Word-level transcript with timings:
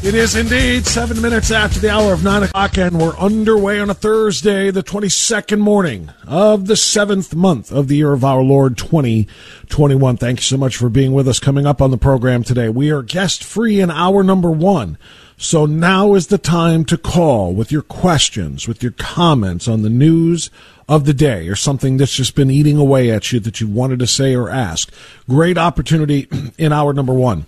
It 0.00 0.14
is 0.14 0.36
indeed 0.36 0.86
seven 0.86 1.20
minutes 1.20 1.50
after 1.50 1.80
the 1.80 1.90
hour 1.90 2.12
of 2.12 2.22
nine 2.22 2.44
o'clock, 2.44 2.78
and 2.78 3.00
we're 3.00 3.18
underway 3.18 3.80
on 3.80 3.90
a 3.90 3.94
Thursday, 3.94 4.70
the 4.70 4.84
22nd 4.84 5.58
morning 5.58 6.10
of 6.24 6.68
the 6.68 6.76
seventh 6.76 7.34
month 7.34 7.72
of 7.72 7.88
the 7.88 7.96
year 7.96 8.12
of 8.12 8.24
our 8.24 8.40
Lord 8.40 8.78
2021. 8.78 10.16
Thank 10.16 10.38
you 10.38 10.44
so 10.44 10.56
much 10.56 10.76
for 10.76 10.88
being 10.88 11.12
with 11.12 11.26
us. 11.26 11.40
Coming 11.40 11.66
up 11.66 11.82
on 11.82 11.90
the 11.90 11.98
program 11.98 12.44
today, 12.44 12.68
we 12.68 12.92
are 12.92 13.02
guest 13.02 13.42
free 13.42 13.80
in 13.80 13.90
hour 13.90 14.22
number 14.22 14.52
one. 14.52 14.98
So 15.36 15.66
now 15.66 16.14
is 16.14 16.28
the 16.28 16.38
time 16.38 16.84
to 16.86 16.96
call 16.96 17.52
with 17.52 17.72
your 17.72 17.82
questions, 17.82 18.68
with 18.68 18.84
your 18.84 18.92
comments 18.92 19.66
on 19.66 19.82
the 19.82 19.90
news 19.90 20.48
of 20.88 21.06
the 21.06 21.12
day 21.12 21.48
or 21.48 21.56
something 21.56 21.96
that's 21.96 22.14
just 22.14 22.36
been 22.36 22.52
eating 22.52 22.76
away 22.76 23.10
at 23.10 23.32
you 23.32 23.40
that 23.40 23.60
you 23.60 23.66
wanted 23.66 23.98
to 23.98 24.06
say 24.06 24.36
or 24.36 24.48
ask. 24.48 24.92
Great 25.28 25.58
opportunity 25.58 26.28
in 26.56 26.72
hour 26.72 26.92
number 26.92 27.12
one. 27.12 27.46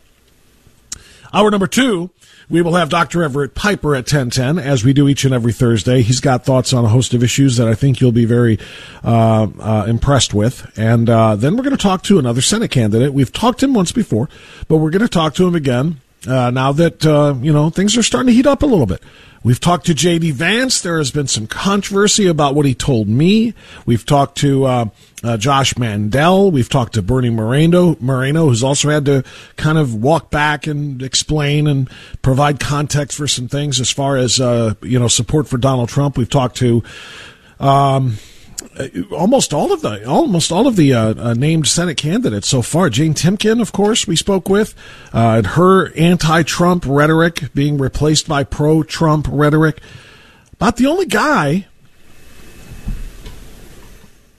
Hour 1.32 1.50
number 1.53 1.69
two, 1.69 2.11
we 2.50 2.62
will 2.62 2.75
have 2.75 2.88
Dr. 2.88 3.22
Everett 3.22 3.55
Piper 3.55 3.94
at 3.94 4.00
1010, 4.00 4.59
as 4.59 4.84
we 4.84 4.93
do 4.93 5.09
each 5.09 5.25
and 5.25 5.33
every 5.33 5.53
Thursday. 5.53 6.03
He's 6.03 6.21
got 6.21 6.44
thoughts 6.44 6.72
on 6.72 6.84
a 6.84 6.88
host 6.88 7.15
of 7.15 7.22
issues 7.22 7.56
that 7.56 7.69
I 7.69 7.75
think 7.75 8.00
you'll 8.00 8.11
be 8.11 8.25
very 8.25 8.59
uh, 9.05 9.47
uh, 9.61 9.87
impressed 9.88 10.34
with. 10.34 10.71
And 10.77 11.09
uh, 11.09 11.37
then 11.37 11.56
we're 11.56 11.62
going 11.62 11.77
to 11.77 11.83
talk 11.83 12.03
to 12.05 12.19
another 12.19 12.41
Senate 12.41 12.72
candidate. 12.72 13.15
We've 13.15 13.33
talked 13.33 13.61
to 13.61 13.66
him 13.66 13.75
once 13.75 13.93
before, 13.93 14.28
but 14.66 14.78
we're 14.78 14.91
going 14.91 15.03
to 15.03 15.09
talk 15.09 15.34
to 15.34 15.47
him 15.47 15.55
again 15.55 16.00
uh, 16.27 16.50
now 16.50 16.72
that, 16.72 17.06
uh, 17.06 17.34
you 17.41 17.53
know, 17.53 17.71
things 17.71 17.97
are 17.97 18.03
starting 18.03 18.27
to 18.27 18.33
heat 18.33 18.47
up 18.47 18.62
a 18.62 18.67
little 18.67 18.87
bit. 18.87 19.03
We've 19.43 19.61
talked 19.61 19.87
to 19.87 19.95
J.D. 19.95 20.33
Vance. 20.33 20.83
There 20.83 20.99
has 20.99 21.11
been 21.11 21.27
some 21.27 21.47
controversy 21.47 22.27
about 22.27 22.55
what 22.55 22.67
he 22.67 22.75
told 22.75 23.09
me. 23.09 23.55
We've 23.87 24.05
talked 24.05 24.37
to 24.39 24.65
uh, 24.67 24.84
uh, 25.25 25.39
Josh 25.39 25.78
Mandel. 25.78 26.51
We've 26.51 26.69
talked 26.69 26.95
to 26.95 27.03
Bernie 27.03 27.31
Moreno, 27.31 27.97
Moreno, 28.00 28.49
who's 28.49 28.62
also 28.62 28.91
had 28.91 29.06
to 29.06 29.25
kind 29.56 29.79
of 29.79 29.95
walk 29.95 30.31
back 30.31 30.67
and 30.67 31.03
explain 31.03 31.67
and 31.67 31.89
provide 32.21 32.61
context 32.61 33.17
for 33.17 33.27
some 33.27 33.49
things 33.49 33.81
as 33.81 33.91
far 33.91 34.19
as 34.19 34.41
uh, 34.41 34.75
you 34.83 34.99
know 34.99 35.09
support 35.09 35.49
for 35.49 35.56
Donald 35.56 35.89
Trump. 35.89 36.19
We've 36.19 36.29
talked 36.29 36.56
to. 36.59 36.83
Um, 37.59 38.17
almost 39.10 39.53
all 39.53 39.72
of 39.72 39.82
the 39.82 40.06
almost 40.06 40.53
all 40.53 40.66
of 40.66 40.76
the 40.76 40.94
uh, 40.94 41.15
uh, 41.15 41.34
named 41.34 41.66
Senate 41.66 41.97
candidates 41.97 42.48
so 42.48 42.62
far. 42.62 42.91
Jane 42.91 43.15
Timken, 43.15 43.60
of 43.60 43.72
course, 43.72 44.06
we 44.06 44.16
spoke 44.16 44.48
with, 44.48 44.75
uh, 45.12 45.34
and 45.37 45.47
her 45.48 45.93
anti-Trump 45.94 46.84
rhetoric 46.87 47.53
being 47.54 47.78
replaced 47.78 48.28
by 48.28 48.44
pro-Trump 48.44 49.26
rhetoric. 49.31 49.81
About 50.53 50.76
the 50.76 50.87
only 50.87 51.06
guy, 51.06 51.66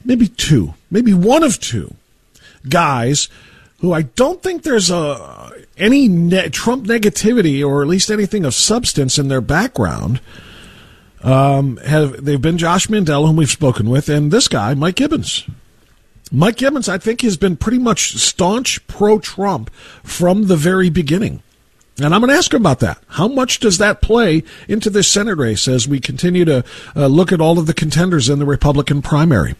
maybe 0.05 0.27
two, 0.27 0.75
maybe 0.89 1.13
one 1.13 1.43
of 1.43 1.59
two 1.59 1.95
guys 2.69 3.27
who 3.79 3.91
I 3.91 4.03
don't 4.03 4.41
think 4.43 4.63
there's 4.63 4.91
a 4.91 5.51
any 5.77 6.07
ne- 6.07 6.49
Trump 6.49 6.85
negativity 6.85 7.65
or 7.67 7.81
at 7.81 7.87
least 7.87 8.11
anything 8.11 8.45
of 8.45 8.53
substance 8.53 9.17
in 9.17 9.27
their 9.27 9.41
background 9.41 10.21
um, 11.23 11.77
have 11.77 12.23
they've 12.23 12.41
been 12.41 12.57
Josh 12.57 12.89
Mandel, 12.89 13.27
whom 13.27 13.35
we've 13.35 13.49
spoken 13.49 13.89
with, 13.89 14.09
and 14.09 14.31
this 14.31 14.47
guy, 14.47 14.73
Mike 14.73 14.95
Gibbons. 14.95 15.45
Mike 16.31 16.57
Gibbons, 16.57 16.87
I 16.87 16.97
think, 16.97 17.21
has 17.21 17.35
been 17.35 17.57
pretty 17.57 17.79
much 17.79 18.13
staunch 18.13 18.85
pro 18.87 19.19
Trump 19.19 19.69
from 20.03 20.47
the 20.47 20.55
very 20.55 20.89
beginning. 20.89 21.43
And 22.01 22.15
I'm 22.15 22.21
going 22.21 22.29
to 22.29 22.37
ask 22.37 22.53
him 22.53 22.61
about 22.61 22.79
that. 22.79 22.99
How 23.09 23.27
much 23.27 23.59
does 23.59 23.77
that 23.79 24.01
play 24.01 24.43
into 24.67 24.89
this 24.89 25.09
Senate 25.09 25.37
race 25.37 25.67
as 25.67 25.87
we 25.87 25.99
continue 25.99 26.45
to 26.45 26.63
uh, 26.95 27.07
look 27.07 27.31
at 27.31 27.41
all 27.41 27.59
of 27.59 27.67
the 27.67 27.73
contenders 27.73 28.29
in 28.29 28.39
the 28.39 28.45
Republican 28.45 29.01
primary? 29.01 29.55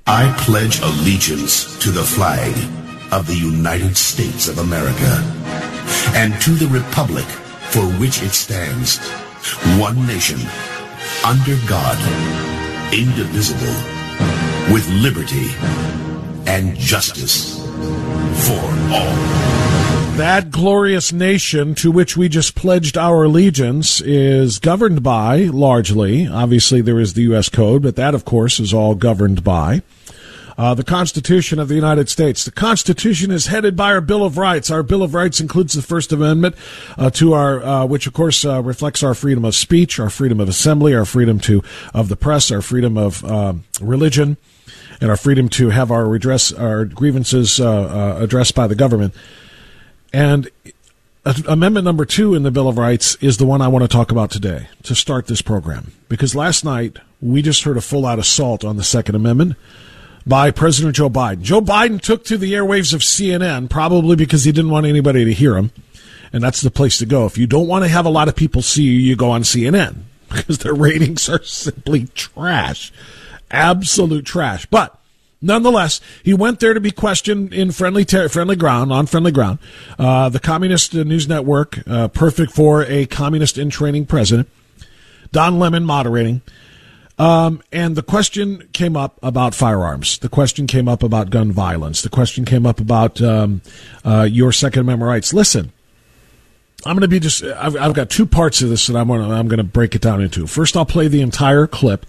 I 0.10 0.34
pledge 0.40 0.80
allegiance 0.80 1.78
to 1.80 1.92
the 1.92 2.02
flag 2.02 2.56
of 3.12 3.28
the 3.28 3.36
United 3.36 3.98
States 3.98 4.48
of 4.48 4.58
America 4.58 5.04
and 6.16 6.34
to 6.44 6.52
the 6.52 6.68
republic 6.68 7.26
for 7.72 7.82
which 8.00 8.24
it 8.24 8.32
stands, 8.32 9.00
one 9.78 10.08
nation, 10.08 10.40
under 11.26 11.58
God, 11.68 11.98
indivisible, 12.94 13.76
with 14.72 14.88
liberty 14.92 15.50
and 16.50 16.78
justice 16.78 17.60
for 18.48 18.64
all. 18.94 19.18
That 20.16 20.52
glorious 20.52 21.12
nation 21.12 21.76
to 21.76 21.92
which 21.92 22.16
we 22.16 22.30
just 22.30 22.56
pledged 22.56 22.98
our 22.98 23.26
allegiance 23.26 24.00
is 24.00 24.58
governed 24.58 25.04
by, 25.04 25.44
largely, 25.44 26.30
obviously 26.30 26.80
there 26.80 27.02
is 27.02 27.14
the 27.14 27.24
U.S. 27.24 27.50
Code, 27.50 27.82
but 27.84 27.98
that, 27.98 28.16
of 28.16 28.24
course, 28.24 28.62
is 28.62 28.74
all 28.74 28.96
governed 28.96 29.44
by 29.44 29.82
uh, 30.58 30.74
the 30.74 30.84
Constitution 30.84 31.60
of 31.60 31.68
the 31.68 31.76
United 31.76 32.10
States. 32.10 32.44
The 32.44 32.52
Constitution 32.52 33.32
is 33.32 33.48
headed 33.48 33.76
by 33.76 33.92
our 33.92 34.02
Bill 34.02 34.24
of 34.24 34.38
Rights. 34.38 34.72
Our 34.72 34.84
Bill 34.84 35.04
of 35.04 35.14
Rights 35.14 35.40
includes 35.40 35.74
the 35.74 35.82
First 35.82 36.12
Amendment, 36.12 36.56
uh, 36.98 37.10
to 37.12 37.34
our 37.34 37.64
uh, 37.64 37.86
which 37.86 38.08
of 38.08 38.14
course 38.14 38.44
uh, 38.44 38.62
reflects 38.64 39.04
our 39.04 39.14
freedom 39.14 39.46
of 39.46 39.56
speech, 39.56 40.00
our 40.00 40.10
freedom 40.10 40.40
of 40.40 40.50
assembly, 40.50 40.96
our 40.96 41.06
freedom 41.06 41.40
to 41.42 41.64
of 41.94 42.10
the 42.10 42.16
press, 42.16 42.52
our 42.52 42.62
freedom 42.62 42.98
of 42.98 43.24
uh, 43.24 43.54
religion, 43.80 44.38
and 45.00 45.10
our 45.10 45.18
freedom 45.18 45.48
to 45.50 45.70
have 45.70 45.92
our 45.92 46.08
redress 46.08 46.52
our 46.52 46.86
grievances 46.86 47.60
uh, 47.60 48.18
addressed 48.20 48.56
by 48.56 48.68
the 48.68 48.76
government. 48.76 49.14
And 50.12 50.50
Amendment 51.46 51.84
number 51.84 52.06
two 52.06 52.36
in 52.36 52.44
the 52.44 52.52
Bill 52.52 52.70
of 52.70 52.78
Rights 52.78 53.16
is 53.16 53.36
the 53.36 53.46
one 53.46 53.62
I 53.62 53.68
want 53.68 53.84
to 53.84 53.90
talk 53.90 54.12
about 54.12 54.32
today 54.32 54.70
to 54.84 54.96
start 54.96 55.28
this 55.28 55.42
program. 55.42 55.92
Because 56.08 56.36
last 56.36 56.64
night 56.64 57.00
we 57.20 57.42
just 57.42 57.64
heard 57.64 57.76
a 57.76 57.82
full 57.82 58.06
out 58.06 58.18
assault 58.18 58.64
on 58.64 58.78
the 58.78 58.84
Second 58.84 59.16
Amendment 59.16 59.58
by 60.28 60.52
President 60.52 60.96
Joe 60.96 61.10
Biden. 61.10 61.42
Joe 61.42 61.62
Biden 61.62 62.02
took 62.02 62.26
to 62.26 62.38
the 62.38 62.54
airwaves 62.54 62.94
of 62.94 63.02
CNN, 63.02 63.70
probably 63.70 64.16
because 64.16 64.44
he 64.44 64.52
didn't 64.52 64.72
want 64.72 64.86
anybody 64.86 65.24
to 65.24 65.34
hear 65.34 65.56
him. 65.56 65.72
And 66.34 66.44
that's 66.44 66.62
the 66.62 66.70
place 66.70 66.98
to 66.98 67.06
go. 67.06 67.26
If 67.26 67.38
you 67.38 67.48
don't 67.48 67.68
want 67.68 67.86
to 67.86 67.90
have 67.90 68.06
a 68.06 68.10
lot 68.10 68.28
of 68.28 68.36
people 68.36 68.62
see 68.62 68.84
you, 68.84 68.92
you 68.92 69.16
go 69.16 69.32
on 69.32 69.44
CNN 69.44 69.96
because 70.30 70.60
their 70.60 70.74
ratings 70.74 71.30
are 71.30 71.42
simply 71.44 72.08
trash. 72.08 72.92
Absolute 73.50 74.26
trash. 74.26 74.66
But 74.66 75.00
nonetheless, 75.42 76.02
he 76.22 76.34
went 76.34 76.60
there 76.60 76.74
to 76.74 76.82
be 76.82 76.92
questioned 76.92 77.54
in 77.54 77.72
friendly 77.72 78.04
ter- 78.04 78.28
friendly 78.28 78.58
ground, 78.58 78.92
on 78.92 79.06
friendly 79.06 79.32
ground. 79.32 79.60
Uh, 79.98 80.28
the 80.28 80.42
Communist 80.42 80.94
News 80.94 81.30
Network, 81.30 81.80
uh, 81.88 82.10
perfect 82.10 82.52
for 82.52 82.84
a 82.84 83.06
communist 83.06 83.58
in 83.58 83.70
training 83.70 84.06
president. 84.06 84.50
Don 85.32 85.60
Lemon 85.60 85.86
moderating. 85.86 86.42
Um, 87.20 87.64
and 87.72 87.96
the 87.96 88.04
question 88.04 88.70
came 88.74 88.96
up 88.96 89.18
about 89.24 89.56
firearms. 89.56 90.20
The 90.20 90.30
question 90.30 90.68
came 90.68 90.88
up 90.88 91.02
about 91.02 91.30
gun 91.30 91.52
violence. 91.52 92.02
The 92.02 92.10
question 92.10 92.46
came 92.46 92.66
up 92.66 92.80
about 92.80 93.22
um, 93.22 93.62
uh, 94.06 94.28
your 94.30 94.52
Second 94.52 94.82
Amendment 94.82 95.10
rights. 95.10 95.34
Listen, 95.34 95.72
I'm 96.86 96.96
going 96.96 97.02
to 97.02 97.08
be 97.08 97.20
just. 97.20 97.44
I've, 97.44 97.76
I've, 97.76 97.94
got 97.94 98.12
two 98.12 98.28
parts 98.28 98.62
of 98.62 98.70
this 98.70 98.86
that 98.88 98.96
I'm 98.96 99.08
going 99.08 99.28
to, 99.28 99.34
I'm 99.34 99.48
going 99.48 99.58
to 99.58 99.64
break 99.64 99.96
it 99.96 100.02
down 100.02 100.22
into. 100.22 100.46
First, 100.46 100.78
I'll 100.78 100.86
play 100.86 101.08
the 101.08 101.22
entire 101.22 101.66
clip, 101.66 102.06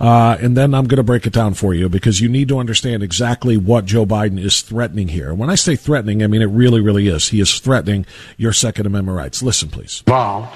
uh, 0.00 0.36
and 0.40 0.56
then 0.56 0.74
I'm 0.74 0.88
going 0.88 0.96
to 0.96 1.04
break 1.04 1.24
it 1.24 1.32
down 1.32 1.54
for 1.54 1.72
you 1.72 1.88
because 1.88 2.20
you 2.20 2.28
need 2.28 2.48
to 2.48 2.58
understand 2.58 3.04
exactly 3.04 3.56
what 3.56 3.84
Joe 3.84 4.04
Biden 4.04 4.40
is 4.40 4.60
threatening 4.60 5.06
here. 5.06 5.32
When 5.32 5.50
I 5.50 5.54
say 5.54 5.76
threatening, 5.76 6.24
I 6.24 6.26
mean 6.26 6.42
it 6.42 6.46
really, 6.46 6.80
really 6.80 7.06
is. 7.06 7.28
He 7.28 7.40
is 7.40 7.60
threatening 7.60 8.06
your 8.36 8.52
Second 8.52 8.86
Amendment 8.86 9.16
rights. 9.16 9.40
Listen, 9.40 9.68
please. 9.68 10.02
Well, 10.08 10.52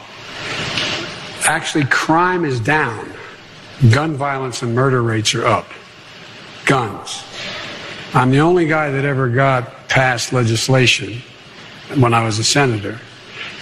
actually, 1.45 1.85
crime 1.85 2.45
is 2.45 2.59
down 2.59 3.13
gun 3.91 4.15
violence 4.15 4.63
and 4.63 4.75
murder 4.75 5.03
rates 5.03 5.35
are 5.35 5.47
up. 5.47 5.67
Guns. 6.65 7.25
I'm 8.15 8.31
the 8.31 8.39
only 8.39 8.67
guy 8.67 8.91
that 8.91 9.05
ever 9.05 9.29
got 9.29 9.89
passed 9.89 10.33
legislation 10.33 11.21
when 11.97 12.15
I 12.15 12.25
was 12.25 12.39
a 12.39 12.45
senator 12.45 13.01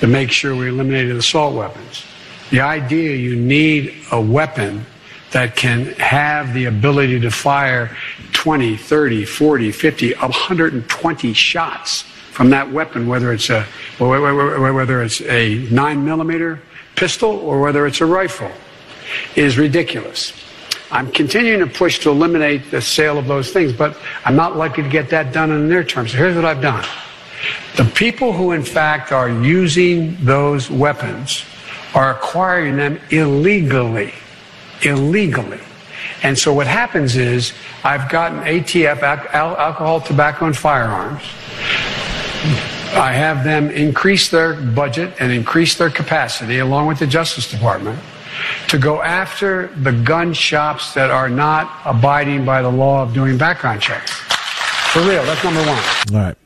to 0.00 0.06
make 0.06 0.31
sure 0.31 0.55
we 0.55 0.69
eliminated 0.69 1.17
assault 1.17 1.55
weapons. 1.55 2.05
The 2.50 2.61
idea 2.61 3.17
you 3.17 3.37
need 3.37 3.94
a 4.12 4.20
weapon 4.20 4.84
that 5.31 5.56
can 5.56 5.87
have 5.94 6.52
the 6.52 6.64
ability 6.66 7.20
to 7.20 7.31
fire 7.31 7.96
20, 8.32 8.76
30, 8.76 9.25
40, 9.25 9.73
50, 9.73 10.14
120 10.14 11.32
shots 11.32 12.02
from 12.02 12.50
that 12.50 12.70
weapon, 12.70 13.06
whether 13.06 13.32
it's 13.32 13.50
a 13.50 13.62
whether 13.99 15.02
it's 15.02 15.20
a 15.23 15.58
nine 15.70 16.05
millimeter 16.05 16.61
pistol 16.96 17.31
or 17.31 17.61
whether 17.61 17.87
it's 17.87 18.00
a 18.00 18.06
rifle 18.06 18.50
is 19.37 19.59
ridiculous. 19.59 20.33
I'm 20.91 21.11
continuing 21.12 21.61
to 21.61 21.67
push 21.67 22.01
to 22.01 22.11
eliminate 22.11 22.71
the 22.71 22.81
sale 22.81 23.17
of 23.17 23.29
those 23.29 23.53
things, 23.53 23.73
but 23.73 23.97
I'm 24.25 24.35
not 24.35 24.57
likely 24.57 24.83
to 24.83 24.89
get 24.89 25.09
that 25.11 25.33
done 25.33 25.53
in 25.53 25.62
the 25.62 25.69
near 25.69 25.85
term. 25.85 26.09
So 26.09 26.17
here's 26.17 26.35
what 26.35 26.45
I've 26.45 26.61
done. 26.61 26.85
The 27.77 27.85
people 27.85 28.33
who, 28.33 28.53
in 28.53 28.65
fact, 28.65 29.12
are 29.12 29.29
using 29.29 30.17
those 30.25 30.69
weapons 30.69 31.45
are 31.95 32.11
acquiring 32.11 32.77
them 32.77 33.01
illegally. 33.11 34.12
Illegally. 34.83 35.61
And 36.23 36.39
so 36.39 36.53
what 36.53 36.67
happens 36.67 37.17
is 37.17 37.53
I've 37.85 38.11
gotten 38.11 38.41
ATF, 38.41 39.03
alcohol, 39.33 40.01
tobacco, 40.01 40.47
and 40.47 40.57
firearms. 40.57 41.23
I 42.93 43.12
have 43.12 43.45
them 43.45 43.71
increase 43.71 44.29
their 44.29 44.55
budget 44.55 45.15
and 45.21 45.31
increase 45.31 45.79
their 45.79 45.91
capacity 45.91 46.59
along 46.59 46.89
with 46.89 46.99
the 46.99 47.07
Justice 47.07 47.49
Department 47.49 47.99
to 48.69 48.79
go 48.79 49.02
after 49.02 49.69
the 49.82 49.93
gun 49.93 50.32
shops 50.32 50.94
that 50.94 51.11
are 51.11 51.29
not 51.29 51.70
abiding 51.85 52.44
by 52.44 52.62
the 52.62 52.70
law 52.70 53.02
of 53.02 53.12
doing 53.12 53.37
background 53.37 53.81
checks. 53.81 54.11
For 54.93 55.00
real, 55.00 55.25
that's 55.25 55.44
number 55.44 55.61
one. 55.61 55.79
All 56.12 56.26
right. 56.26 56.37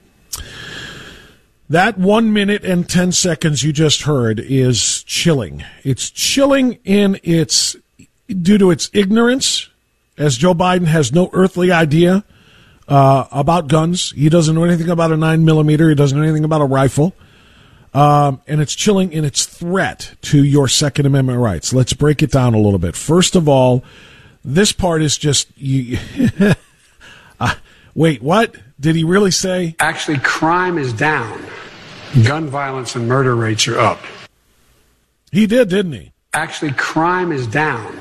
That 1.71 1.97
one 1.97 2.33
minute 2.33 2.63
and 2.65 2.89
10 2.89 3.13
seconds 3.13 3.63
you 3.63 3.73
just 3.73 4.03
heard 4.03 4.39
is 4.39 5.03
chilling. 5.05 5.65
It's 5.83 6.11
chilling 6.11 6.79
in 6.85 7.19
its, 7.23 7.75
due 8.29 8.59
to 8.59 8.71
its 8.71 8.91
ignorance, 8.93 9.71
as 10.19 10.37
Joe 10.37 10.55
Biden 10.55 10.87
has 10.87 11.13
no 11.13 11.31
earthly 11.33 11.73
idea 11.73 12.23
uh, 12.87 13.25
about 13.33 13.69
guns. 13.69 14.13
He 14.13 14.29
doesn't 14.29 14.55
know 14.55 14.65
anything 14.65 14.91
about 14.91 15.11
a 15.11 15.17
nine 15.17 15.45
millimeter. 15.45 15.89
He 15.89 15.95
doesn't 15.95 16.17
know 16.17 16.25
anything 16.25 16.45
about 16.45 16.61
a 16.61 16.67
rifle. 16.67 17.15
Um, 17.95 18.43
and 18.49 18.61
it's 18.61 18.75
chilling 18.75 19.13
in 19.13 19.25
its 19.25 19.47
threat 19.47 20.17
to 20.23 20.43
your 20.43 20.67
Second 20.67 21.07
Amendment 21.07 21.39
rights. 21.39 21.73
Let's 21.73 21.93
break 21.93 22.23
it 22.23 22.33
down 22.33 22.53
a 22.53 22.59
little 22.59 22.81
bit. 22.81 22.97
First 22.97 23.37
of 23.37 23.49
all, 23.49 23.85
this 24.45 24.73
part 24.73 25.01
is 25.01 25.17
just 25.17 25.49
you. 25.57 25.99
uh, 27.41 27.55
wait, 27.95 28.21
what 28.21 28.57
did 28.81 28.97
he 28.97 29.05
really 29.05 29.31
say? 29.31 29.77
Actually, 29.79 30.19
crime 30.19 30.77
is 30.77 30.93
down. 30.93 31.41
Gun 32.25 32.49
violence 32.49 32.97
and 32.97 33.09
murder 33.09 33.37
rates 33.37 33.69
are 33.69 33.79
up. 33.79 34.01
He 35.31 35.47
did, 35.47 35.69
didn't 35.69 35.93
he? 35.93 36.13
Actually, 36.33 36.73
crime 36.73 37.31
is 37.31 37.47
down. 37.47 38.01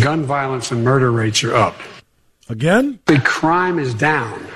Gun 0.00 0.24
violence 0.24 0.72
and 0.72 0.84
murder 0.84 1.10
rates 1.10 1.42
are 1.42 1.54
up. 1.54 1.76
Again? 2.48 2.98
The 3.06 3.18
crime 3.20 3.78
is 3.78 3.94
down. 3.94 4.46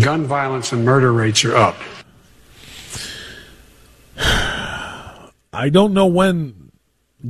Gun 0.00 0.24
violence 0.24 0.72
and 0.72 0.84
murder 0.84 1.12
rates 1.12 1.44
are 1.44 1.54
up. 1.54 1.76
I 5.52 5.68
don't 5.68 5.92
know 5.92 6.06
when 6.06 6.72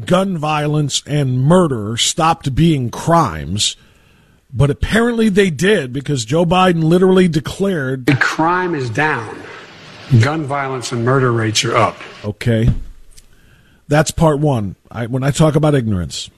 gun 0.05 0.39
violence 0.39 1.03
and 1.07 1.43
murder 1.43 1.97
stopped 1.97 2.55
being 2.55 2.89
crimes, 2.89 3.77
but 4.53 4.71
apparently 4.71 5.29
they 5.29 5.51
did 5.51 5.93
because 5.93 6.25
Joe 6.25 6.45
Biden 6.45 6.85
literally 6.85 7.27
declared 7.27 8.07
the 8.07 8.15
crime 8.15 8.77
is 8.77 8.91
down. 8.91 9.43
Gun 10.21 10.45
violence 10.45 10.93
and 10.93 11.05
murder 11.05 11.33
rates 11.33 11.65
are 11.65 11.75
up. 11.77 11.97
Okay. 12.25 12.69
That's 13.89 14.13
part 14.13 14.39
one. 14.39 14.77
I, 14.91 15.07
when 15.07 15.25
I 15.25 15.33
talk 15.33 15.57
about 15.57 15.75
ignorance, 15.75 16.31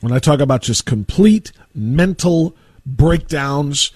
when 0.00 0.12
I 0.12 0.18
talk 0.18 0.40
about 0.40 0.62
just 0.62 0.86
complete 0.86 1.52
mental 1.74 2.56
breakdowns, 2.86 3.90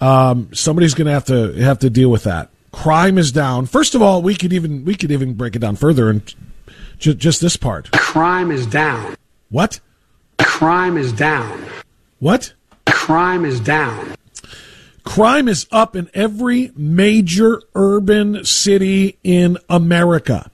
um, 0.00 0.48
somebody's 0.52 0.94
going 0.94 1.06
to 1.06 1.12
have 1.12 1.26
to 1.26 1.52
have 1.62 1.78
to 1.80 1.90
deal 1.90 2.10
with 2.10 2.24
that. 2.24 2.50
Crime 2.72 3.18
is 3.18 3.30
down. 3.30 3.66
First 3.66 3.94
of 3.94 4.02
all, 4.02 4.20
we 4.20 4.34
could 4.34 4.52
even 4.52 4.84
we 4.84 4.96
could 4.96 5.12
even 5.12 5.34
break 5.34 5.54
it 5.54 5.60
down 5.60 5.76
further 5.76 6.10
and 6.10 6.34
ju- 7.02 7.14
just 7.14 7.40
this 7.40 7.56
part. 7.56 7.90
Crime 7.90 8.50
is 8.50 8.64
down. 8.66 9.16
What? 9.50 9.80
Crime 10.38 10.96
is 10.96 11.12
down. 11.12 11.62
What? 12.18 12.54
Crime 12.86 13.44
is 13.44 13.60
down. 13.60 14.14
Crime 15.04 15.48
is 15.48 15.66
up 15.72 15.96
in 15.96 16.08
every 16.14 16.70
major 16.76 17.60
urban 17.74 18.44
city 18.44 19.18
in 19.24 19.58
America. 19.68 20.50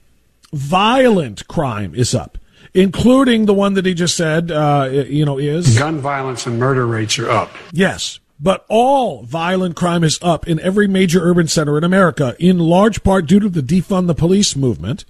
Violent 0.52 1.46
crime 1.46 1.94
is 1.94 2.14
up, 2.14 2.38
including 2.72 3.44
the 3.44 3.52
one 3.52 3.74
that 3.74 3.84
he 3.84 3.92
just 3.92 4.16
said, 4.16 4.50
uh, 4.50 4.88
you 4.90 5.26
know, 5.26 5.38
is. 5.38 5.78
Gun 5.78 5.98
violence 5.98 6.46
and 6.46 6.58
murder 6.58 6.86
rates 6.86 7.18
are 7.18 7.30
up. 7.30 7.50
Yes. 7.72 8.18
But 8.40 8.64
all 8.68 9.24
violent 9.24 9.76
crime 9.76 10.02
is 10.02 10.18
up 10.22 10.48
in 10.48 10.58
every 10.60 10.88
major 10.88 11.20
urban 11.20 11.48
center 11.48 11.76
in 11.76 11.84
America, 11.84 12.34
in 12.38 12.58
large 12.58 13.02
part 13.02 13.26
due 13.26 13.40
to 13.40 13.48
the 13.50 13.60
defund 13.60 14.06
the 14.06 14.14
police 14.14 14.56
movement, 14.56 15.04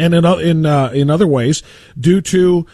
and 0.00 0.14
in 0.14 0.24
in 0.24 0.66
uh, 0.66 0.90
in 0.92 1.10
other 1.10 1.26
ways 1.26 1.62
due 1.98 2.20
to 2.20 2.66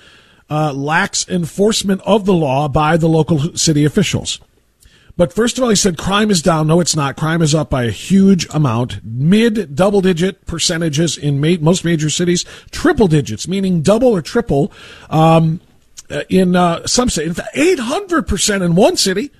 uh, 0.49 0.73
lax 0.73 1.28
enforcement 1.28 2.00
of 2.02 2.25
the 2.25 2.33
law 2.33 2.68
by 2.68 2.97
the 2.97 3.09
local 3.09 3.56
city 3.56 3.85
officials. 3.85 4.40
But 5.18 5.33
first 5.33 5.56
of 5.56 5.64
all, 5.64 5.71
he 5.71 5.76
said 5.76 5.97
crime 5.97 6.30
is 6.30 6.42
down. 6.42 6.66
No, 6.66 6.80
it's 6.80 6.95
not. 6.95 7.16
Crime 7.16 7.40
is 7.40 7.54
up 7.54 7.71
by 7.71 7.85
a 7.85 7.90
huge 7.90 8.47
amount, 8.54 9.00
mid 9.02 9.75
double 9.75 10.02
digit 10.02 10.47
percentages 10.47 11.16
in 11.16 11.40
ma- 11.40 11.56
most 11.61 11.85
major 11.85 12.11
cities, 12.11 12.45
triple 12.71 13.09
digits, 13.09 13.49
meaning 13.49 13.80
double 13.80 14.09
or 14.09 14.21
triple 14.21 14.71
um, 15.09 15.61
uh, 16.11 16.23
in 16.28 16.54
uh, 16.54 16.87
some 16.87 17.09
cities. 17.09 17.30
In 17.30 17.35
fact, 17.35 17.56
800% 17.56 18.62
in 18.62 18.75
one 18.75 18.97
city 18.97 19.30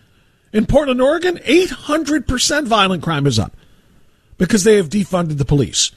In 0.57 0.65
Portland, 0.65 1.03
Oregon, 1.03 1.37
800% 1.37 2.67
violent 2.67 3.03
crime 3.03 3.27
is 3.27 3.39
up 3.39 3.55
because 4.39 4.65
they 4.65 4.77
have 4.77 4.89
defunded 4.89 5.37
the 5.37 5.45
police. 5.45 5.93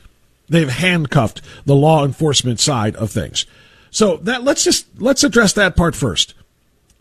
They've 0.50 0.70
handcuffed 0.70 1.42
the 1.66 1.76
law 1.76 2.04
enforcement 2.04 2.60
side 2.60 2.96
of 2.96 3.12
things. 3.12 3.46
So 3.92 4.18
that 4.18 4.44
let's 4.44 4.64
just 4.64 4.88
let's 5.02 5.24
address 5.24 5.54
that 5.54 5.76
part 5.76 5.96
first. 5.96 6.34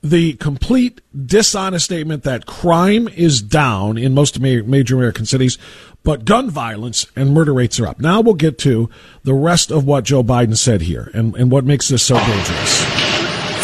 The 0.00 0.35
complete 0.35 1.00
dishonest 1.26 1.87
statement 1.87 2.23
that 2.23 2.47
crime 2.47 3.09
is 3.09 3.43
down 3.43 3.99
in 3.99 4.14
most 4.14 4.38
major 4.38 4.95
American 4.95 5.26
cities, 5.26 5.59
but 6.05 6.25
gun 6.25 6.50
violence 6.50 7.05
and 7.17 7.35
murder 7.35 7.52
rates 7.52 7.81
are 7.81 7.88
up. 7.88 7.99
Now 7.99 8.21
we'll 8.21 8.35
get 8.35 8.59
to 8.59 8.88
the 9.25 9.35
rest 9.35 9.73
of 9.73 9.85
what 9.85 10.05
Joe 10.05 10.23
Biden 10.23 10.57
said 10.57 10.83
here 10.83 11.11
and, 11.14 11.35
and 11.35 11.50
what 11.50 11.64
makes 11.64 11.88
this 11.88 12.05
so 12.05 12.14
dangerous. 12.17 12.85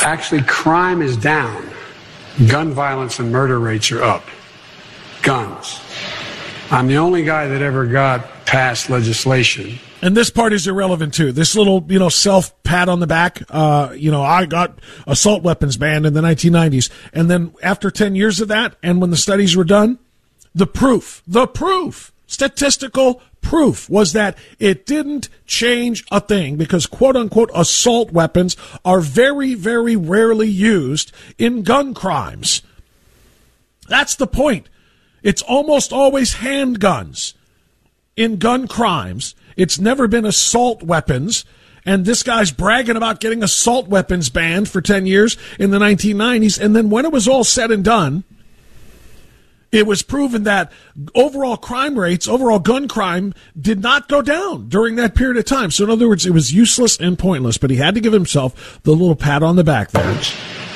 Actually, 0.03 0.43
crime 0.43 1.03
is 1.03 1.17
down. 1.17 1.71
Gun 2.49 2.73
violence 2.73 3.21
and 3.21 3.31
murder 3.31 3.61
rates 3.61 3.93
are 3.93 4.03
up. 4.03 4.25
Guns. 5.23 5.81
I'm 6.71 6.89
the 6.89 6.97
only 6.97 7.23
guy 7.23 7.47
that 7.47 7.63
ever 7.63 7.87
got 7.87 8.27
past 8.55 8.89
legislation 8.89 9.79
and 10.05 10.15
this 10.15 10.29
part 10.29 10.53
is 10.53 10.69
irrelevant 10.69 11.15
too. 11.15 11.33
This 11.33 11.57
little, 11.57 11.83
you 11.89 11.99
know, 11.99 12.11
self 12.11 12.63
pat 12.63 12.91
on 12.91 13.01
the 13.01 13.07
back. 13.07 13.41
Uh, 13.49 13.95
you 13.97 14.11
know, 14.11 14.23
I 14.23 14.45
got 14.45 14.79
assault 15.07 15.43
weapons 15.43 15.79
banned 15.79 16.05
in 16.05 16.13
the 16.13 16.21
1990s, 16.21 16.91
and 17.15 17.31
then 17.31 17.55
after 17.63 17.91
10 17.91 18.15
years 18.15 18.39
of 18.43 18.49
that, 18.49 18.77
and 18.83 19.01
when 19.01 19.09
the 19.09 19.17
studies 19.17 19.57
were 19.57 19.65
done, 19.65 19.99
the 20.55 20.67
proof, 20.67 21.23
the 21.27 21.47
proof, 21.47 22.13
statistical 22.27 23.23
proof 23.41 23.89
was 23.89 24.13
that 24.13 24.37
it 24.59 24.85
didn't 24.85 25.31
change 25.47 26.05
a 26.11 26.21
thing 26.21 26.57
because 26.57 26.85
quote 26.85 27.17
unquote 27.17 27.51
assault 27.55 28.13
weapons 28.13 28.59
are 28.85 29.01
very, 29.01 29.55
very 29.55 29.97
rarely 29.97 30.49
used 30.49 31.13
in 31.39 31.63
gun 31.63 31.95
crimes. 31.95 32.61
That's 33.89 34.17
the 34.17 34.27
point. 34.27 34.69
It's 35.23 35.41
almost 35.41 35.95
always 35.95 36.35
handguns 36.35 37.33
in 38.17 38.37
gun 38.37 38.69
crimes 38.69 39.35
it's 39.57 39.79
never 39.79 40.09
been 40.09 40.25
assault 40.25 40.83
weapons. 40.83 41.45
And 41.87 42.05
this 42.05 42.23
guy's 42.23 42.51
bragging 42.51 42.97
about 42.97 43.21
getting 43.21 43.43
assault 43.43 43.89
weapons 43.89 44.31
banned 44.31 44.69
for 44.69 44.81
10 44.81 45.07
years 45.07 45.37
in 45.59 45.71
the 45.71 45.79
1990s. 45.79 46.59
And 46.59 46.75
then 46.75 46.89
when 46.89 47.05
it 47.05 47.13
was 47.13 47.29
all 47.29 47.45
said 47.45 47.71
and 47.71 47.85
done, 47.85 48.25
it 49.71 49.87
was 49.87 50.03
proven 50.03 50.45
that 50.45 50.73
overall 51.15 51.57
crime 51.57 51.99
rates, 51.99 52.29
overall 52.29 52.61
gun 52.61 52.89
crime, 52.89 53.35
did 53.61 53.83
not 53.83 54.09
go 54.09 54.23
down 54.23 54.69
during 54.69 54.95
that 54.97 55.15
period 55.15 55.37
of 55.37 55.45
time. 55.45 55.71
So, 55.73 55.85
in 55.85 55.91
other 55.91 56.09
words, 56.09 56.25
it 56.25 56.31
was 56.31 56.55
useless 56.55 56.97
and 56.97 57.19
pointless, 57.19 57.59
but 57.59 57.71
he 57.71 57.77
had 57.77 57.95
to 57.97 58.01
give 58.01 58.13
himself 58.13 58.81
the 58.85 58.93
little 58.93 59.17
pat 59.17 59.43
on 59.43 59.57
the 59.57 59.65
back 59.65 59.91
there. 59.91 60.21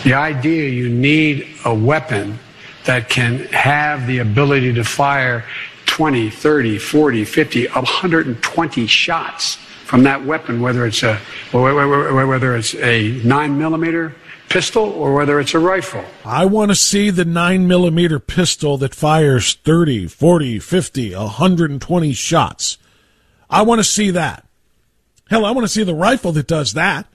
The 0.03 0.15
idea 0.15 0.69
you 0.69 0.89
need 0.89 1.47
a 1.65 1.73
weapon 1.73 2.41
that 2.87 3.09
can 3.09 3.39
have 3.47 4.07
the 4.09 4.19
ability 4.19 4.75
to 4.75 4.83
fire 4.83 5.45
20, 5.89 6.31
30, 6.31 6.79
40, 6.79 7.25
50, 7.25 7.67
120 7.67 8.87
shots 8.87 9.57
from 9.57 10.05
that 10.05 10.25
weapon, 10.25 10.61
whether 10.61 10.87
it's 10.87 11.03
a 11.03 11.17
whether 11.51 12.55
it's 12.57 12.75
a 12.77 13.21
nine 13.25 13.59
millimeter 13.59 14.15
pistol 14.49 14.85
or 14.85 15.15
whether 15.15 15.41
it's 15.41 15.55
a 15.55 15.59
rifle. 15.59 16.05
I 16.25 16.45
want 16.45 16.71
to 16.71 16.75
see 16.75 17.11
the 17.11 17.25
nine 17.25 17.67
millimeter 17.67 18.21
pistol 18.21 18.77
that 18.79 18.95
fires 18.95 19.55
30, 19.55 20.07
40, 20.07 20.59
50, 20.59 21.15
120 21.15 22.13
shots. 22.13 22.79
I 23.51 23.63
want 23.63 23.81
to 23.81 23.85
see 23.85 24.11
that. 24.11 24.47
Hell, 25.31 25.45
I 25.45 25.51
want 25.51 25.65
to 25.65 25.73
see 25.73 25.83
the 25.83 25.95
rifle 25.95 26.33
that 26.33 26.47
does 26.47 26.75
that. 26.75 27.07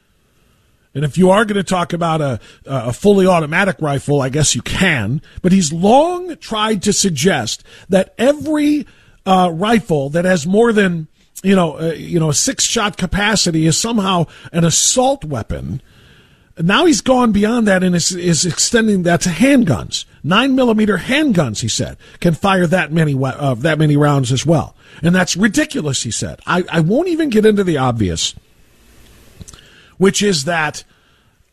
And 0.96 1.04
if 1.04 1.18
you 1.18 1.32
are 1.32 1.44
going 1.46 1.56
to 1.56 1.64
talk 1.64 1.92
about 1.94 2.22
a, 2.22 2.40
a 2.66 2.94
fully 2.94 3.26
automatic 3.26 3.78
rifle, 3.80 4.22
I 4.22 4.30
guess 4.30 4.56
you 4.56 4.62
can. 4.62 5.22
But 5.42 5.52
he's 5.52 5.74
long 5.74 6.36
tried 6.38 6.84
to 6.84 6.94
suggest 6.94 7.64
that 7.90 8.14
every 8.18 8.86
uh, 9.26 9.50
rifle 9.54 10.10
that 10.12 10.26
has 10.26 10.46
more 10.46 10.72
than 10.72 11.08
you 11.44 11.56
know, 11.56 11.78
uh, 11.78 11.94
you 11.94 12.20
know, 12.20 12.30
a 12.30 12.34
six 12.34 12.64
shot 12.64 12.98
capacity 12.98 13.66
is 13.66 13.78
somehow 13.78 14.26
an 14.52 14.64
assault 14.64 15.26
weapon. 15.26 15.82
Now 16.58 16.86
he's 16.86 17.02
gone 17.02 17.32
beyond 17.32 17.68
that 17.68 17.84
and 17.84 17.96
is, 17.96 18.12
is 18.12 18.46
extending 18.46 19.04
that 19.04 19.22
to 19.22 19.30
handguns. 19.30 20.06
Nine 20.24 20.56
millimeter 20.56 20.98
handguns, 20.98 21.62
he 21.62 21.68
said, 21.68 21.98
can 22.20 22.34
fire 22.34 22.68
that 22.68 22.92
many 22.92 23.18
uh, 23.22 23.56
that 23.56 23.80
many 23.80 23.98
rounds 23.98 24.32
as 24.32 24.46
well, 24.46 24.76
and 25.02 25.14
that's 25.14 25.36
ridiculous. 25.36 26.04
He 26.04 26.12
said. 26.12 26.40
I, 26.46 26.64
I 26.72 26.80
won't 26.80 27.10
even 27.10 27.30
get 27.30 27.46
into 27.46 27.64
the 27.64 27.78
obvious 27.78 28.36
which 29.98 30.22
is 30.22 30.46
that 30.46 30.84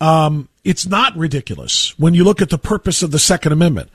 um, 0.00 0.48
it's 0.64 0.86
not 0.86 1.16
ridiculous 1.16 1.98
when 1.98 2.14
you 2.14 2.24
look 2.24 2.40
at 2.40 2.50
the 2.50 2.58
purpose 2.58 3.02
of 3.02 3.10
the 3.10 3.18
Second 3.18 3.52
Amendment. 3.52 3.90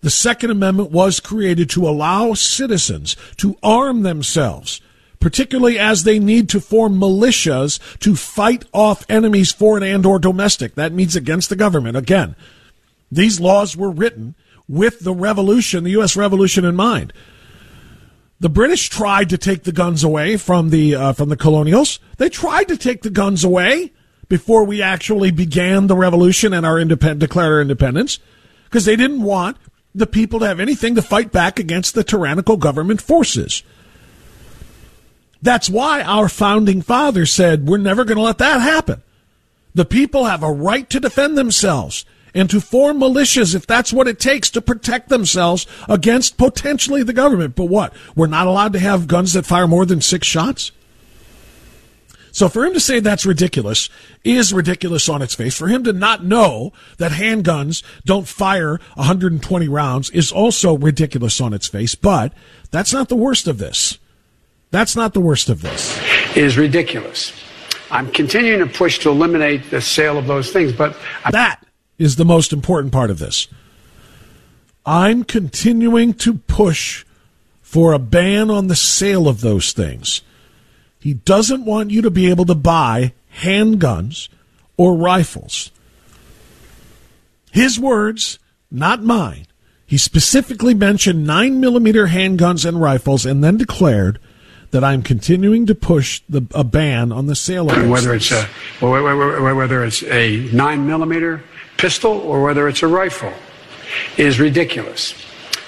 The 0.00 0.10
Second 0.10 0.50
Amendment 0.50 0.92
was 0.92 1.18
created 1.18 1.68
to 1.70 1.88
allow 1.88 2.34
citizens 2.34 3.16
to 3.38 3.56
arm 3.62 4.02
themselves, 4.02 4.80
particularly 5.18 5.78
as 5.78 6.04
they 6.04 6.20
need 6.20 6.48
to 6.50 6.60
form 6.60 7.00
militias 7.00 7.80
to 7.98 8.14
fight 8.14 8.64
off 8.72 9.04
enemies, 9.08 9.50
foreign 9.50 9.82
and 9.82 10.06
or 10.06 10.20
domestic. 10.20 10.76
That 10.76 10.92
means 10.92 11.16
against 11.16 11.48
the 11.48 11.56
government. 11.56 11.96
Again, 11.96 12.36
these 13.10 13.40
laws 13.40 13.76
were 13.76 13.90
written 13.90 14.36
with 14.68 15.00
the 15.00 15.14
revolution, 15.14 15.82
the 15.82 15.90
U.S. 15.92 16.16
Revolution 16.16 16.64
in 16.64 16.76
mind. 16.76 17.12
The 18.40 18.48
British 18.48 18.88
tried 18.88 19.30
to 19.30 19.38
take 19.38 19.64
the 19.64 19.72
guns 19.72 20.04
away 20.04 20.36
from 20.36 20.70
the 20.70 20.94
uh, 20.94 21.12
from 21.12 21.28
the 21.28 21.36
colonials. 21.36 21.98
They 22.18 22.28
tried 22.28 22.68
to 22.68 22.76
take 22.76 23.02
the 23.02 23.10
guns 23.10 23.42
away 23.42 23.92
before 24.28 24.64
we 24.64 24.80
actually 24.80 25.30
began 25.30 25.86
the 25.86 25.96
revolution 25.96 26.52
and 26.52 26.64
our 26.64 26.78
independent 26.78 27.20
declared 27.20 27.52
our 27.52 27.60
independence 27.60 28.18
because 28.64 28.84
they 28.84 28.96
didn't 28.96 29.22
want 29.22 29.56
the 29.94 30.06
people 30.06 30.38
to 30.38 30.46
have 30.46 30.60
anything 30.60 30.94
to 30.94 31.02
fight 31.02 31.32
back 31.32 31.58
against 31.58 31.94
the 31.94 32.04
tyrannical 32.04 32.56
government 32.56 33.00
forces. 33.00 33.62
That's 35.42 35.70
why 35.70 36.02
our 36.02 36.28
founding 36.28 36.82
fathers 36.82 37.32
said 37.32 37.66
we're 37.66 37.78
never 37.78 38.04
going 38.04 38.16
to 38.16 38.22
let 38.22 38.38
that 38.38 38.60
happen. 38.60 39.02
The 39.74 39.84
people 39.84 40.24
have 40.24 40.42
a 40.42 40.52
right 40.52 40.88
to 40.90 41.00
defend 41.00 41.38
themselves 41.38 42.04
and 42.38 42.48
to 42.50 42.60
form 42.60 43.00
militias 43.00 43.54
if 43.54 43.66
that's 43.66 43.92
what 43.92 44.06
it 44.06 44.20
takes 44.20 44.48
to 44.50 44.60
protect 44.60 45.08
themselves 45.08 45.66
against 45.88 46.38
potentially 46.38 47.02
the 47.02 47.12
government. 47.12 47.56
But 47.56 47.64
what? 47.64 47.92
We're 48.14 48.28
not 48.28 48.46
allowed 48.46 48.72
to 48.74 48.78
have 48.78 49.08
guns 49.08 49.32
that 49.32 49.44
fire 49.44 49.66
more 49.66 49.84
than 49.84 50.00
six 50.00 50.26
shots? 50.26 50.70
So 52.30 52.48
for 52.48 52.64
him 52.64 52.74
to 52.74 52.80
say 52.80 53.00
that's 53.00 53.26
ridiculous 53.26 53.90
is 54.22 54.52
ridiculous 54.52 55.08
on 55.08 55.22
its 55.22 55.34
face. 55.34 55.56
For 55.58 55.66
him 55.66 55.82
to 55.84 55.92
not 55.92 56.24
know 56.24 56.72
that 56.98 57.10
handguns 57.10 57.82
don't 58.04 58.28
fire 58.28 58.78
120 58.94 59.66
rounds 59.66 60.10
is 60.10 60.30
also 60.30 60.76
ridiculous 60.76 61.40
on 61.40 61.52
its 61.52 61.66
face. 61.66 61.96
But 61.96 62.32
that's 62.70 62.92
not 62.92 63.08
the 63.08 63.16
worst 63.16 63.48
of 63.48 63.58
this. 63.58 63.98
That's 64.70 64.94
not 64.94 65.14
the 65.14 65.20
worst 65.20 65.48
of 65.48 65.62
this. 65.62 65.98
Is 66.36 66.56
ridiculous. 66.56 67.32
I'm 67.90 68.12
continuing 68.12 68.60
to 68.60 68.66
push 68.66 69.00
to 69.00 69.08
eliminate 69.08 69.70
the 69.70 69.80
sale 69.80 70.18
of 70.18 70.26
those 70.26 70.52
things, 70.52 70.72
but 70.72 70.94
I- 71.24 71.30
that 71.32 71.64
is 71.98 72.16
the 72.16 72.24
most 72.24 72.52
important 72.52 72.92
part 72.92 73.10
of 73.10 73.18
this. 73.18 73.48
I'm 74.86 75.24
continuing 75.24 76.14
to 76.14 76.34
push 76.34 77.04
for 77.60 77.92
a 77.92 77.98
ban 77.98 78.50
on 78.50 78.68
the 78.68 78.76
sale 78.76 79.28
of 79.28 79.42
those 79.42 79.72
things. 79.72 80.22
He 80.98 81.14
doesn't 81.14 81.64
want 81.64 81.90
you 81.90 82.00
to 82.02 82.10
be 82.10 82.30
able 82.30 82.46
to 82.46 82.54
buy 82.54 83.12
handguns 83.42 84.28
or 84.76 84.96
rifles. 84.96 85.70
His 87.50 87.78
words, 87.78 88.38
not 88.70 89.02
mine. 89.02 89.46
He 89.84 89.98
specifically 89.98 90.74
mentioned 90.74 91.26
9 91.26 91.60
millimeter 91.60 92.08
handguns 92.08 92.66
and 92.66 92.80
rifles 92.80 93.24
and 93.24 93.42
then 93.42 93.56
declared 93.56 94.18
that 94.70 94.84
I'm 94.84 95.02
continuing 95.02 95.66
to 95.66 95.74
push 95.74 96.20
the, 96.28 96.46
a 96.54 96.62
ban 96.62 97.10
on 97.10 97.26
the 97.26 97.34
sale 97.34 97.70
of 97.70 97.88
whether 97.88 98.14
it's 98.14 98.30
a 98.30 98.44
whether 98.80 99.84
it's 99.84 100.02
a 100.02 100.40
9 100.52 100.86
millimeter 100.86 101.42
pistol 101.78 102.12
or 102.12 102.42
whether 102.42 102.68
it's 102.68 102.82
a 102.82 102.86
rifle 102.86 103.32
is 104.16 104.38
ridiculous. 104.38 105.14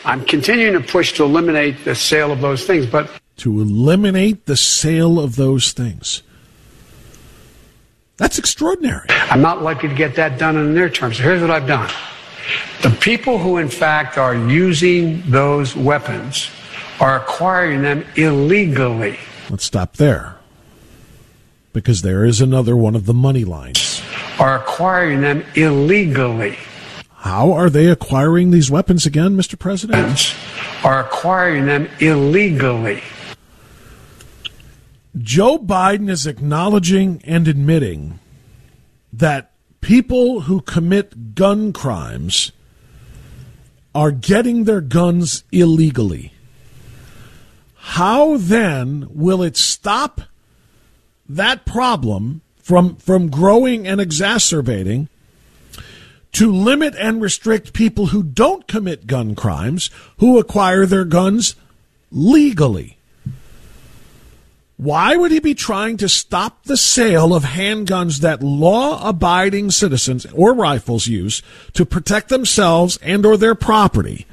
I'm 0.04 0.24
continuing 0.24 0.74
to 0.74 0.80
push 0.80 1.14
to 1.14 1.24
eliminate 1.24 1.84
the 1.84 1.94
sale 1.94 2.32
of 2.32 2.40
those 2.40 2.66
things, 2.66 2.86
but 2.86 3.10
to 3.38 3.60
eliminate 3.60 4.46
the 4.46 4.56
sale 4.56 5.18
of 5.18 5.36
those 5.36 5.72
things. 5.72 6.22
That's 8.18 8.38
extraordinary. 8.38 9.06
I'm 9.08 9.40
not 9.40 9.62
likely 9.62 9.88
to 9.88 9.94
get 9.94 10.16
that 10.16 10.38
done 10.38 10.56
in 10.56 10.66
the 10.66 10.72
near 10.72 10.90
term. 10.90 11.14
So 11.14 11.22
here's 11.22 11.40
what 11.40 11.50
I've 11.50 11.66
done. 11.66 11.90
The 12.82 12.90
people 12.90 13.38
who, 13.38 13.56
in 13.56 13.68
fact, 13.68 14.18
are 14.18 14.34
using 14.34 15.22
those 15.30 15.74
weapons 15.74 16.50
are 17.00 17.16
acquiring 17.16 17.80
them 17.80 18.04
illegally. 18.16 19.18
Let's 19.48 19.64
stop 19.64 19.96
there. 19.96 20.36
Because 21.72 22.02
there 22.02 22.24
is 22.24 22.40
another 22.40 22.76
one 22.76 22.94
of 22.94 23.06
the 23.06 23.14
money 23.14 23.44
lines. 23.44 23.99
Are 24.40 24.56
acquiring 24.56 25.20
them 25.20 25.44
illegally. 25.54 26.56
How 27.12 27.52
are 27.52 27.68
they 27.68 27.88
acquiring 27.88 28.50
these 28.50 28.70
weapons 28.70 29.04
again, 29.04 29.36
Mr. 29.36 29.58
President? 29.58 30.34
Are 30.82 31.00
acquiring 31.00 31.66
them 31.66 31.88
illegally. 32.00 33.02
Joe 35.18 35.58
Biden 35.58 36.08
is 36.08 36.26
acknowledging 36.26 37.20
and 37.24 37.46
admitting 37.46 38.18
that 39.12 39.52
people 39.82 40.42
who 40.42 40.62
commit 40.62 41.34
gun 41.34 41.74
crimes 41.74 42.52
are 43.94 44.10
getting 44.10 44.64
their 44.64 44.80
guns 44.80 45.44
illegally, 45.52 46.32
how 47.74 48.38
then 48.38 49.06
will 49.10 49.42
it 49.42 49.58
stop 49.58 50.22
that 51.28 51.66
problem 51.66 52.40
from, 52.70 52.94
from 52.98 53.30
growing 53.30 53.84
and 53.84 54.00
exacerbating 54.00 55.08
to 56.30 56.52
limit 56.52 56.94
and 56.94 57.20
restrict 57.20 57.72
people 57.72 58.06
who 58.06 58.22
don't 58.22 58.68
commit 58.68 59.08
gun 59.08 59.34
crimes, 59.34 59.90
who 60.18 60.38
acquire 60.38 60.86
their 60.86 61.04
guns 61.04 61.56
legally? 62.12 62.96
Why 64.76 65.16
would 65.16 65.32
he 65.32 65.40
be 65.40 65.56
trying 65.56 65.96
to 65.96 66.08
stop 66.08 66.62
the 66.62 66.76
sale 66.76 67.34
of 67.34 67.42
handguns 67.42 68.20
that 68.20 68.40
law-abiding 68.40 69.72
citizens 69.72 70.24
or 70.32 70.54
rifles 70.54 71.08
use 71.08 71.42
to 71.72 71.84
protect 71.84 72.28
themselves 72.28 73.00
and 73.02 73.26
or 73.26 73.36
their 73.36 73.56
property? 73.56 74.26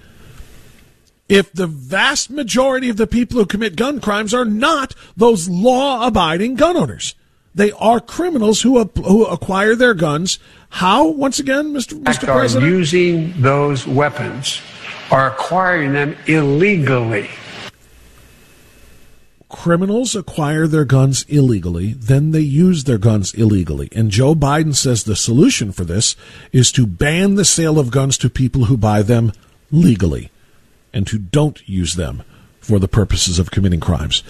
If 1.27 1.51
the 1.53 1.65
vast 1.65 2.29
majority 2.29 2.89
of 2.89 2.97
the 2.97 3.07
people 3.07 3.39
who 3.39 3.47
commit 3.47 3.75
gun 3.75 3.99
crimes 3.99 4.31
are 4.31 4.45
not 4.45 4.93
those 5.17 5.49
law-abiding 5.49 6.53
gun 6.53 6.77
owners, 6.77 7.15
they 7.57 7.71
are 7.73 7.99
criminals 7.99 8.61
who 8.61 8.83
who 8.83 9.25
acquire 9.25 9.75
their 9.75 9.93
guns. 9.93 10.39
How? 10.69 11.07
Once 11.07 11.39
again, 11.39 11.73
Mr. 11.73 12.01
Mr. 12.01 12.25
President, 12.25 12.71
using 12.71 13.33
those 13.41 13.85
weapons 13.85 14.61
are 15.11 15.27
acquiring 15.27 15.93
them 15.93 16.15
illegally 16.25 17.29
criminals 19.49 20.15
acquire 20.15 20.67
their 20.67 20.85
guns 20.85 21.23
illegally, 21.27 21.93
then 21.93 22.31
they 22.31 22.41
use 22.41 22.83
their 22.83 22.97
guns 22.97 23.33
illegally. 23.33 23.89
And 23.91 24.11
Joe 24.11 24.35
Biden 24.35 24.75
says 24.75 25.03
the 25.03 25.15
solution 25.15 25.71
for 25.71 25.85
this 25.85 26.15
is 26.51 26.71
to 26.73 26.85
ban 26.85 27.35
the 27.35 27.45
sale 27.45 27.79
of 27.79 27.91
guns 27.91 28.17
to 28.19 28.29
people 28.29 28.65
who 28.65 28.77
buy 28.77 29.01
them 29.01 29.31
legally 29.71 30.31
and 30.93 31.07
who 31.07 31.17
don't 31.17 31.67
use 31.67 31.95
them 31.95 32.23
for 32.59 32.79
the 32.79 32.87
purposes 32.87 33.39
of 33.39 33.51
committing 33.51 33.79
crimes. 33.79 34.23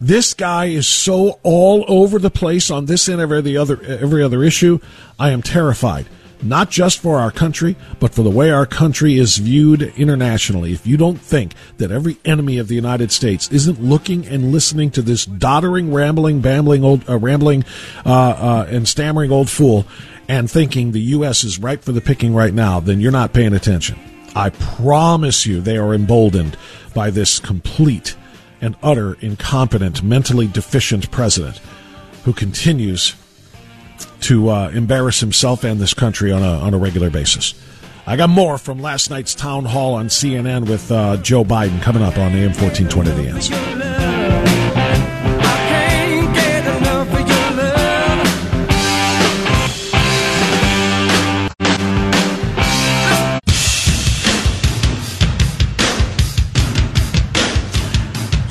This 0.00 0.32
guy 0.34 0.66
is 0.66 0.86
so 0.86 1.40
all 1.42 1.84
over 1.88 2.18
the 2.18 2.30
place 2.30 2.70
on 2.70 2.86
this 2.86 3.08
and 3.08 3.20
every 3.20 3.56
other 3.56 3.82
every 3.82 4.22
other 4.22 4.44
issue. 4.44 4.78
I 5.18 5.30
am 5.30 5.42
terrified 5.42 6.06
not 6.42 6.70
just 6.70 7.00
for 7.00 7.18
our 7.18 7.30
country, 7.30 7.76
but 7.98 8.14
for 8.14 8.22
the 8.22 8.30
way 8.30 8.50
our 8.50 8.66
country 8.66 9.18
is 9.18 9.38
viewed 9.38 9.82
internationally. 9.96 10.72
If 10.72 10.86
you 10.86 10.96
don't 10.96 11.20
think 11.20 11.54
that 11.78 11.90
every 11.90 12.16
enemy 12.24 12.58
of 12.58 12.68
the 12.68 12.74
United 12.74 13.10
States 13.10 13.50
isn't 13.50 13.82
looking 13.82 14.26
and 14.26 14.52
listening 14.52 14.90
to 14.92 15.02
this 15.02 15.26
doddering, 15.26 15.92
rambling, 15.92 16.40
bambling 16.40 16.84
old, 16.84 17.08
uh, 17.08 17.18
rambling, 17.18 17.64
uh, 18.06 18.10
uh, 18.10 18.66
and 18.68 18.86
stammering 18.86 19.32
old 19.32 19.50
fool, 19.50 19.86
and 20.28 20.50
thinking 20.50 20.92
the 20.92 21.00
U.S. 21.00 21.44
is 21.44 21.58
ripe 21.58 21.82
for 21.82 21.92
the 21.92 22.00
picking 22.00 22.34
right 22.34 22.54
now, 22.54 22.80
then 22.80 23.00
you're 23.00 23.12
not 23.12 23.32
paying 23.32 23.54
attention. 23.54 23.98
I 24.34 24.50
promise 24.50 25.46
you, 25.46 25.60
they 25.60 25.78
are 25.78 25.94
emboldened 25.94 26.56
by 26.94 27.10
this 27.10 27.38
complete 27.38 28.14
and 28.60 28.76
utter 28.82 29.14
incompetent, 29.20 30.02
mentally 30.02 30.46
deficient 30.46 31.10
president 31.10 31.60
who 32.24 32.32
continues 32.32 33.14
to 34.20 34.48
uh, 34.50 34.68
embarrass 34.70 35.20
himself 35.20 35.64
and 35.64 35.80
this 35.80 35.94
country 35.94 36.32
on 36.32 36.42
a, 36.42 36.58
on 36.58 36.74
a 36.74 36.78
regular 36.78 37.10
basis. 37.10 37.54
I 38.06 38.16
got 38.16 38.30
more 38.30 38.56
from 38.58 38.80
last 38.80 39.10
night's 39.10 39.34
town 39.34 39.66
hall 39.66 39.94
on 39.94 40.06
CNN 40.06 40.68
with 40.68 40.90
uh, 40.90 41.18
Joe 41.18 41.44
Biden 41.44 41.80
coming 41.82 42.02
up 42.02 42.16
on 42.16 42.32
AM 42.32 42.54
1420 42.54 43.10
The 43.10 43.28
Answer. 43.28 44.07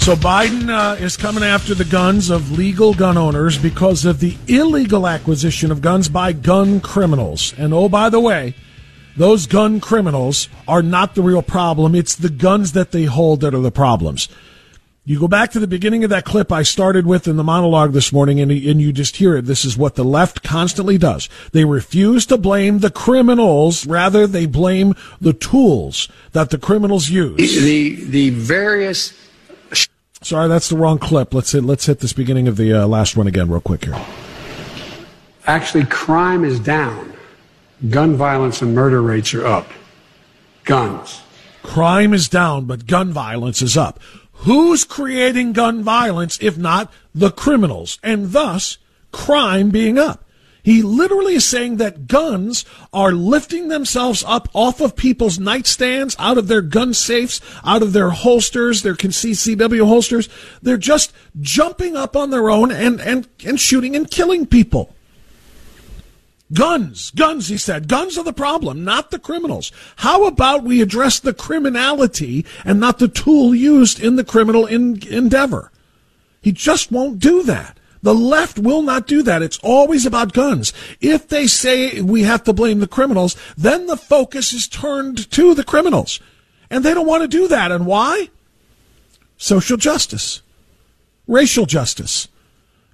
So 0.08 0.16
Biden 0.16 0.70
uh, 0.70 0.96
is 1.04 1.18
coming 1.18 1.44
after 1.44 1.76
the 1.76 1.84
guns 1.84 2.30
of 2.30 2.58
legal 2.58 2.94
gun 2.94 3.18
owners 3.18 3.58
because 3.58 4.06
of 4.06 4.22
the 4.22 4.38
illegal 4.48 5.06
acquisition 5.06 5.70
of 5.70 5.82
guns 5.82 6.08
by 6.08 6.32
gun 6.32 6.80
criminals. 6.80 7.54
And 7.58 7.74
oh, 7.74 7.90
by 7.90 8.10
the 8.10 8.22
way, 8.22 8.56
those 9.18 9.48
gun 9.48 9.82
criminals 9.82 10.48
are 10.66 10.82
not 10.82 11.16
the 11.16 11.22
real 11.22 11.42
problem. 11.42 11.94
It's 11.94 12.16
the 12.16 12.30
guns 12.30 12.72
that 12.72 12.94
they 12.94 13.04
hold 13.04 13.42
that 13.42 13.54
are 13.54 13.60
the 13.60 13.70
problems. 13.70 14.30
You 15.04 15.20
go 15.20 15.28
back 15.28 15.52
to 15.52 15.60
the 15.60 15.68
beginning 15.68 16.06
of 16.06 16.10
that 16.10 16.24
clip 16.24 16.54
I 16.54 16.64
started 16.64 17.06
with 17.06 17.28
in 17.28 17.36
the 17.36 17.44
monologue 17.44 17.92
this 17.92 18.14
morning, 18.14 18.40
and, 18.40 18.50
and 18.50 18.82
you 18.82 18.94
just 18.94 19.18
hear 19.18 19.36
it. 19.36 19.44
This 19.44 19.66
is 19.66 19.78
what 19.78 19.96
the 19.96 20.06
left 20.06 20.42
constantly 20.42 20.98
does. 20.98 21.28
They 21.52 21.66
refuse 21.66 22.26
to 22.28 22.38
blame 22.38 22.80
the 22.80 22.92
criminals. 22.92 23.86
Rather, 23.86 24.26
they 24.26 24.46
blame 24.46 24.96
the 25.20 25.34
tools 25.34 26.08
that 26.32 26.50
the 26.50 26.58
criminals 26.58 27.10
use. 27.10 27.36
The, 27.62 28.06
the 28.06 28.30
various 28.30 29.27
Sorry, 30.22 30.48
that's 30.48 30.70
the 30.70 30.78
wrong 30.78 30.98
clip. 30.98 31.34
Let's 31.34 31.52
hit, 31.52 31.64
let's 31.64 31.86
hit 31.86 32.00
this 32.00 32.14
beginning 32.14 32.48
of 32.48 32.58
the 32.58 32.74
uh, 32.74 32.88
last 32.88 33.16
one 33.16 33.28
again, 33.28 33.50
real 33.50 33.62
quick 33.62 33.86
here. 33.86 34.00
Actually, 35.46 35.86
crime 35.86 36.44
is 36.44 36.60
down. 36.60 37.14
Gun 37.90 38.16
violence 38.16 38.62
and 38.62 38.74
murder 38.74 39.02
rates 39.02 39.34
are 39.34 39.46
up. 39.46 39.70
Guns. 40.64 41.22
Crime 41.64 42.14
is 42.14 42.28
down, 42.28 42.66
but 42.66 42.88
gun 42.88 43.12
violence 43.12 43.62
is 43.62 43.78
up. 43.78 44.00
Who's 44.32 44.84
creating 44.84 45.54
gun 45.54 45.84
violence 45.84 46.38
if 46.42 46.58
not 46.58 46.92
the 47.14 47.32
criminals? 47.32 48.00
And 48.04 48.32
thus, 48.32 48.78
crime 49.12 49.70
being 49.70 49.98
up. 49.98 50.24
He 50.68 50.82
literally 50.82 51.36
is 51.36 51.46
saying 51.46 51.78
that 51.78 52.08
guns 52.08 52.66
are 52.92 53.14
lifting 53.14 53.70
themselves 53.70 54.22
up 54.28 54.50
off 54.54 54.82
of 54.82 54.98
people's 54.98 55.38
nightstands, 55.38 56.14
out 56.20 56.38
of 56.38 56.50
their 56.50 56.62
gun 56.62 56.94
safes, 56.94 57.40
out 57.64 57.82
of 57.82 57.94
their 57.94 58.10
holsters, 58.10 58.82
their 58.82 58.94
CCW 58.94 59.88
holsters. 59.88 60.28
They're 60.62 60.76
just 60.76 61.14
jumping 61.40 61.96
up 61.96 62.18
on 62.18 62.32
their 62.32 62.50
own 62.50 62.70
and, 62.70 63.00
and, 63.00 63.30
and 63.46 63.58
shooting 63.58 63.96
and 63.96 64.12
killing 64.12 64.46
people. 64.46 64.94
Guns, 66.52 67.12
guns, 67.12 67.48
he 67.48 67.58
said. 67.58 67.88
Guns 67.88 68.18
are 68.18 68.26
the 68.26 68.34
problem, 68.34 68.84
not 68.84 69.10
the 69.10 69.20
criminals. 69.20 69.72
How 69.96 70.26
about 70.26 70.66
we 70.66 70.82
address 70.82 71.18
the 71.18 71.34
criminality 71.34 72.46
and 72.66 72.78
not 72.78 73.00
the 73.00 73.08
tool 73.08 73.56
used 73.56 74.02
in 74.02 74.18
the 74.18 74.26
criminal 74.26 74.66
in, 74.66 75.02
endeavor? 75.08 75.72
He 76.42 76.52
just 76.52 76.92
won't 76.92 77.20
do 77.20 77.42
that. 77.44 77.80
The 78.02 78.14
left 78.14 78.60
will 78.60 78.82
not 78.82 79.08
do 79.08 79.24
that. 79.24 79.42
It's 79.42 79.60
always 79.60 80.06
about 80.06 80.34
guns. 80.34 80.74
If 81.02 81.28
they 81.28 81.48
say 81.48 82.02
we 82.02 82.24
have 82.24 82.44
to 82.44 82.54
blame 82.54 82.80
the 82.80 82.88
criminals, 82.88 83.36
then 83.58 83.88
the 83.88 83.98
focus 83.98 84.54
is 84.54 84.68
turned 84.68 85.30
to 85.32 85.54
the 85.54 85.64
criminals. 85.64 86.20
And 86.70 86.84
they 86.84 86.94
don't 86.94 87.08
want 87.08 87.24
to 87.24 87.28
do 87.28 87.48
that. 87.48 87.72
And 87.72 87.86
why? 87.86 88.30
Social 89.38 89.78
justice, 89.78 90.42
racial 91.28 91.66
justice. 91.66 92.28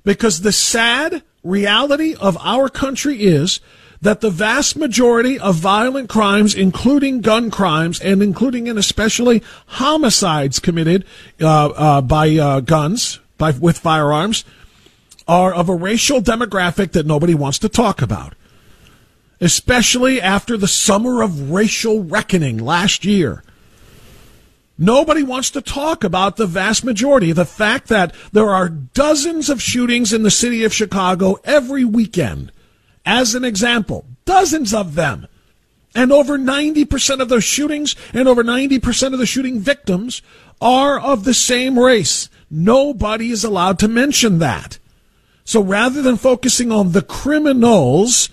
Because 0.03 0.41
the 0.41 0.51
sad 0.51 1.23
reality 1.43 2.15
of 2.15 2.37
our 2.41 2.69
country 2.69 3.23
is 3.23 3.59
that 4.01 4.19
the 4.19 4.29
vast 4.29 4.75
majority 4.75 5.39
of 5.39 5.55
violent 5.55 6.09
crimes, 6.09 6.53
including 6.53 7.21
gun 7.21 7.49
crimes 7.49 8.01
and 8.01 8.21
including 8.21 8.67
and 8.67 8.77
especially 8.77 9.41
homicides 9.67 10.59
committed 10.59 11.05
uh, 11.39 11.67
uh, 11.69 12.01
by 12.01 12.35
uh, 12.35 12.59
guns, 12.59 13.19
by 13.37 13.51
with 13.51 13.77
firearms, 13.77 14.43
are 15.27 15.53
of 15.53 15.69
a 15.69 15.75
racial 15.75 16.21
demographic 16.21 16.91
that 16.91 17.05
nobody 17.05 17.33
wants 17.33 17.59
to 17.59 17.69
talk 17.69 18.01
about, 18.01 18.33
especially 19.39 20.21
after 20.21 20.57
the 20.57 20.67
summer 20.67 21.21
of 21.21 21.51
racial 21.51 22.03
reckoning 22.03 22.57
last 22.57 23.05
year. 23.05 23.43
Nobody 24.77 25.21
wants 25.21 25.51
to 25.51 25.61
talk 25.61 26.03
about 26.03 26.35
the 26.35 26.47
vast 26.47 26.83
majority. 26.83 27.31
The 27.31 27.45
fact 27.45 27.87
that 27.89 28.13
there 28.31 28.49
are 28.49 28.69
dozens 28.69 29.49
of 29.49 29.61
shootings 29.61 30.11
in 30.11 30.23
the 30.23 30.31
city 30.31 30.63
of 30.63 30.73
Chicago 30.73 31.37
every 31.43 31.85
weekend. 31.85 32.51
As 33.05 33.35
an 33.35 33.43
example, 33.43 34.05
dozens 34.25 34.73
of 34.73 34.95
them. 34.95 35.27
And 35.95 36.11
over 36.11 36.39
90% 36.39 37.19
of 37.19 37.29
those 37.29 37.43
shootings 37.43 37.95
and 38.13 38.27
over 38.27 38.43
90% 38.43 39.13
of 39.13 39.19
the 39.19 39.27
shooting 39.27 39.59
victims 39.59 40.23
are 40.59 40.99
of 40.99 41.23
the 41.23 41.35
same 41.35 41.77
race. 41.77 42.29
Nobody 42.49 43.29
is 43.29 43.43
allowed 43.43 43.77
to 43.79 43.87
mention 43.87 44.39
that. 44.39 44.79
So 45.45 45.61
rather 45.61 46.01
than 46.01 46.17
focusing 46.17 46.71
on 46.71 46.91
the 46.91 47.01
criminals, 47.01 48.29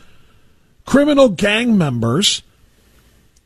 criminal 0.87 1.29
gang 1.29 1.77
members, 1.77 2.43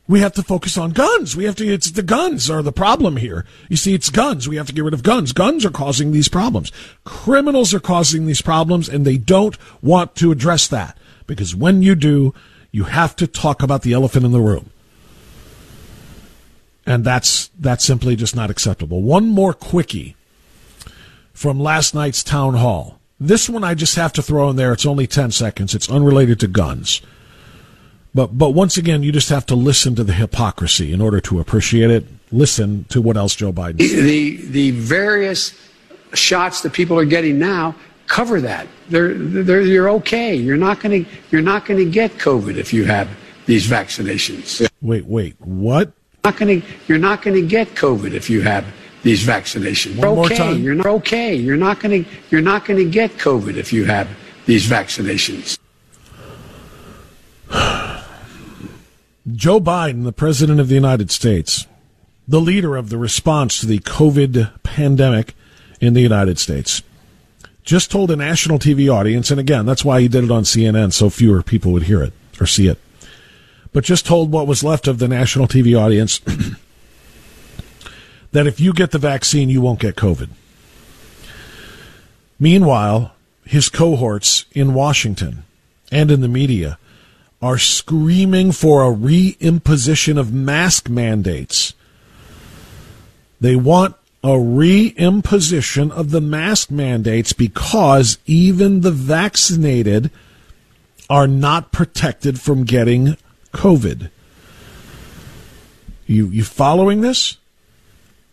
we 0.06 0.20
have 0.20 0.34
to 0.34 0.42
focus 0.42 0.76
on 0.76 0.90
guns. 0.90 1.34
We 1.34 1.44
have 1.44 1.56
to, 1.56 1.66
it's 1.66 1.90
the 1.90 2.02
guns 2.02 2.50
are 2.50 2.62
the 2.62 2.72
problem 2.72 3.16
here. 3.16 3.46
You 3.70 3.76
see, 3.76 3.94
it's 3.94 4.10
guns. 4.10 4.46
We 4.46 4.56
have 4.56 4.66
to 4.66 4.74
get 4.74 4.84
rid 4.84 4.92
of 4.92 5.02
guns. 5.02 5.32
Guns 5.32 5.64
are 5.64 5.70
causing 5.70 6.12
these 6.12 6.28
problems. 6.28 6.70
Criminals 7.04 7.72
are 7.72 7.80
causing 7.80 8.26
these 8.26 8.42
problems 8.42 8.88
and 8.88 9.06
they 9.06 9.16
don't 9.16 9.56
want 9.82 10.14
to 10.16 10.30
address 10.30 10.68
that 10.68 10.98
because 11.26 11.54
when 11.54 11.80
you 11.80 11.94
do, 11.94 12.34
you 12.70 12.84
have 12.84 13.16
to 13.16 13.26
talk 13.26 13.62
about 13.62 13.82
the 13.82 13.94
elephant 13.94 14.26
in 14.26 14.32
the 14.32 14.40
room. 14.40 14.70
And 16.86 17.02
that's, 17.02 17.48
that's 17.58 17.82
simply 17.84 18.14
just 18.14 18.36
not 18.36 18.50
acceptable. 18.50 19.00
One 19.00 19.28
more 19.28 19.54
quickie 19.54 20.16
from 21.32 21.58
last 21.58 21.94
night's 21.94 22.22
town 22.22 22.54
hall. 22.54 23.00
This 23.20 23.48
one 23.48 23.64
I 23.64 23.74
just 23.74 23.94
have 23.96 24.12
to 24.14 24.22
throw 24.22 24.50
in 24.50 24.56
there. 24.56 24.72
It's 24.72 24.86
only 24.86 25.06
10 25.06 25.30
seconds. 25.30 25.74
It's 25.74 25.88
unrelated 25.88 26.40
to 26.40 26.48
guns. 26.48 27.00
But 28.14 28.38
but 28.38 28.50
once 28.50 28.76
again, 28.76 29.02
you 29.02 29.10
just 29.10 29.28
have 29.28 29.44
to 29.46 29.56
listen 29.56 29.96
to 29.96 30.04
the 30.04 30.12
hypocrisy 30.12 30.92
in 30.92 31.00
order 31.00 31.20
to 31.22 31.40
appreciate 31.40 31.90
it. 31.90 32.06
Listen 32.30 32.84
to 32.84 33.02
what 33.02 33.16
else 33.16 33.34
Joe 33.34 33.52
Biden. 33.52 33.78
The, 33.78 34.00
the, 34.00 34.36
the 34.46 34.70
various 34.70 35.52
shots 36.14 36.62
that 36.62 36.72
people 36.72 36.96
are 36.98 37.04
getting 37.04 37.40
now 37.40 37.74
cover 38.06 38.40
that. 38.40 38.68
They're, 38.88 39.14
they're, 39.14 39.62
you're 39.62 39.90
okay. 39.90 40.34
You're 40.34 40.56
not 40.56 40.80
going 40.80 41.04
to 41.04 41.10
you're 41.30 41.42
not 41.42 41.64
going 41.64 41.84
to 41.84 41.90
get 41.90 42.12
COVID 42.12 42.56
if 42.56 42.72
you 42.72 42.84
have 42.84 43.08
these 43.46 43.66
vaccinations. 43.66 44.66
Wait, 44.80 45.06
wait, 45.06 45.34
what? 45.40 45.92
Not 46.22 46.36
going 46.36 46.60
to 46.62 46.68
you're 46.86 46.98
not 46.98 47.22
going 47.22 47.40
to 47.40 47.46
get 47.46 47.68
COVID 47.68 48.12
if 48.12 48.30
you 48.30 48.42
have 48.42 48.64
these 49.04 49.22
vaccinations. 49.22 49.96
One 49.98 50.16
more 50.16 50.24
okay. 50.24 50.36
time. 50.36 50.62
You're 50.62 50.74
not 50.74 50.86
okay. 50.86 51.34
You're 51.36 51.56
not 51.56 51.78
going 51.78 52.04
to 52.04 52.10
you're 52.30 52.40
not 52.40 52.64
going 52.64 52.78
to 52.84 52.90
get 52.90 53.12
COVID 53.12 53.56
if 53.56 53.72
you 53.72 53.84
have 53.84 54.08
these 54.46 54.66
vaccinations. 54.66 55.58
Joe 59.32 59.60
Biden, 59.60 60.04
the 60.04 60.12
President 60.12 60.58
of 60.58 60.68
the 60.68 60.74
United 60.74 61.10
States, 61.10 61.66
the 62.26 62.40
leader 62.40 62.76
of 62.76 62.88
the 62.88 62.98
response 62.98 63.60
to 63.60 63.66
the 63.66 63.78
COVID 63.78 64.62
pandemic 64.62 65.34
in 65.80 65.92
the 65.94 66.00
United 66.00 66.38
States, 66.38 66.82
just 67.62 67.90
told 67.90 68.10
a 68.10 68.16
national 68.16 68.58
TV 68.58 68.92
audience, 68.92 69.30
and 69.30 69.38
again, 69.40 69.66
that's 69.66 69.84
why 69.84 70.00
he 70.00 70.08
did 70.08 70.24
it 70.24 70.30
on 70.30 70.42
CNN 70.42 70.92
so 70.92 71.10
fewer 71.10 71.42
people 71.42 71.72
would 71.72 71.84
hear 71.84 72.02
it 72.02 72.12
or 72.40 72.46
see 72.46 72.68
it, 72.68 72.78
but 73.72 73.84
just 73.84 74.06
told 74.06 74.30
what 74.30 74.46
was 74.46 74.64
left 74.64 74.86
of 74.86 74.98
the 74.98 75.08
national 75.08 75.46
TV 75.46 75.78
audience 75.78 76.20
that 78.34 78.48
if 78.48 78.58
you 78.58 78.72
get 78.72 78.90
the 78.90 78.98
vaccine, 78.98 79.48
you 79.48 79.60
won't 79.60 79.78
get 79.78 79.94
COVID. 79.94 80.28
Meanwhile, 82.40 83.14
his 83.44 83.68
cohorts 83.68 84.44
in 84.50 84.74
Washington 84.74 85.44
and 85.92 86.10
in 86.10 86.20
the 86.20 86.26
media 86.26 86.76
are 87.40 87.58
screaming 87.58 88.50
for 88.50 88.82
a 88.82 88.92
reimposition 88.92 90.18
of 90.18 90.34
mask 90.34 90.88
mandates. 90.88 91.74
They 93.40 93.54
want 93.54 93.94
a 94.24 94.30
reimposition 94.30 95.92
of 95.92 96.10
the 96.10 96.20
mask 96.20 96.72
mandates 96.72 97.32
because 97.32 98.18
even 98.26 98.80
the 98.80 98.90
vaccinated 98.90 100.10
are 101.08 101.28
not 101.28 101.70
protected 101.70 102.40
from 102.40 102.64
getting 102.64 103.16
COVID. 103.52 104.10
You 106.08 106.26
you 106.30 106.42
following 106.42 107.00
this? 107.00 107.36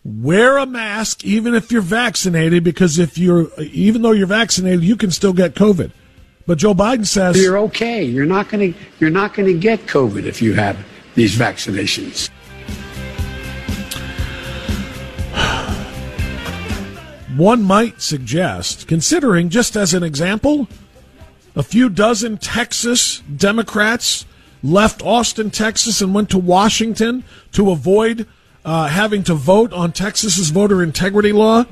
Wear 0.04 0.56
a 0.56 0.66
mask 0.66 1.24
even 1.24 1.54
if 1.54 1.70
you're 1.70 1.80
vaccinated 1.80 2.64
because 2.64 2.98
if 2.98 3.16
you're 3.16 3.48
even 3.60 4.02
though 4.02 4.10
you're 4.10 4.26
vaccinated, 4.26 4.82
you 4.82 4.96
can 4.96 5.12
still 5.12 5.32
get 5.32 5.54
COVID. 5.54 5.92
But 6.44 6.58
Joe 6.58 6.74
Biden 6.74 7.06
says 7.06 7.40
You're 7.40 7.58
okay. 7.58 8.02
You're 8.02 8.26
not 8.26 8.48
going 8.48 8.72
to 8.72 8.78
you're 8.98 9.10
not 9.10 9.32
going 9.32 9.46
to 9.46 9.56
get 9.56 9.86
COVID 9.86 10.24
if 10.24 10.42
you 10.42 10.54
have 10.54 10.76
these 11.14 11.36
vaccinations. 11.36 12.30
one 17.36 17.62
might 17.62 18.02
suggest, 18.02 18.88
considering 18.88 19.50
just 19.50 19.76
as 19.76 19.94
an 19.94 20.02
example, 20.02 20.66
a 21.54 21.62
few 21.62 21.88
dozen 21.88 22.38
Texas 22.38 23.22
Democrats 23.36 24.26
left 24.64 25.00
Austin, 25.02 25.50
Texas, 25.50 26.00
and 26.00 26.12
went 26.12 26.28
to 26.30 26.38
Washington 26.38 27.22
to 27.52 27.70
avoid 27.70 28.26
uh, 28.64 28.88
having 28.88 29.22
to 29.24 29.34
vote 29.34 29.72
on 29.72 29.92
Texas's 29.92 30.50
voter 30.50 30.82
integrity 30.82 31.32
law. 31.32 31.64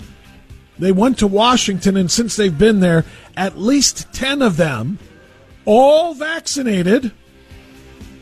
They 0.79 0.93
went 0.93 1.19
to 1.19 1.27
Washington, 1.27 1.97
and 1.97 2.11
since 2.11 2.37
they've 2.37 2.57
been 2.57 2.81
there, 2.81 3.05
at 3.37 3.59
least 3.59 4.13
10 4.13 4.41
of 4.41 4.57
them, 4.57 4.99
all 5.65 6.15
vaccinated, 6.15 7.13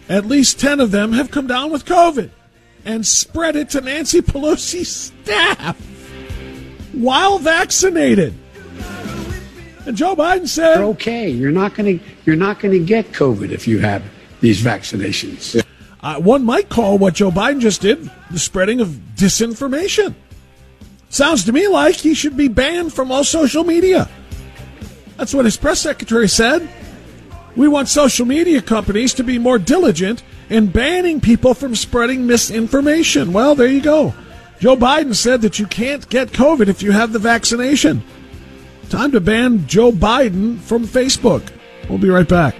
at 0.08 0.26
least 0.26 0.58
10 0.58 0.80
of 0.80 0.90
them 0.90 1.12
have 1.12 1.30
come 1.30 1.46
down 1.46 1.70
with 1.70 1.84
COVID 1.84 2.30
and 2.84 3.06
spread 3.06 3.54
it 3.54 3.70
to 3.70 3.80
Nancy 3.80 4.20
Pelosi's 4.20 5.12
staff 5.22 5.78
while 6.92 7.38
vaccinated. 7.38 8.34
And 9.86 9.96
Joe 9.96 10.14
Biden 10.16 10.48
said, 10.48 10.78
okay. 10.78 11.30
You're 11.30 11.52
not 11.52 11.74
going 11.74 11.98
to 11.98 12.04
you're 12.26 12.36
not 12.36 12.60
going 12.60 12.78
to 12.78 12.84
get 12.84 13.12
COVID 13.12 13.50
if 13.50 13.66
you 13.66 13.78
have 13.78 14.02
these 14.40 14.62
vaccinations. 14.62 15.64
Uh, 16.00 16.20
one 16.20 16.44
might 16.44 16.68
call 16.68 16.98
what 16.98 17.14
Joe 17.14 17.30
Biden 17.30 17.60
just 17.60 17.80
did 17.80 18.10
the 18.30 18.38
spreading 18.38 18.80
of 18.80 18.88
disinformation. 19.16 20.14
Sounds 21.10 21.44
to 21.44 21.52
me 21.52 21.66
like 21.68 21.96
he 21.96 22.14
should 22.14 22.36
be 22.36 22.48
banned 22.48 22.92
from 22.92 23.10
all 23.10 23.24
social 23.24 23.64
media. 23.64 24.08
That's 25.16 25.34
what 25.34 25.44
his 25.46 25.56
press 25.56 25.80
secretary 25.80 26.28
said. 26.28 26.68
We 27.56 27.66
want 27.66 27.88
social 27.88 28.26
media 28.26 28.62
companies 28.62 29.14
to 29.14 29.24
be 29.24 29.38
more 29.38 29.58
diligent 29.58 30.22
in 30.48 30.68
banning 30.68 31.20
people 31.20 31.54
from 31.54 31.74
spreading 31.74 32.26
misinformation. 32.26 33.32
Well, 33.32 33.54
there 33.54 33.66
you 33.66 33.80
go. 33.80 34.14
Joe 34.60 34.76
Biden 34.76 35.14
said 35.14 35.42
that 35.42 35.58
you 35.58 35.66
can't 35.66 36.08
get 36.08 36.28
COVID 36.28 36.68
if 36.68 36.82
you 36.82 36.92
have 36.92 37.12
the 37.12 37.18
vaccination. 37.18 38.02
Time 38.90 39.12
to 39.12 39.20
ban 39.20 39.66
Joe 39.66 39.92
Biden 39.92 40.58
from 40.58 40.86
Facebook. 40.86 41.50
We'll 41.88 41.98
be 41.98 42.10
right 42.10 42.28
back. 42.28 42.54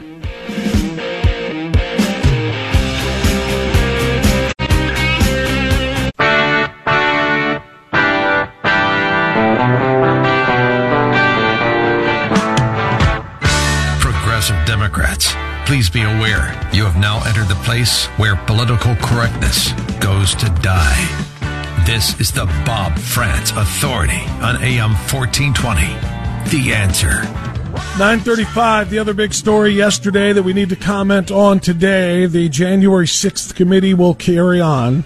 Please 15.68 15.90
be 15.90 16.00
aware 16.00 16.59
you 16.72 16.83
have 16.87 16.96
now 16.96 17.22
entered 17.26 17.46
the 17.46 17.61
place 17.62 18.07
where 18.16 18.37
political 18.37 18.96
correctness 18.96 19.72
goes 20.00 20.35
to 20.37 20.46
die. 20.62 21.85
This 21.85 22.18
is 22.18 22.33
the 22.33 22.46
Bob 22.64 22.98
Frantz 22.98 23.50
Authority 23.50 24.22
on 24.40 24.57
AM 24.62 24.92
1420. 25.12 25.83
The 26.48 26.72
answer. 26.72 27.22
935, 27.98 28.88
the 28.88 28.98
other 28.98 29.12
big 29.12 29.35
story 29.35 29.72
yesterday 29.72 30.33
that 30.33 30.42
we 30.42 30.54
need 30.54 30.70
to 30.70 30.76
comment 30.76 31.31
on 31.31 31.61
today. 31.61 32.24
The 32.24 32.48
January 32.48 33.04
6th 33.04 33.54
committee 33.54 33.92
will 33.92 34.14
carry 34.14 34.62
on 34.62 35.04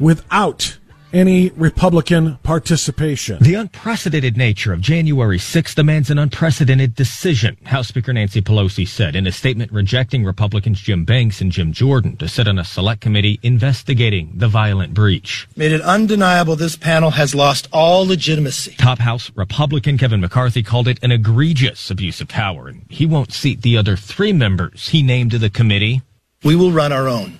without 0.00 0.77
any 1.12 1.50
Republican 1.50 2.36
participation. 2.42 3.38
The 3.40 3.54
unprecedented 3.54 4.36
nature 4.36 4.72
of 4.72 4.80
January 4.80 5.38
6th 5.38 5.74
demands 5.74 6.10
an 6.10 6.18
unprecedented 6.18 6.94
decision, 6.94 7.56
House 7.64 7.88
Speaker 7.88 8.12
Nancy 8.12 8.42
Pelosi 8.42 8.86
said 8.86 9.16
in 9.16 9.26
a 9.26 9.32
statement 9.32 9.72
rejecting 9.72 10.24
Republicans 10.24 10.80
Jim 10.80 11.04
Banks 11.04 11.40
and 11.40 11.50
Jim 11.52 11.72
Jordan 11.72 12.16
to 12.18 12.28
sit 12.28 12.48
on 12.48 12.58
a 12.58 12.64
select 12.64 13.00
committee 13.00 13.40
investigating 13.42 14.32
the 14.34 14.48
violent 14.48 14.94
breach. 14.94 15.48
Made 15.56 15.72
it 15.72 15.80
undeniable 15.80 16.56
this 16.56 16.76
panel 16.76 17.10
has 17.12 17.34
lost 17.34 17.68
all 17.72 18.06
legitimacy. 18.06 18.74
Top 18.76 18.98
House 18.98 19.30
Republican 19.34 19.98
Kevin 19.98 20.20
McCarthy 20.20 20.62
called 20.62 20.88
it 20.88 20.98
an 21.02 21.12
egregious 21.12 21.90
abuse 21.90 22.20
of 22.20 22.28
power, 22.28 22.68
and 22.68 22.84
he 22.88 23.06
won't 23.06 23.32
seat 23.32 23.62
the 23.62 23.76
other 23.76 23.96
three 23.96 24.32
members 24.32 24.88
he 24.88 25.02
named 25.02 25.30
to 25.30 25.38
the 25.38 25.50
committee. 25.50 26.02
We 26.44 26.54
will 26.54 26.70
run 26.70 26.92
our 26.92 27.08
own 27.08 27.38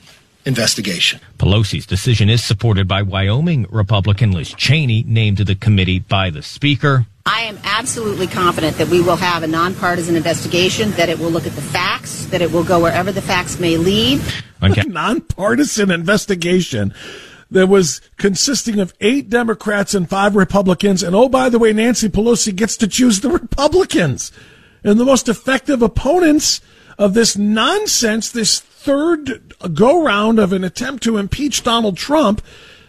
investigation. 0.49 1.21
Pelosi's 1.39 1.87
decision 1.87 2.29
is 2.29 2.43
supported 2.43 2.89
by 2.89 3.03
Wyoming 3.03 3.67
Republican 3.71 4.33
Liz 4.33 4.53
Cheney, 4.55 5.05
named 5.07 5.37
to 5.37 5.45
the 5.45 5.55
committee 5.55 6.01
by 6.01 6.31
the 6.31 6.43
Speaker. 6.43 7.07
I 7.27 7.43
am 7.43 7.59
absolutely 7.63 8.27
confident 8.27 8.79
that 8.79 8.89
we 8.89 9.03
will 9.03 9.17
have 9.17 9.43
a 9.43 9.47
nonpartisan 9.47 10.17
investigation, 10.17 10.91
that 10.93 11.11
it 11.11 11.19
will 11.19 11.31
look 11.31 11.47
at 11.47 11.53
the 11.53 11.63
facts, 11.63 12.25
that 12.27 12.41
it 12.41 12.51
will 12.51 12.65
go 12.65 12.81
wherever 12.81 13.13
the 13.13 13.21
facts 13.21 13.61
may 13.61 13.77
lead. 13.77 14.21
A 14.63 14.69
nonpartisan 14.89 15.91
investigation 15.91 16.95
that 17.51 17.69
was 17.69 18.01
consisting 18.17 18.81
of 18.81 18.95
eight 19.01 19.29
Democrats 19.29 19.95
and 19.95 20.09
five 20.09 20.35
Republicans. 20.35 21.03
And 21.03 21.15
oh, 21.15 21.29
by 21.29 21.51
the 21.51 21.59
way, 21.59 21.73
Nancy 21.73 22.09
Pelosi 22.09 22.57
gets 22.57 22.77
to 22.79 22.89
choose 22.89 23.21
the 23.21 23.31
Republicans. 23.31 24.33
And 24.83 24.99
the 24.99 25.05
most 25.05 25.29
effective 25.29 25.83
opponents 25.83 26.63
of 26.99 27.15
this 27.15 27.37
nonsense, 27.37 28.31
this 28.31 28.61
third 28.61 29.55
go 29.75 30.03
round 30.03 30.39
of 30.39 30.53
an 30.53 30.65
attempt 30.65 31.03
to 31.05 31.17
impeach 31.17 31.63
Donald 31.63 31.97
Trump, 31.97 32.43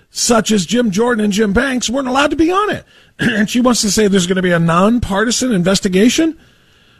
such 0.10 0.52
as 0.52 0.66
Jim 0.66 0.92
Jordan 0.92 1.24
and 1.24 1.34
Jim 1.34 1.54
Banks, 1.54 1.90
weren't 1.90 2.08
allowed 2.08 2.32
to 2.32 2.36
be 2.36 2.52
on 2.52 2.72
it. 2.72 2.86
and 3.20 3.50
she 3.50 3.62
wants 3.62 3.82
to 3.82 3.92
say 3.92 4.08
there's 4.08 4.28
going 4.28 4.38
to 4.38 4.42
be 4.42 4.52
a 4.52 4.60
nonpartisan 4.60 5.52
investigation. 5.52 6.38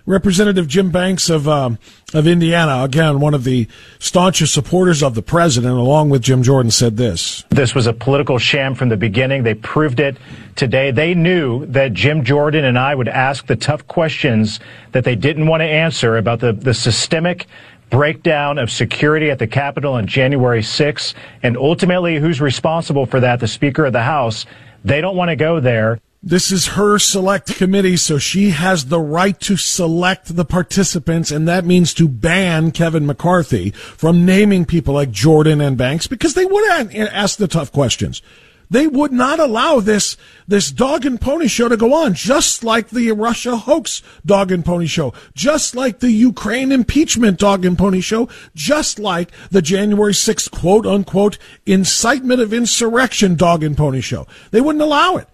Representative 0.10 0.68
Jim 0.68 0.90
Banks 0.90 1.30
of 1.30 1.48
um, 1.48 1.78
of 2.16 2.26
Indiana, 2.26 2.84
again 2.84 3.20
one 3.20 3.36
of 3.36 3.44
the 3.44 3.68
staunchest 4.00 4.52
supporters 4.52 5.04
of 5.04 5.14
the 5.14 5.22
president, 5.22 5.76
along 5.76 6.10
with 6.10 6.24
Jim 6.24 6.42
Jordan, 6.42 6.72
said 6.72 6.98
this: 6.98 7.46
"This 7.50 7.76
was 7.76 7.86
a 7.86 7.94
political 7.94 8.40
sham 8.40 8.74
from 8.74 8.90
the 8.90 8.98
beginning. 8.98 9.44
They 9.44 9.54
proved 9.54 10.00
it 10.00 10.18
today. 10.56 10.90
They 10.90 11.14
knew 11.14 11.68
that 11.68 11.94
Jim 11.94 12.24
Jordan 12.24 12.66
and 12.66 12.80
I 12.80 12.96
would 12.96 13.08
ask 13.08 13.46
the 13.46 13.56
tough 13.56 13.88
questions 13.88 14.60
that 14.94 15.04
they 15.04 15.16
didn't 15.16 15.46
want 15.46 15.62
to 15.62 15.68
answer 15.68 16.18
about 16.18 16.40
the 16.40 16.54
the 16.54 16.74
systemic." 16.74 17.46
breakdown 17.92 18.60
of 18.60 18.70
security 18.70 19.32
at 19.32 19.40
the 19.40 19.48
Capitol 19.48 19.94
on 19.94 20.06
January 20.06 20.62
6th, 20.62 21.16
and 21.42 21.58
ultimately 21.58 22.20
who's 22.20 22.40
responsible 22.40 23.08
for 23.08 23.20
that, 23.20 23.40
the 23.40 23.48
Speaker 23.48 23.84
of 23.84 23.94
the 23.94 24.04
House. 24.04 24.46
They 24.86 25.02
don't 25.02 25.16
want 25.16 25.30
to 25.30 25.36
go 25.36 25.60
there. 25.60 26.00
This 26.22 26.52
is 26.52 26.68
her 26.68 27.00
select 27.00 27.56
committee, 27.56 27.96
so 27.96 28.18
she 28.18 28.50
has 28.50 28.86
the 28.86 29.00
right 29.00 29.40
to 29.40 29.56
select 29.56 30.36
the 30.36 30.44
participants, 30.44 31.32
and 31.32 31.48
that 31.48 31.64
means 31.64 31.94
to 31.94 32.10
ban 32.10 32.72
Kevin 32.72 33.06
McCarthy 33.06 33.70
from 33.72 34.26
naming 34.26 34.66
people 34.66 34.96
like 34.96 35.12
Jordan 35.12 35.62
and 35.62 35.78
Banks 35.78 36.08
because 36.08 36.34
they 36.34 36.46
would 36.46 36.70
ask 36.94 37.38
the 37.38 37.48
tough 37.48 37.72
questions. 37.72 38.22
They 38.70 38.86
would 38.86 39.14
not 39.14 39.40
allow 39.40 39.80
this 39.80 40.18
this 40.46 40.72
dog 40.72 41.06
and 41.06 41.22
pony 41.22 41.48
show 41.48 41.70
to 41.70 41.78
go 41.78 41.94
on, 41.94 42.16
just 42.16 42.66
like 42.66 42.90
the 42.90 43.14
Russia 43.14 43.56
hoax 43.56 44.04
dog 44.26 44.52
and 44.52 44.66
pony 44.66 44.88
show, 44.88 45.14
just 45.34 45.74
like 45.74 46.00
the 46.00 46.12
Ukraine 46.12 46.74
impeachment 46.74 47.40
dog 47.40 47.64
and 47.64 47.78
pony 47.78 48.02
show, 48.02 48.28
just 48.54 49.00
like 49.00 49.32
the 49.52 49.62
January 49.62 50.14
6th 50.14 50.52
quote 50.52 50.86
unquote 50.86 51.38
incitement 51.66 52.42
of 52.42 52.54
insurrection 52.54 53.36
dog 53.36 53.64
and 53.64 53.78
pony 53.78 54.02
show. 54.02 54.28
They 54.52 54.60
wouldn't 54.60 54.84
allow 54.84 55.16
it. 55.16 55.30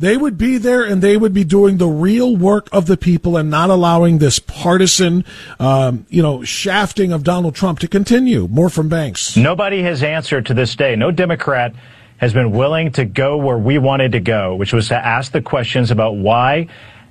They 0.00 0.16
would 0.16 0.38
be 0.38 0.56
there 0.56 0.82
and 0.82 1.02
they 1.02 1.18
would 1.18 1.34
be 1.34 1.44
doing 1.44 1.76
the 1.76 1.86
real 1.86 2.34
work 2.34 2.70
of 2.72 2.86
the 2.86 2.96
people 2.96 3.36
and 3.36 3.50
not 3.50 3.68
allowing 3.68 4.16
this 4.16 4.38
partisan, 4.38 5.26
um, 5.58 6.06
you 6.08 6.22
know, 6.22 6.42
shafting 6.42 7.12
of 7.12 7.22
Donald 7.22 7.54
Trump 7.54 7.80
to 7.80 7.86
continue. 7.86 8.48
More 8.48 8.70
from 8.70 8.88
Banks. 8.88 9.36
Nobody 9.36 9.82
has 9.82 10.02
answered 10.02 10.46
to 10.46 10.54
this 10.54 10.74
day. 10.74 10.96
No 10.96 11.10
Democrat 11.10 11.74
has 12.16 12.32
been 12.32 12.50
willing 12.50 12.92
to 12.92 13.04
go 13.04 13.36
where 13.36 13.58
we 13.58 13.76
wanted 13.76 14.12
to 14.12 14.20
go, 14.20 14.56
which 14.56 14.72
was 14.72 14.88
to 14.88 14.96
ask 14.96 15.32
the 15.32 15.42
questions 15.42 15.90
about 15.90 16.16
why 16.16 16.66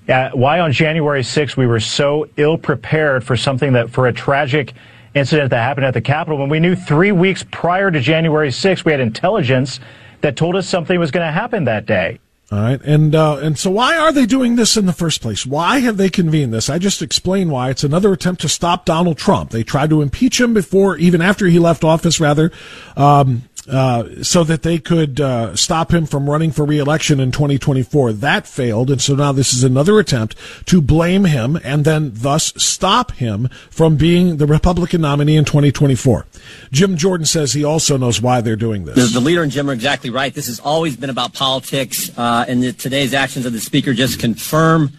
uh, 0.08 0.32
why 0.32 0.60
on 0.60 0.72
January 0.72 1.22
6th 1.22 1.56
we 1.56 1.68
were 1.68 1.80
so 1.80 2.28
ill 2.38 2.58
prepared 2.58 3.24
for 3.24 3.38
something 3.38 3.74
that 3.74 3.92
for 3.92 4.08
a 4.08 4.14
tragic 4.14 4.74
incident 5.14 5.52
that 5.52 5.62
happened 5.62 5.86
at 5.86 5.94
the 5.94 6.02
Capitol 6.02 6.40
when 6.40 6.50
we 6.50 6.60
knew 6.60 6.76
three 6.76 7.12
weeks 7.12 7.46
prior 7.52 7.92
to 7.92 8.00
January 8.00 8.50
6th 8.50 8.84
we 8.84 8.92
had 8.92 9.00
intelligence 9.00 9.80
that 10.22 10.36
told 10.36 10.56
us 10.56 10.68
something 10.68 11.00
was 11.00 11.12
going 11.12 11.24
to 11.24 11.32
happen 11.32 11.66
that 11.66 11.86
day. 11.86 12.20
All 12.52 12.60
right, 12.60 12.82
and 12.82 13.14
uh, 13.14 13.38
and 13.38 13.60
so 13.60 13.70
why 13.70 13.96
are 13.96 14.12
they 14.12 14.26
doing 14.26 14.56
this 14.56 14.76
in 14.76 14.88
the 14.88 14.94
first 14.94 15.22
place? 15.22 15.46
Why 15.46 15.80
have 15.80 15.98
they 15.98 16.10
convened 16.10 16.52
this? 16.52 16.68
I 16.68 16.80
just 16.80 17.04
explained 17.04 17.52
why. 17.52 17.70
It's 17.70 17.84
another 17.84 18.12
attempt 18.12 18.42
to 18.42 18.50
stop 18.50 18.86
Donald 18.86 19.20
Trump. 19.20 19.52
They 19.52 19.62
tried 19.64 19.92
to 19.92 20.02
impeach 20.02 20.42
him 20.42 20.56
before, 20.56 20.98
even 20.98 21.22
after 21.22 21.46
he 21.46 21.60
left 21.60 21.84
office, 21.84 22.20
rather. 22.20 22.52
Um, 22.98 23.44
uh, 23.70 24.24
so 24.24 24.44
that 24.44 24.64
they 24.64 24.80
could 24.80 25.22
uh, 25.22 25.56
stop 25.56 25.94
him 25.94 26.06
from 26.06 26.30
running 26.30 26.52
for 26.52 26.66
reelection 26.66 27.20
in 27.20 27.32
2024. 27.32 28.14
That 28.14 28.48
failed, 28.48 28.90
and 28.90 29.02
so 29.02 29.16
now 29.16 29.32
this 29.32 29.54
is 29.54 29.64
another 29.64 30.00
attempt 30.00 30.36
to 30.66 30.82
blame 30.82 31.26
him 31.26 31.58
and 31.64 31.86
then 31.86 32.12
thus 32.14 32.54
stop 32.58 33.12
him 33.14 33.48
from 33.70 33.96
being 33.96 34.38
the 34.38 34.48
Republican 34.48 35.02
nominee 35.02 35.38
in 35.38 35.46
2024. 35.46 36.26
Jim 36.72 36.98
Jordan 36.98 37.26
says 37.26 37.54
he 37.54 37.64
also 37.64 37.98
knows 37.98 38.22
why 38.22 38.42
they're 38.42 38.56
doing 38.56 38.86
this. 38.86 38.96
The, 38.96 39.20
the 39.20 39.26
leader 39.26 39.44
and 39.44 39.52
Jim 39.52 39.70
are 39.70 39.74
exactly 39.74 40.10
right. 40.10 40.34
This 40.34 40.48
has 40.48 40.60
always 40.60 40.98
been 40.98 41.10
about 41.10 41.34
politics, 41.34 42.12
uh, 42.18 42.46
and 42.48 42.64
the, 42.64 42.74
today's 42.74 43.14
actions 43.14 43.46
of 43.46 43.54
the 43.54 43.60
speaker 43.60 43.94
just 43.94 44.20
confirm 44.20 44.92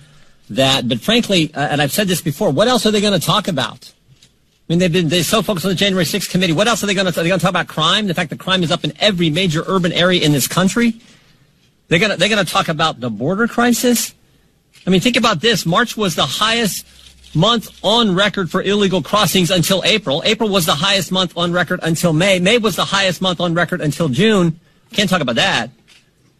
that. 0.48 0.88
But 0.88 1.00
frankly, 1.00 1.52
uh, 1.54 1.60
and 1.60 1.82
I've 1.82 1.92
said 1.92 2.08
this 2.08 2.20
before, 2.20 2.50
what 2.50 2.68
else 2.68 2.86
are 2.86 2.90
they 2.90 3.00
going 3.00 3.18
to 3.18 3.24
talk 3.24 3.48
about? 3.48 3.92
I 4.70 4.72
mean, 4.72 4.78
they've 4.78 4.92
been 4.92 5.08
they're 5.08 5.24
so 5.24 5.42
focused 5.42 5.66
on 5.66 5.70
the 5.70 5.74
January 5.74 6.04
6th 6.04 6.30
committee. 6.30 6.52
What 6.52 6.68
else 6.68 6.84
are 6.84 6.86
they 6.86 6.94
going 6.94 7.12
to? 7.12 7.20
Are 7.20 7.24
they 7.24 7.28
going 7.28 7.40
to 7.40 7.44
talk 7.44 7.50
about 7.50 7.66
crime? 7.66 8.06
The 8.06 8.14
fact 8.14 8.30
that 8.30 8.38
crime 8.38 8.62
is 8.62 8.70
up 8.70 8.84
in 8.84 8.92
every 9.00 9.28
major 9.28 9.64
urban 9.66 9.90
area 9.90 10.24
in 10.24 10.30
this 10.30 10.46
country. 10.46 11.00
They're 11.88 11.98
going 11.98 12.12
to 12.12 12.16
they're 12.16 12.28
going 12.28 12.44
to 12.44 12.50
talk 12.50 12.68
about 12.68 13.00
the 13.00 13.10
border 13.10 13.48
crisis. 13.48 14.14
I 14.86 14.90
mean, 14.90 15.00
think 15.00 15.16
about 15.16 15.40
this. 15.40 15.66
March 15.66 15.96
was 15.96 16.14
the 16.14 16.24
highest 16.24 16.86
month 17.34 17.80
on 17.82 18.14
record 18.14 18.48
for 18.48 18.62
illegal 18.62 19.02
crossings 19.02 19.50
until 19.50 19.82
April. 19.84 20.22
April 20.24 20.48
was 20.48 20.66
the 20.66 20.76
highest 20.76 21.10
month 21.10 21.36
on 21.36 21.52
record 21.52 21.80
until 21.82 22.12
May. 22.12 22.38
May 22.38 22.58
was 22.58 22.76
the 22.76 22.84
highest 22.84 23.20
month 23.20 23.40
on 23.40 23.54
record 23.54 23.80
until 23.80 24.08
June. 24.08 24.60
Can't 24.92 25.10
talk 25.10 25.20
about 25.20 25.34
that. 25.34 25.70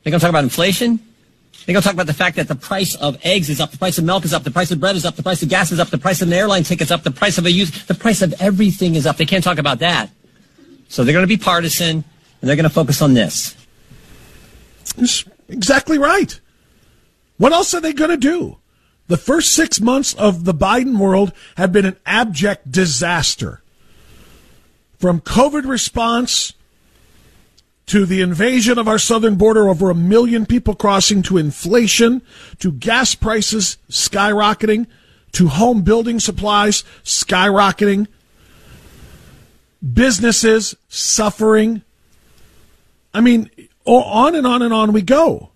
They're 0.05 0.13
going 0.13 0.21
to 0.21 0.25
talk 0.25 0.31
about 0.31 0.45
inflation. 0.45 1.01
They're 1.65 1.75
going 1.75 1.83
to 1.83 1.87
talk 1.87 1.95
about 1.95 2.07
the 2.07 2.15
fact 2.15 2.37
that 2.37 2.49
the 2.49 2.55
price 2.55 2.95
of 2.97 3.19
eggs 3.23 3.51
is 3.51 3.61
up, 3.61 3.71
the 3.71 3.79
price 3.79 3.99
of 3.99 4.05
milk 4.05 4.25
is 4.25 4.33
up, 4.33 4.45
the 4.45 4.51
price 4.51 4.71
of 4.71 4.81
bread 4.81 4.97
is 4.97 5.05
up, 5.05 5.17
the 5.17 5.23
price 5.23 5.43
of 5.43 5.49
gas 5.49 5.71
is 5.71 5.79
up, 5.79 5.89
the 5.89 5.99
price 5.99 6.23
of 6.23 6.29
an 6.29 6.35
airline 6.35 6.65
ticket 6.65 6.87
is 6.87 6.91
up, 6.91 7.03
the 7.03 7.11
price 7.11 7.39
of 7.39 7.47
a 7.47 7.51
use, 7.51 7.85
the 7.85 7.95
price 7.95 8.23
of 8.23 8.35
everything 8.41 8.95
is 8.95 9.07
up. 9.07 9.19
They 9.19 9.27
can't 9.27 9.45
talk 9.45 9.59
about 9.59 9.81
that. 9.81 10.11
So 10.89 11.05
they're 11.05 11.13
going 11.13 11.23
to 11.23 11.29
be 11.29 11.37
partisan 11.37 12.05
and 12.41 12.49
they're 12.49 12.57
going 12.57 12.65
to 12.65 12.71
focus 12.71 13.03
on 13.03 13.15
this. 13.15 13.55
That's 14.97 15.25
exactly 15.49 15.99
right. 15.99 16.41
What 17.37 17.53
else 17.53 17.75
are 17.75 17.81
they 17.81 17.93
going 17.93 18.11
to 18.11 18.17
do? 18.17 18.57
The 19.07 19.17
first 19.17 19.53
six 19.53 19.81
months 19.81 20.15
of 20.15 20.45
the 20.45 20.55
Biden 20.55 20.99
world 20.99 21.33
have 21.57 21.73
been 21.73 21.85
an 21.85 21.97
abject 22.07 22.71
disaster. 22.71 23.63
From 24.99 25.21
COVID 25.21 25.67
response 25.67 26.55
to 27.87 28.07
the 28.07 28.21
invasion 28.21 28.79
of 28.79 28.87
our 28.87 28.99
southern 28.99 29.35
border, 29.35 29.69
over 29.69 29.91
a 29.91 29.95
million 29.95 30.47
people 30.47 30.75
crossing, 30.75 31.23
to 31.23 31.39
inflation, 31.39 32.23
to 32.59 32.73
gas 32.73 33.15
prices 33.15 33.79
skyrocketing, 33.91 34.87
to 35.33 35.49
home 35.49 35.83
building 35.83 36.21
supplies 36.21 36.85
skyrocketing, 37.05 38.07
businesses 39.93 40.77
suffering. 40.89 41.83
I 43.13 43.21
mean, 43.21 43.51
on 43.85 44.35
and 44.35 44.47
on 44.47 44.63
and 44.63 44.73
on 44.73 44.93
we 44.93 45.03
go. 45.03 45.51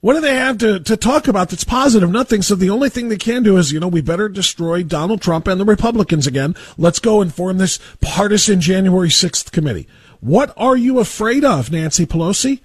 What 0.00 0.14
do 0.14 0.20
they 0.20 0.36
have 0.36 0.58
to, 0.58 0.78
to 0.78 0.96
talk 0.96 1.26
about 1.26 1.48
that's 1.48 1.64
positive? 1.64 2.10
Nothing. 2.10 2.40
So 2.42 2.54
the 2.54 2.70
only 2.70 2.88
thing 2.90 3.08
they 3.08 3.16
can 3.16 3.42
do 3.42 3.56
is, 3.56 3.72
you 3.72 3.80
know, 3.80 3.88
we 3.88 4.02
better 4.02 4.28
destroy 4.28 4.82
Donald 4.82 5.20
Trump 5.20 5.48
and 5.48 5.60
the 5.60 5.64
Republicans 5.64 6.26
again. 6.26 6.54
Let's 6.78 7.00
go 7.00 7.20
and 7.20 7.34
form 7.34 7.58
this 7.58 7.80
partisan 8.00 8.60
January 8.60 9.08
6th 9.08 9.50
committee. 9.50 9.88
What 10.20 10.52
are 10.56 10.76
you 10.76 10.98
afraid 10.98 11.44
of, 11.44 11.70
Nancy 11.70 12.06
Pelosi? 12.06 12.60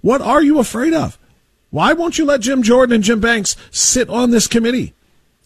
What 0.00 0.20
are 0.20 0.42
you 0.42 0.58
afraid 0.58 0.92
of? 0.92 1.18
Why 1.70 1.92
won't 1.92 2.18
you 2.18 2.24
let 2.24 2.40
Jim 2.40 2.62
Jordan 2.62 2.94
and 2.94 3.04
Jim 3.04 3.20
Banks 3.20 3.56
sit 3.70 4.08
on 4.08 4.30
this 4.30 4.46
committee? 4.46 4.94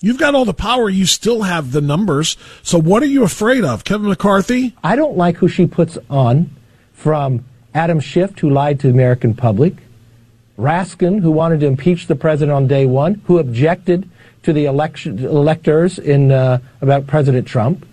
You've 0.00 0.18
got 0.18 0.34
all 0.34 0.44
the 0.44 0.54
power. 0.54 0.88
You 0.88 1.06
still 1.06 1.42
have 1.42 1.72
the 1.72 1.80
numbers. 1.80 2.36
So 2.62 2.78
what 2.78 3.02
are 3.02 3.06
you 3.06 3.24
afraid 3.24 3.64
of? 3.64 3.84
Kevin 3.84 4.08
McCarthy? 4.08 4.76
I 4.84 4.94
don't 4.94 5.16
like 5.16 5.36
who 5.38 5.48
she 5.48 5.66
puts 5.66 5.98
on 6.08 6.50
from 6.92 7.44
Adam 7.74 7.98
Schiff, 7.98 8.38
who 8.38 8.50
lied 8.50 8.78
to 8.80 8.88
the 8.88 8.92
American 8.92 9.34
public, 9.34 9.74
Raskin, 10.58 11.20
who 11.20 11.30
wanted 11.30 11.60
to 11.60 11.66
impeach 11.66 12.06
the 12.06 12.16
president 12.16 12.54
on 12.54 12.66
day 12.66 12.86
one, 12.86 13.22
who 13.26 13.38
objected 13.38 14.08
to 14.42 14.52
the 14.52 14.66
election 14.66 15.24
electors 15.24 15.98
in 15.98 16.30
uh, 16.30 16.58
about 16.80 17.06
President 17.06 17.46
Trump. 17.46 17.86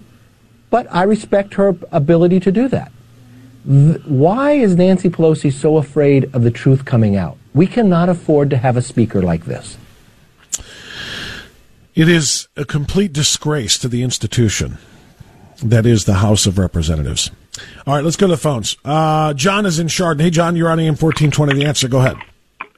But 0.70 0.88
I 0.92 1.04
respect 1.04 1.56
her 1.56 1.76
ability 1.92 2.40
to 2.42 2.52
do 2.52 2.68
that 2.68 2.92
why 3.66 4.52
is 4.52 4.76
Nancy 4.76 5.10
Pelosi 5.10 5.52
so 5.52 5.78
afraid 5.78 6.30
of 6.36 6.44
the 6.44 6.52
truth 6.52 6.86
coming 6.86 7.16
out? 7.16 7.38
We 7.54 7.66
cannot 7.68 8.10
afford 8.10 8.50
to 8.52 8.58
have 8.58 8.78
a 8.78 8.82
speaker 8.82 9.22
like 9.22 9.46
this. 9.46 9.78
It 11.96 12.10
is 12.10 12.48
a 12.56 12.66
complete 12.66 13.14
disgrace 13.14 13.78
to 13.80 13.88
the 13.88 14.04
institution 14.04 14.78
that 15.64 15.86
is 15.86 16.06
the 16.06 16.16
House 16.16 16.46
of 16.46 16.58
Representatives. 16.58 17.32
All 17.88 17.96
right, 17.96 18.04
let's 18.04 18.18
go 18.18 18.28
to 18.28 18.34
the 18.34 18.38
phones. 18.38 18.76
Uh, 18.84 19.34
John 19.34 19.66
is 19.66 19.80
in 19.80 19.88
Chardon. 19.88 20.24
Hey, 20.24 20.30
John, 20.30 20.56
you're 20.56 20.70
on 20.70 20.80
AM 20.80 20.96
1420. 20.98 21.54
The 21.54 21.66
answer. 21.66 21.88
Go 21.88 22.00
ahead. 22.00 22.18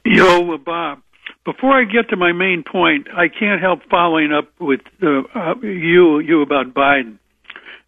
Yo, 0.04 0.56
Bob. 0.58 1.00
Before 1.44 1.72
I 1.72 1.84
get 1.84 2.10
to 2.10 2.16
my 2.16 2.32
main 2.32 2.62
point, 2.62 3.08
I 3.12 3.28
can't 3.28 3.60
help 3.60 3.80
following 3.90 4.32
up 4.32 4.48
with 4.60 4.80
uh, 5.02 5.22
uh, 5.34 5.54
you 5.62 6.20
you 6.20 6.42
about 6.42 6.74
Biden. 6.74 7.18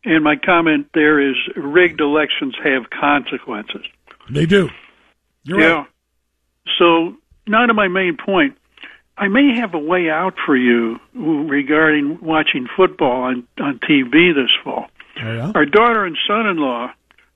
And 0.05 0.25
my 0.25 0.37
comment 0.37 0.89
there 0.95 1.21
is 1.21 1.37
rigged 1.57 2.01
elections 2.01 2.57
have 2.63 2.89
consequences. 2.91 3.85
They 4.31 4.47
do. 4.47 4.71
You're 5.45 5.61
yeah. 5.61 5.73
Right. 5.73 5.87
So, 6.79 7.17
now 7.47 7.67
to 7.67 7.75
my 7.75 7.89
main 7.89 8.17
point. 8.17 8.57
I 9.21 9.29
may 9.29 9.55
have 9.57 9.75
a 9.75 9.79
way 9.79 10.09
out 10.09 10.35
for 10.47 10.57
you 10.57 10.99
regarding 11.13 12.21
watching 12.23 12.67
football 12.75 13.25
on, 13.25 13.47
on 13.61 13.79
TV 13.79 14.35
this 14.35 14.51
fall. 14.65 14.87
Oh, 15.23 15.33
yeah? 15.33 15.53
Our 15.55 15.67
daughter 15.67 16.07
and 16.07 16.17
son 16.27 16.47
in 16.47 16.57
law 16.57 16.91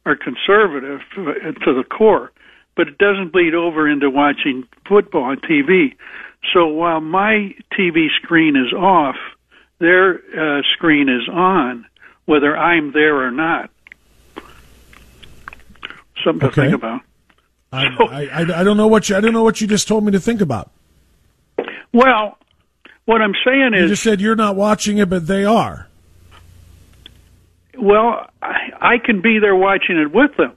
are 0.06 0.16
conservative 0.16 1.00
to 1.14 1.74
the 1.74 1.84
core, 1.84 2.32
but 2.74 2.88
it 2.88 2.96
doesn't 2.96 3.32
bleed 3.32 3.54
over 3.54 3.86
into 3.86 4.08
watching 4.08 4.64
football 4.88 5.24
on 5.24 5.36
TV. 5.40 5.94
So 6.54 6.66
while 6.66 7.02
my 7.02 7.54
TV 7.78 8.08
screen 8.22 8.56
is 8.56 8.72
off, 8.72 9.16
their 9.78 10.14
uh, 10.14 10.62
screen 10.74 11.10
is 11.10 11.28
on 11.28 11.84
whether 12.26 12.56
I'm 12.56 12.92
there 12.92 13.26
or 13.26 13.30
not. 13.30 13.70
Something 16.24 16.48
okay. 16.48 16.54
to 16.54 16.70
think 16.70 16.74
about. 16.74 17.00
I, 17.72 17.86
so, 17.98 18.08
I, 18.08 18.60
I, 18.60 18.64
don't 18.64 18.76
know 18.76 18.86
what 18.86 19.08
you 19.08 19.16
I 19.16 19.20
don't 19.20 19.32
know 19.32 19.42
what 19.42 19.60
you 19.60 19.66
just 19.66 19.88
told 19.88 20.04
me 20.04 20.12
to 20.12 20.20
think 20.20 20.40
about. 20.40 20.70
Well, 21.92 22.38
what 23.04 23.20
I'm 23.20 23.34
saying 23.44 23.72
is 23.74 23.82
you 23.82 23.88
just 23.88 24.02
said 24.02 24.20
you're 24.20 24.36
not 24.36 24.56
watching 24.56 24.98
it, 24.98 25.08
but 25.08 25.26
they 25.26 25.44
are. 25.44 25.88
Well, 27.78 28.28
I, 28.40 28.70
I 28.80 28.98
can 28.98 29.20
be 29.20 29.38
there 29.40 29.54
watching 29.54 29.98
it 29.98 30.12
with 30.12 30.36
them. 30.36 30.56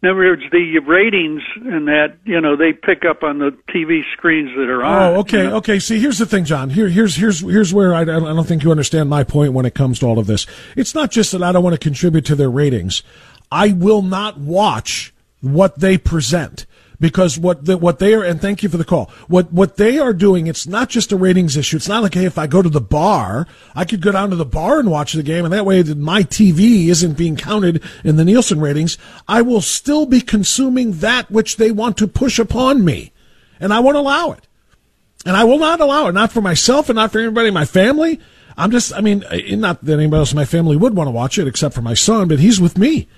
In 0.00 0.08
other 0.08 0.18
words, 0.18 0.42
the 0.52 0.78
ratings 0.86 1.42
and 1.56 1.88
that 1.88 2.18
you 2.24 2.40
know 2.40 2.56
they 2.56 2.72
pick 2.72 3.04
up 3.04 3.24
on 3.24 3.38
the 3.38 3.50
TV 3.68 4.02
screens 4.12 4.50
that 4.56 4.70
are 4.70 4.84
on. 4.84 5.02
Oh, 5.02 5.20
okay, 5.20 5.44
you 5.44 5.50
know? 5.50 5.56
okay. 5.56 5.80
See, 5.80 5.98
here's 5.98 6.18
the 6.18 6.26
thing, 6.26 6.44
John. 6.44 6.70
Here, 6.70 6.88
here's 6.88 7.16
here's 7.16 7.40
here's 7.40 7.74
where 7.74 7.92
I, 7.92 8.02
I 8.02 8.04
don't 8.04 8.46
think 8.46 8.62
you 8.62 8.70
understand 8.70 9.10
my 9.10 9.24
point 9.24 9.54
when 9.54 9.66
it 9.66 9.74
comes 9.74 9.98
to 9.98 10.06
all 10.06 10.20
of 10.20 10.28
this. 10.28 10.46
It's 10.76 10.94
not 10.94 11.10
just 11.10 11.32
that 11.32 11.42
I 11.42 11.50
don't 11.50 11.64
want 11.64 11.74
to 11.74 11.80
contribute 11.80 12.24
to 12.26 12.36
their 12.36 12.50
ratings. 12.50 13.02
I 13.50 13.72
will 13.72 14.02
not 14.02 14.38
watch 14.38 15.12
what 15.40 15.80
they 15.80 15.98
present 15.98 16.66
because 17.00 17.38
what 17.38 17.64
the, 17.64 17.78
what 17.78 17.98
they 17.98 18.14
are 18.14 18.24
and 18.24 18.40
thank 18.40 18.62
you 18.62 18.68
for 18.68 18.76
the 18.76 18.84
call. 18.84 19.10
What 19.28 19.52
what 19.52 19.76
they 19.76 19.98
are 19.98 20.12
doing, 20.12 20.46
it's 20.46 20.66
not 20.66 20.88
just 20.88 21.12
a 21.12 21.16
ratings 21.16 21.56
issue. 21.56 21.76
It's 21.76 21.88
not 21.88 22.02
like 22.02 22.14
hey, 22.14 22.24
if 22.24 22.38
I 22.38 22.46
go 22.46 22.62
to 22.62 22.68
the 22.68 22.80
bar, 22.80 23.46
I 23.74 23.84
could 23.84 24.00
go 24.00 24.12
down 24.12 24.30
to 24.30 24.36
the 24.36 24.44
bar 24.44 24.78
and 24.78 24.90
watch 24.90 25.12
the 25.12 25.22
game, 25.22 25.44
and 25.44 25.52
that 25.52 25.66
way 25.66 25.82
my 25.82 26.22
TV 26.22 26.88
isn't 26.88 27.16
being 27.16 27.36
counted 27.36 27.82
in 28.04 28.16
the 28.16 28.24
Nielsen 28.24 28.60
ratings. 28.60 28.98
I 29.26 29.42
will 29.42 29.60
still 29.60 30.06
be 30.06 30.20
consuming 30.20 30.92
that 30.98 31.30
which 31.30 31.56
they 31.56 31.70
want 31.70 31.96
to 31.98 32.08
push 32.08 32.38
upon 32.38 32.84
me, 32.84 33.12
and 33.60 33.72
I 33.72 33.80
won't 33.80 33.96
allow 33.96 34.32
it. 34.32 34.46
And 35.26 35.36
I 35.36 35.44
will 35.44 35.58
not 35.58 35.80
allow 35.80 36.06
it, 36.08 36.12
not 36.12 36.32
for 36.32 36.40
myself 36.40 36.88
and 36.88 36.96
not 36.96 37.12
for 37.12 37.18
anybody 37.18 37.48
in 37.48 37.54
my 37.54 37.64
family. 37.64 38.20
I'm 38.56 38.70
just, 38.70 38.92
I 38.92 39.00
mean, 39.00 39.24
not 39.60 39.84
that 39.84 39.92
anybody 39.92 40.18
else 40.18 40.32
in 40.32 40.36
my 40.36 40.44
family 40.44 40.76
would 40.76 40.96
want 40.96 41.06
to 41.06 41.12
watch 41.12 41.38
it 41.38 41.46
except 41.46 41.74
for 41.74 41.82
my 41.82 41.94
son, 41.94 42.28
but 42.28 42.40
he's 42.40 42.60
with 42.60 42.78
me. 42.78 43.08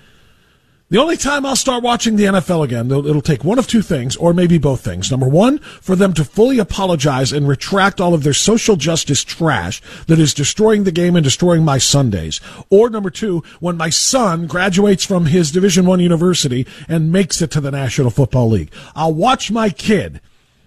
The 0.90 0.98
only 0.98 1.16
time 1.16 1.46
I'll 1.46 1.54
start 1.54 1.84
watching 1.84 2.16
the 2.16 2.24
NFL 2.24 2.64
again, 2.64 2.90
it'll 2.90 3.22
take 3.22 3.44
one 3.44 3.60
of 3.60 3.68
two 3.68 3.80
things, 3.80 4.16
or 4.16 4.34
maybe 4.34 4.58
both 4.58 4.80
things. 4.80 5.08
Number 5.08 5.28
one, 5.28 5.60
for 5.60 5.94
them 5.94 6.12
to 6.14 6.24
fully 6.24 6.58
apologize 6.58 7.32
and 7.32 7.46
retract 7.46 8.00
all 8.00 8.12
of 8.12 8.24
their 8.24 8.34
social 8.34 8.74
justice 8.74 9.22
trash 9.22 9.80
that 10.08 10.18
is 10.18 10.34
destroying 10.34 10.82
the 10.82 10.90
game 10.90 11.14
and 11.14 11.22
destroying 11.22 11.64
my 11.64 11.78
Sundays. 11.78 12.40
Or 12.70 12.90
number 12.90 13.08
two, 13.08 13.44
when 13.60 13.76
my 13.76 13.88
son 13.88 14.48
graduates 14.48 15.04
from 15.04 15.26
his 15.26 15.52
Division 15.52 15.86
One 15.86 16.00
university 16.00 16.66
and 16.88 17.12
makes 17.12 17.40
it 17.40 17.52
to 17.52 17.60
the 17.60 17.70
National 17.70 18.10
Football 18.10 18.48
League. 18.48 18.72
I'll 18.96 19.14
watch 19.14 19.52
my 19.52 19.70
kid. 19.70 20.20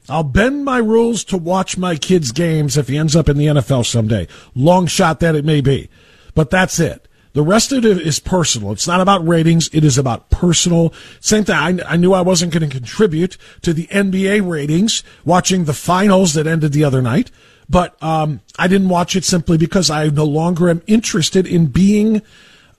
I'll 0.07 0.23
bend 0.23 0.63
my 0.63 0.77
rules 0.77 1.25
to 1.25 1.37
watch 1.37 1.77
my 1.77 1.97
kid's 1.97 2.31
games 2.31 2.77
if 2.77 2.87
he 2.87 2.97
ends 2.97 3.17
up 3.17 3.27
in 3.27 3.37
the 3.37 3.47
NFL 3.47 3.85
someday. 3.85 4.29
Long 4.55 4.87
shot 4.87 5.19
that 5.19 5.35
it 5.35 5.43
may 5.43 5.59
be. 5.59 5.89
But 6.33 6.49
that's 6.49 6.79
it. 6.79 7.09
The 7.33 7.41
rest 7.41 7.71
of 7.71 7.83
it 7.83 7.97
is 7.97 8.19
personal. 8.19 8.71
It's 8.71 8.87
not 8.87 9.01
about 9.01 9.27
ratings. 9.27 9.67
It 9.73 9.83
is 9.83 9.97
about 9.97 10.29
personal. 10.29 10.93
Same 11.19 11.43
thing. 11.43 11.55
I, 11.55 11.93
I 11.93 11.97
knew 11.97 12.13
I 12.13 12.21
wasn't 12.21 12.53
going 12.53 12.69
to 12.69 12.75
contribute 12.75 13.37
to 13.63 13.73
the 13.73 13.87
NBA 13.87 14.47
ratings 14.47 15.03
watching 15.25 15.65
the 15.65 15.73
finals 15.73 16.35
that 16.35 16.45
ended 16.45 16.73
the 16.73 16.83
other 16.83 17.01
night, 17.01 17.31
but 17.67 18.01
um, 18.03 18.41
I 18.59 18.67
didn't 18.67 18.89
watch 18.89 19.15
it 19.15 19.25
simply 19.25 19.57
because 19.57 19.89
I 19.89 20.07
no 20.09 20.25
longer 20.25 20.69
am 20.69 20.83
interested 20.85 21.47
in 21.47 21.67
being 21.67 22.21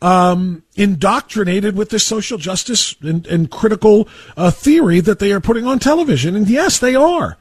um, 0.01 0.63
indoctrinated 0.77 1.77
with 1.77 1.91
this 1.91 2.07
social 2.07 2.39
justice 2.39 2.95
and, 3.01 3.27
and 3.27 3.51
critical 3.51 4.07
uh, 4.37 4.53
theory 4.53 5.01
that 5.01 5.19
they 5.19 5.33
are 5.33 5.41
putting 5.41 5.67
on 5.67 5.81
television. 5.81 6.37
And 6.37 6.49
yes, 6.49 6.79
they 6.79 6.95
are. 6.95 7.39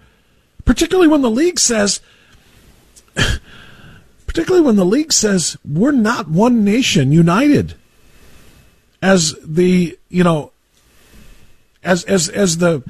Particularly 0.65 1.09
when 1.09 1.21
the 1.21 1.29
league 1.29 1.59
says 1.59 1.99
particularly 4.33 4.65
when 4.65 4.77
the 4.77 4.85
league 4.85 5.13
says 5.13 5.57
we're 5.63 5.91
not 5.91 6.27
one 6.27 6.63
nation 6.63 7.11
united. 7.11 7.75
As 8.99 9.35
the 9.43 9.97
you 10.09 10.23
know 10.23 10.51
as 11.83 12.03
as 12.05 12.29
as 12.29 12.57
the 12.57 12.83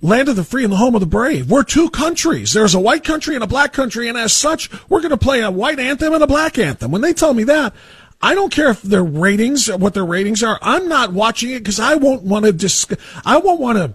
land 0.00 0.28
of 0.28 0.36
the 0.36 0.44
free 0.44 0.64
and 0.64 0.72
the 0.72 0.78
home 0.78 0.94
of 0.94 1.00
the 1.00 1.06
brave. 1.06 1.50
We're 1.50 1.64
two 1.64 1.90
countries. 1.90 2.54
There's 2.54 2.74
a 2.74 2.80
white 2.80 3.04
country 3.04 3.34
and 3.34 3.44
a 3.44 3.46
black 3.46 3.74
country 3.74 4.08
and 4.08 4.16
as 4.16 4.32
such 4.32 4.70
we're 4.88 5.00
going 5.00 5.10
to 5.10 5.18
play 5.18 5.42
a 5.42 5.50
white 5.50 5.78
anthem 5.78 6.14
and 6.14 6.22
a 6.22 6.26
black 6.26 6.58
anthem. 6.58 6.90
When 6.90 7.02
they 7.02 7.12
tell 7.12 7.34
me 7.34 7.44
that 7.44 7.74
I 8.22 8.34
don't 8.34 8.52
care 8.52 8.70
if 8.70 8.80
their 8.80 9.04
ratings 9.04 9.70
what 9.70 9.92
their 9.92 10.06
ratings 10.06 10.42
are. 10.42 10.58
I'm 10.62 10.88
not 10.88 11.12
watching 11.12 11.50
it 11.50 11.58
because 11.58 11.78
I 11.78 11.96
won't 11.96 12.22
want 12.22 12.46
to 12.46 12.52
dis- 12.52 12.86
I 13.22 13.36
won't 13.36 13.60
want 13.60 13.76
to 13.76 13.94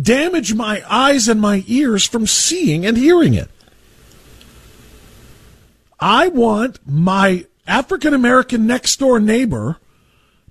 damage 0.00 0.54
my 0.54 0.84
eyes 0.88 1.26
and 1.26 1.40
my 1.40 1.64
ears 1.66 2.06
from 2.06 2.28
seeing 2.28 2.86
and 2.86 2.96
hearing 2.96 3.34
it 3.34 3.50
I 5.98 6.28
want 6.28 6.78
my 6.86 7.46
African 7.66 8.14
American 8.14 8.66
next 8.66 8.98
door 8.98 9.18
neighbor 9.18 9.78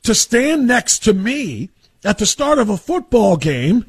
to 0.04 0.16
stand 0.16 0.68
next 0.68 1.04
to 1.04 1.14
me 1.14 1.70
at 2.04 2.18
the 2.18 2.26
start 2.26 2.60
of 2.60 2.70
a 2.70 2.78
football 2.78 3.38
game, 3.38 3.86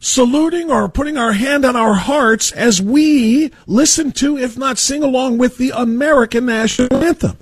saluting 0.00 0.70
or 0.70 0.88
putting 0.88 1.18
our 1.18 1.32
hand 1.32 1.64
on 1.64 1.76
our 1.76 1.94
hearts 1.94 2.52
as 2.52 2.80
we 2.80 3.52
listen 3.66 4.12
to, 4.12 4.38
if 4.38 4.56
not 4.56 4.78
sing 4.78 5.02
along 5.02 5.38
with, 5.38 5.58
the 5.58 5.70
American 5.70 6.46
national 6.46 6.96
anthem. 7.02 7.36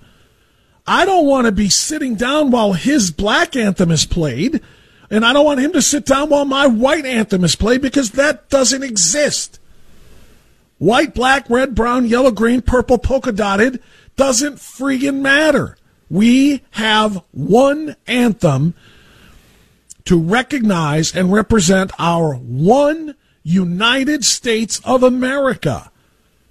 I 0.86 1.04
don't 1.04 1.26
want 1.26 1.46
to 1.46 1.52
be 1.52 1.68
sitting 1.68 2.16
down 2.16 2.50
while 2.50 2.72
his 2.72 3.10
black 3.10 3.54
anthem 3.54 3.90
is 3.90 4.06
played, 4.06 4.60
and 5.10 5.24
I 5.24 5.32
don't 5.32 5.44
want 5.44 5.60
him 5.60 5.72
to 5.72 5.82
sit 5.82 6.04
down 6.04 6.30
while 6.30 6.44
my 6.44 6.66
white 6.66 7.06
anthem 7.06 7.44
is 7.44 7.56
played 7.56 7.80
because 7.82 8.12
that 8.12 8.48
doesn't 8.48 8.82
exist. 8.82 9.59
White, 10.80 11.12
black, 11.12 11.50
red, 11.50 11.74
brown, 11.74 12.06
yellow, 12.06 12.30
green, 12.30 12.62
purple, 12.62 12.96
polka 12.96 13.32
dotted 13.32 13.82
doesn't 14.16 14.54
friggin' 14.54 15.20
matter. 15.20 15.76
We 16.08 16.62
have 16.70 17.22
one 17.32 17.96
anthem 18.06 18.72
to 20.06 20.18
recognize 20.18 21.14
and 21.14 21.30
represent 21.30 21.92
our 21.98 22.34
one 22.34 23.14
United 23.42 24.24
States 24.24 24.80
of 24.82 25.02
America. 25.02 25.92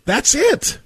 That's 0.06 0.36
it. 0.36 0.78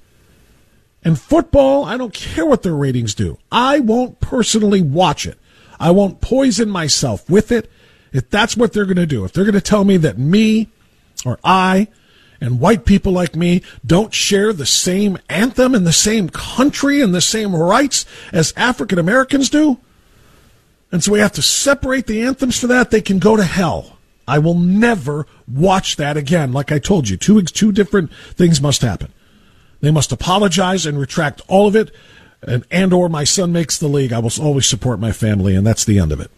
And 1.03 1.19
football, 1.19 1.83
I 1.83 1.97
don't 1.97 2.13
care 2.13 2.45
what 2.45 2.63
their 2.63 2.73
ratings 2.73 3.13
do. 3.13 3.39
I 3.51 3.81
won't 3.81 4.21
personally 4.21 4.81
watch 4.81 5.25
it. 5.25 5.37
I 5.81 5.91
won't 5.91 6.21
poison 6.21 6.69
myself 6.69 7.29
with 7.29 7.51
it. 7.51 7.69
If 8.13 8.29
that's 8.29 8.55
what 8.55 8.71
they're 8.71 8.85
going 8.85 8.95
to 8.95 9.05
do, 9.05 9.25
if 9.25 9.33
they're 9.33 9.43
going 9.43 9.53
to 9.53 9.59
tell 9.59 9.83
me 9.83 9.97
that 9.97 10.17
me 10.17 10.69
or 11.25 11.39
I 11.43 11.89
and 12.43 12.59
white 12.59 12.83
people 12.83 13.13
like 13.13 13.37
me 13.37 13.61
don't 13.85 14.13
share 14.13 14.51
the 14.51 14.65
same 14.65 15.17
anthem 15.29 15.73
and 15.73 15.87
the 15.87 15.93
same 15.93 16.27
country 16.27 16.99
and 16.99 17.15
the 17.15 17.21
same 17.21 17.55
rights 17.55 18.05
as 18.33 18.53
African 18.57 18.99
Americans 18.99 19.49
do. 19.49 19.79
And 20.91 21.01
so 21.01 21.13
we 21.13 21.19
have 21.19 21.31
to 21.31 21.41
separate 21.41 22.05
the 22.05 22.21
anthems 22.21 22.59
for 22.59 22.67
that. 22.67 22.91
They 22.91 22.99
can 22.99 23.17
go 23.17 23.37
to 23.37 23.45
hell. 23.45 23.97
I 24.27 24.39
will 24.39 24.55
never 24.55 25.25
watch 25.47 25.95
that 25.95 26.17
again. 26.17 26.51
Like 26.51 26.69
I 26.69 26.79
told 26.79 27.07
you, 27.07 27.15
two, 27.15 27.41
two 27.43 27.71
different 27.71 28.13
things 28.13 28.61
must 28.61 28.81
happen. 28.81 29.13
They 29.79 29.91
must 29.91 30.11
apologize 30.11 30.85
and 30.85 30.99
retract 30.99 31.41
all 31.47 31.67
of 31.67 31.77
it, 31.77 31.91
and, 32.41 32.65
and 32.69 32.91
or 32.91 33.07
my 33.07 33.23
son 33.23 33.53
makes 33.53 33.77
the 33.77 33.87
league. 33.87 34.11
I 34.11 34.19
will 34.19 34.31
always 34.41 34.65
support 34.65 34.99
my 34.99 35.13
family, 35.13 35.55
and 35.55 35.65
that's 35.65 35.85
the 35.85 35.97
end 35.97 36.11
of 36.11 36.19
it. 36.19 36.29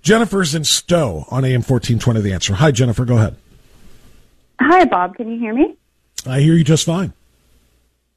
Jennifer's 0.00 0.54
in 0.54 0.64
Stow 0.64 1.26
on 1.28 1.44
AM 1.44 1.60
1420 1.60 2.20
The 2.22 2.32
Answer. 2.32 2.54
Hi, 2.54 2.70
Jennifer. 2.70 3.04
Go 3.04 3.18
ahead. 3.18 3.36
Hi, 4.60 4.84
Bob. 4.84 5.16
Can 5.16 5.30
you 5.30 5.38
hear 5.38 5.54
me? 5.54 5.76
I 6.26 6.40
hear 6.40 6.54
you 6.54 6.64
just 6.64 6.86
fine. 6.86 7.12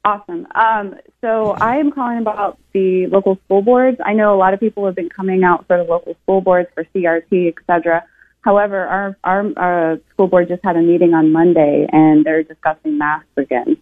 Awesome. 0.04 0.46
Um, 0.54 0.94
so 1.20 1.50
I 1.50 1.78
am 1.78 1.90
calling 1.90 2.18
about 2.18 2.58
the 2.72 3.08
local 3.08 3.38
school 3.44 3.62
boards. 3.62 3.98
I 4.04 4.12
know 4.12 4.32
a 4.34 4.38
lot 4.38 4.54
of 4.54 4.60
people 4.60 4.86
have 4.86 4.94
been 4.94 5.08
coming 5.08 5.42
out 5.42 5.66
for 5.66 5.76
the 5.76 5.82
local 5.82 6.16
school 6.22 6.40
boards 6.40 6.68
for 6.74 6.84
CRT, 6.94 7.48
et 7.48 7.54
cetera. 7.66 8.04
However, 8.42 8.86
our, 8.86 9.16
our, 9.24 9.50
our 9.56 9.98
school 10.12 10.28
board 10.28 10.46
just 10.46 10.62
had 10.62 10.76
a 10.76 10.80
meeting 10.80 11.12
on 11.12 11.32
Monday 11.32 11.88
and 11.90 12.24
they're 12.24 12.44
discussing 12.44 12.98
masks 12.98 13.26
again. 13.36 13.76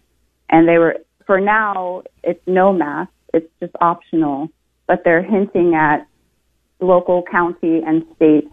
And 0.49 0.67
they 0.67 0.79
were, 0.79 0.97
for 1.27 1.39
now, 1.39 2.01
it's 2.23 2.41
no 2.47 2.73
mask. 2.73 3.11
It's 3.31 3.47
just 3.59 3.73
optional, 3.79 4.49
but 4.87 5.03
they're 5.03 5.21
hinting 5.21 5.75
at 5.75 6.07
local, 6.79 7.21
county, 7.21 7.83
and 7.85 8.03
state 8.15 8.49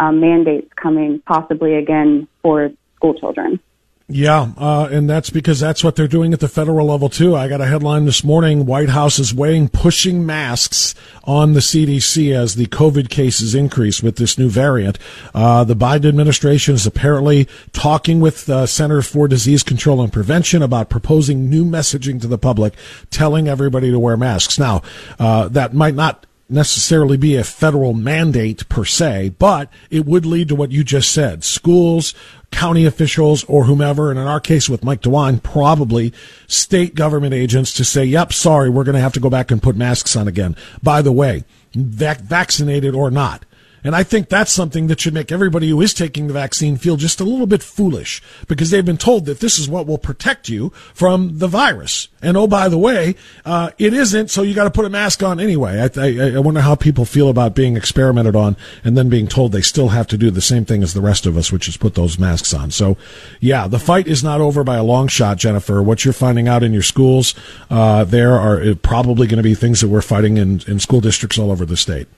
um, 0.00 0.18
mandates 0.20 0.72
coming 0.74 1.22
possibly 1.24 1.76
again 1.76 2.26
for 2.42 2.70
school 2.96 3.14
children. 3.14 3.60
Yeah, 4.08 4.52
uh, 4.56 4.88
and 4.92 5.10
that's 5.10 5.30
because 5.30 5.58
that's 5.58 5.82
what 5.82 5.96
they're 5.96 6.06
doing 6.06 6.32
at 6.32 6.38
the 6.38 6.46
federal 6.46 6.86
level 6.86 7.08
too. 7.08 7.34
I 7.34 7.48
got 7.48 7.60
a 7.60 7.66
headline 7.66 8.04
this 8.04 8.22
morning: 8.22 8.64
White 8.64 8.90
House 8.90 9.18
is 9.18 9.34
weighing 9.34 9.68
pushing 9.68 10.24
masks 10.24 10.94
on 11.24 11.54
the 11.54 11.60
CDC 11.60 12.32
as 12.32 12.54
the 12.54 12.66
COVID 12.66 13.10
cases 13.10 13.52
increase 13.52 14.04
with 14.04 14.14
this 14.14 14.38
new 14.38 14.48
variant. 14.48 15.00
Uh, 15.34 15.64
the 15.64 15.74
Biden 15.74 16.06
administration 16.06 16.76
is 16.76 16.86
apparently 16.86 17.48
talking 17.72 18.20
with 18.20 18.46
the 18.46 18.66
Center 18.66 19.02
for 19.02 19.26
Disease 19.26 19.64
Control 19.64 20.00
and 20.00 20.12
Prevention 20.12 20.62
about 20.62 20.88
proposing 20.88 21.50
new 21.50 21.64
messaging 21.64 22.20
to 22.20 22.28
the 22.28 22.38
public, 22.38 22.74
telling 23.10 23.48
everybody 23.48 23.90
to 23.90 23.98
wear 23.98 24.16
masks. 24.16 24.56
Now, 24.56 24.82
uh, 25.18 25.48
that 25.48 25.74
might 25.74 25.96
not 25.96 26.26
necessarily 26.48 27.16
be 27.16 27.34
a 27.34 27.44
federal 27.44 27.92
mandate 27.92 28.68
per 28.68 28.84
se, 28.84 29.30
but 29.38 29.68
it 29.90 30.06
would 30.06 30.24
lead 30.24 30.48
to 30.48 30.54
what 30.54 30.70
you 30.70 30.84
just 30.84 31.12
said. 31.12 31.42
Schools, 31.42 32.14
county 32.50 32.86
officials, 32.86 33.44
or 33.44 33.64
whomever, 33.64 34.10
and 34.10 34.18
in 34.18 34.26
our 34.26 34.40
case 34.40 34.68
with 34.68 34.84
Mike 34.84 35.02
DeWine, 35.02 35.42
probably 35.42 36.12
state 36.46 36.94
government 36.94 37.34
agents 37.34 37.72
to 37.74 37.84
say, 37.84 38.04
yep, 38.04 38.32
sorry, 38.32 38.70
we're 38.70 38.84
going 38.84 38.94
to 38.94 39.00
have 39.00 39.12
to 39.12 39.20
go 39.20 39.28
back 39.28 39.50
and 39.50 39.62
put 39.62 39.76
masks 39.76 40.16
on 40.16 40.26
again. 40.28 40.56
By 40.82 41.02
the 41.02 41.12
way, 41.12 41.44
vac- 41.74 42.20
vaccinated 42.20 42.94
or 42.94 43.10
not. 43.10 43.44
And 43.84 43.94
I 43.94 44.02
think 44.02 44.28
that's 44.28 44.50
something 44.50 44.88
that 44.88 45.00
should 45.00 45.14
make 45.14 45.30
everybody 45.30 45.68
who 45.68 45.80
is 45.80 45.94
taking 45.94 46.26
the 46.26 46.32
vaccine 46.32 46.76
feel 46.76 46.96
just 46.96 47.20
a 47.20 47.24
little 47.24 47.46
bit 47.46 47.62
foolish 47.62 48.22
because 48.48 48.70
they've 48.70 48.84
been 48.84 48.96
told 48.96 49.26
that 49.26 49.40
this 49.40 49.58
is 49.58 49.68
what 49.68 49.86
will 49.86 49.98
protect 49.98 50.48
you 50.48 50.70
from 50.92 51.38
the 51.38 51.46
virus. 51.46 52.08
And 52.20 52.36
oh, 52.36 52.48
by 52.48 52.68
the 52.68 52.78
way, 52.78 53.14
uh, 53.44 53.70
it 53.78 53.94
isn't, 53.94 54.30
so 54.30 54.42
you 54.42 54.54
got 54.54 54.64
to 54.64 54.70
put 54.70 54.84
a 54.84 54.90
mask 54.90 55.22
on 55.22 55.38
anyway. 55.38 55.80
I, 55.80 56.00
I, 56.00 56.36
I 56.36 56.38
wonder 56.40 56.60
how 56.60 56.74
people 56.74 57.04
feel 57.04 57.28
about 57.28 57.54
being 57.54 57.76
experimented 57.76 58.34
on 58.34 58.56
and 58.82 58.96
then 58.96 59.08
being 59.08 59.28
told 59.28 59.52
they 59.52 59.62
still 59.62 59.90
have 59.90 60.08
to 60.08 60.16
do 60.16 60.30
the 60.30 60.40
same 60.40 60.64
thing 60.64 60.82
as 60.82 60.92
the 60.92 61.00
rest 61.00 61.26
of 61.26 61.36
us, 61.36 61.52
which 61.52 61.68
is 61.68 61.76
put 61.76 61.94
those 61.94 62.18
masks 62.18 62.52
on. 62.52 62.70
So, 62.72 62.96
yeah, 63.40 63.68
the 63.68 63.78
fight 63.78 64.08
is 64.08 64.24
not 64.24 64.40
over 64.40 64.64
by 64.64 64.76
a 64.76 64.82
long 64.82 65.06
shot, 65.06 65.38
Jennifer. 65.38 65.82
What 65.82 66.04
you're 66.04 66.12
finding 66.12 66.48
out 66.48 66.64
in 66.64 66.72
your 66.72 66.82
schools, 66.82 67.34
uh, 67.70 68.02
there 68.04 68.32
are 68.32 68.60
uh, 68.60 68.74
probably 68.82 69.28
going 69.28 69.36
to 69.36 69.42
be 69.42 69.54
things 69.54 69.80
that 69.80 69.88
we're 69.88 70.02
fighting 70.02 70.38
in, 70.38 70.62
in 70.66 70.80
school 70.80 71.00
districts 71.00 71.38
all 71.38 71.52
over 71.52 71.64
the 71.64 71.76
state. 71.76 72.08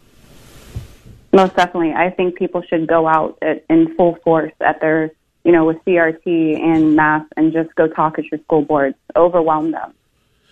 Most 1.32 1.56
definitely. 1.56 1.92
I 1.92 2.10
think 2.10 2.36
people 2.36 2.62
should 2.62 2.86
go 2.86 3.06
out 3.06 3.38
at, 3.42 3.64
in 3.68 3.94
full 3.96 4.16
force 4.24 4.52
at 4.60 4.80
their, 4.80 5.10
you 5.44 5.52
know, 5.52 5.66
with 5.66 5.76
CRT 5.84 6.58
and 6.58 6.96
math 6.96 7.26
and 7.36 7.52
just 7.52 7.74
go 7.74 7.86
talk 7.86 8.18
at 8.18 8.24
your 8.30 8.40
school 8.40 8.62
boards, 8.62 8.96
overwhelm 9.14 9.72
them. 9.72 9.94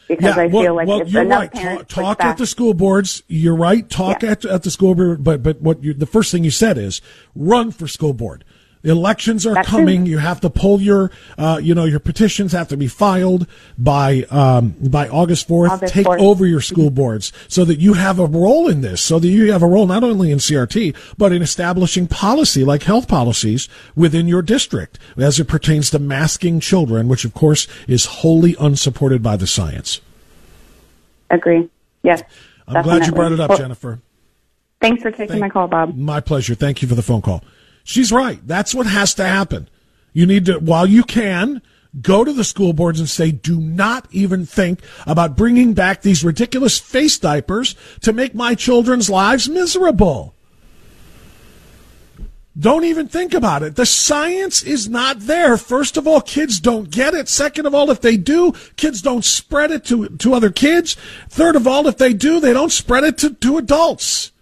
Because 0.09 0.37
yeah, 0.37 0.43
I 0.43 0.47
well, 0.47 0.63
feel 0.63 0.77
like 0.77 0.87
well, 0.87 1.01
if 1.01 1.09
you're 1.09 1.23
enough 1.23 1.53
right. 1.55 1.89
Talk, 1.89 1.89
talk 1.89 2.25
at 2.25 2.39
the 2.39 2.47
school 2.47 2.75
boards. 2.75 3.25
You're 3.27 3.57
right. 3.57 3.89
Talk 3.89 4.23
at 4.23 4.45
at 4.45 4.63
the 4.63 4.71
school 4.71 4.95
board. 4.95 5.25
But 5.25 5.43
but 5.43 5.61
what 5.61 5.83
you 5.83 5.95
the 5.95 6.07
first 6.07 6.31
thing 6.31 6.45
you 6.45 6.53
said 6.53 6.79
is 6.79 7.01
run 7.35 7.73
for 7.73 7.89
school 7.89 8.13
board. 8.13 8.45
Elections 8.87 9.45
are 9.47 9.55
That's 9.55 9.69
coming. 9.69 10.05
true. 10.05 10.13
You 10.13 10.19
have 10.19 10.41
to 10.43 10.51
pull 10.51 10.81
your, 10.81 11.11
uh, 11.37 11.59
you 11.61 11.75
know, 11.75 11.85
your 11.85 11.99
petitions 11.99 12.53
have 12.53 12.69
to 12.69 12.77
be 12.77 12.87
filed 12.87 13.47
by 13.77 14.23
um, 14.31 14.77
by 14.81 15.09
August 15.09 15.49
fourth. 15.49 15.81
Take 15.87 16.07
4th. 16.07 16.21
over 16.21 16.47
your 16.47 16.61
school 16.61 16.91
boards 16.91 17.33
so 17.49 17.65
that 17.65 17.81
you 17.81 17.95
have 17.95 18.21
a 18.21 18.27
role 18.27 18.69
in 18.69 18.83
this. 18.83 19.01
So 19.03 19.19
that 19.19 19.29
you 19.29 19.51
have 19.51 19.63
a 19.63 19.67
role 19.67 19.87
not 19.87 20.05
only 20.05 20.31
in 20.31 20.39
CRT 20.39 20.95
but 21.19 21.33
in 21.33 21.43
establishing 21.43 22.07
policy 22.07 22.65
like 22.65 22.85
health 22.85 23.09
policies 23.09 23.69
within 23.97 24.29
your 24.29 24.43
district 24.43 24.99
as 25.17 25.41
it 25.41 25.47
pertains 25.49 25.91
to 25.91 25.99
masking 25.99 26.61
children, 26.61 27.09
which 27.09 27.25
of 27.25 27.35
course 27.35 27.67
is 27.89 28.05
wholly 28.07 28.55
unsupported 28.61 29.23
by 29.23 29.37
the 29.37 29.47
science. 29.47 30.01
Agree. 31.31 31.69
Yes. 32.03 32.23
I'm 32.69 32.85
glad 32.85 33.05
you 33.07 33.13
brought 33.13 33.33
it 33.33 33.41
up, 33.41 33.51
Well, 33.51 33.59
Jennifer. 33.59 34.01
Thanks 34.81 35.03
for 35.03 35.11
taking 35.11 35.41
my 35.41 35.49
call, 35.49 35.67
Bob. 35.67 35.97
My 35.97 36.21
pleasure. 36.21 36.55
Thank 36.55 36.83
you 36.83 36.89
for 36.89 36.95
the 36.95 37.03
phone 37.03 37.23
call. 37.23 37.43
She's 37.87 38.11
right. 38.11 38.45
That's 38.45 38.75
what 38.75 38.87
has 38.87 39.15
to 39.15 39.25
happen. 39.25 39.69
You 40.13 40.27
need 40.27 40.47
to, 40.47 40.59
while 40.59 40.89
you 40.89 41.05
can, 41.05 41.63
go 42.03 42.25
to 42.25 42.33
the 42.33 42.43
school 42.43 42.73
boards 42.73 42.99
and 42.99 43.09
say, 43.09 43.31
do 43.31 43.61
not 43.61 44.09
even 44.11 44.45
think 44.45 44.81
about 45.07 45.37
bringing 45.37 45.73
back 45.73 46.03
these 46.03 46.25
ridiculous 46.25 46.81
face 46.81 47.17
diapers 47.17 47.77
to 48.01 48.13
make 48.13 48.35
my 48.35 48.57
children's 48.57 49.09
lives 49.09 49.49
miserable. 49.49 50.35
Don't 52.59 52.85
even 52.85 53.07
think 53.07 53.33
about 53.33 53.63
it. 53.63 53.77
The 53.77 53.87
science 53.87 54.65
is 54.65 54.89
not 54.89 55.21
there. 55.21 55.57
First 55.57 55.97
of 55.97 56.09
all, 56.09 56.21
kids 56.21 56.59
don't 56.59 56.91
get 56.91 57.15
it. 57.15 57.29
Second 57.29 57.67
of 57.67 57.75
all, 57.75 57.93
if 57.93 58.01
they 58.01 58.17
do, 58.17 58.53
kids 58.75 59.01
don't 59.01 59.25
spread 59.25 59.71
it 59.71 59.85
to, 59.85 60.09
to 60.09 60.35
other 60.35 60.51
kids. 60.51 60.97
Third 61.29 61.55
of 61.55 61.69
all, 61.69 61.87
if 61.87 61.99
they 61.99 62.15
do, 62.15 62.41
they 62.41 62.53
don't 62.53 62.73
spread 62.73 63.05
it 63.05 63.17
to, 63.19 63.35
to 63.35 63.59
adults. 63.59 64.33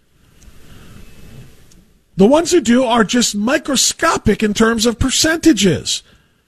The 2.17 2.27
ones 2.27 2.51
who 2.51 2.61
do 2.61 2.83
are 2.83 3.03
just 3.03 3.35
microscopic 3.35 4.41
in 4.41 4.53
terms 4.53 4.85
of 4.85 4.99
percentages. 4.99 6.01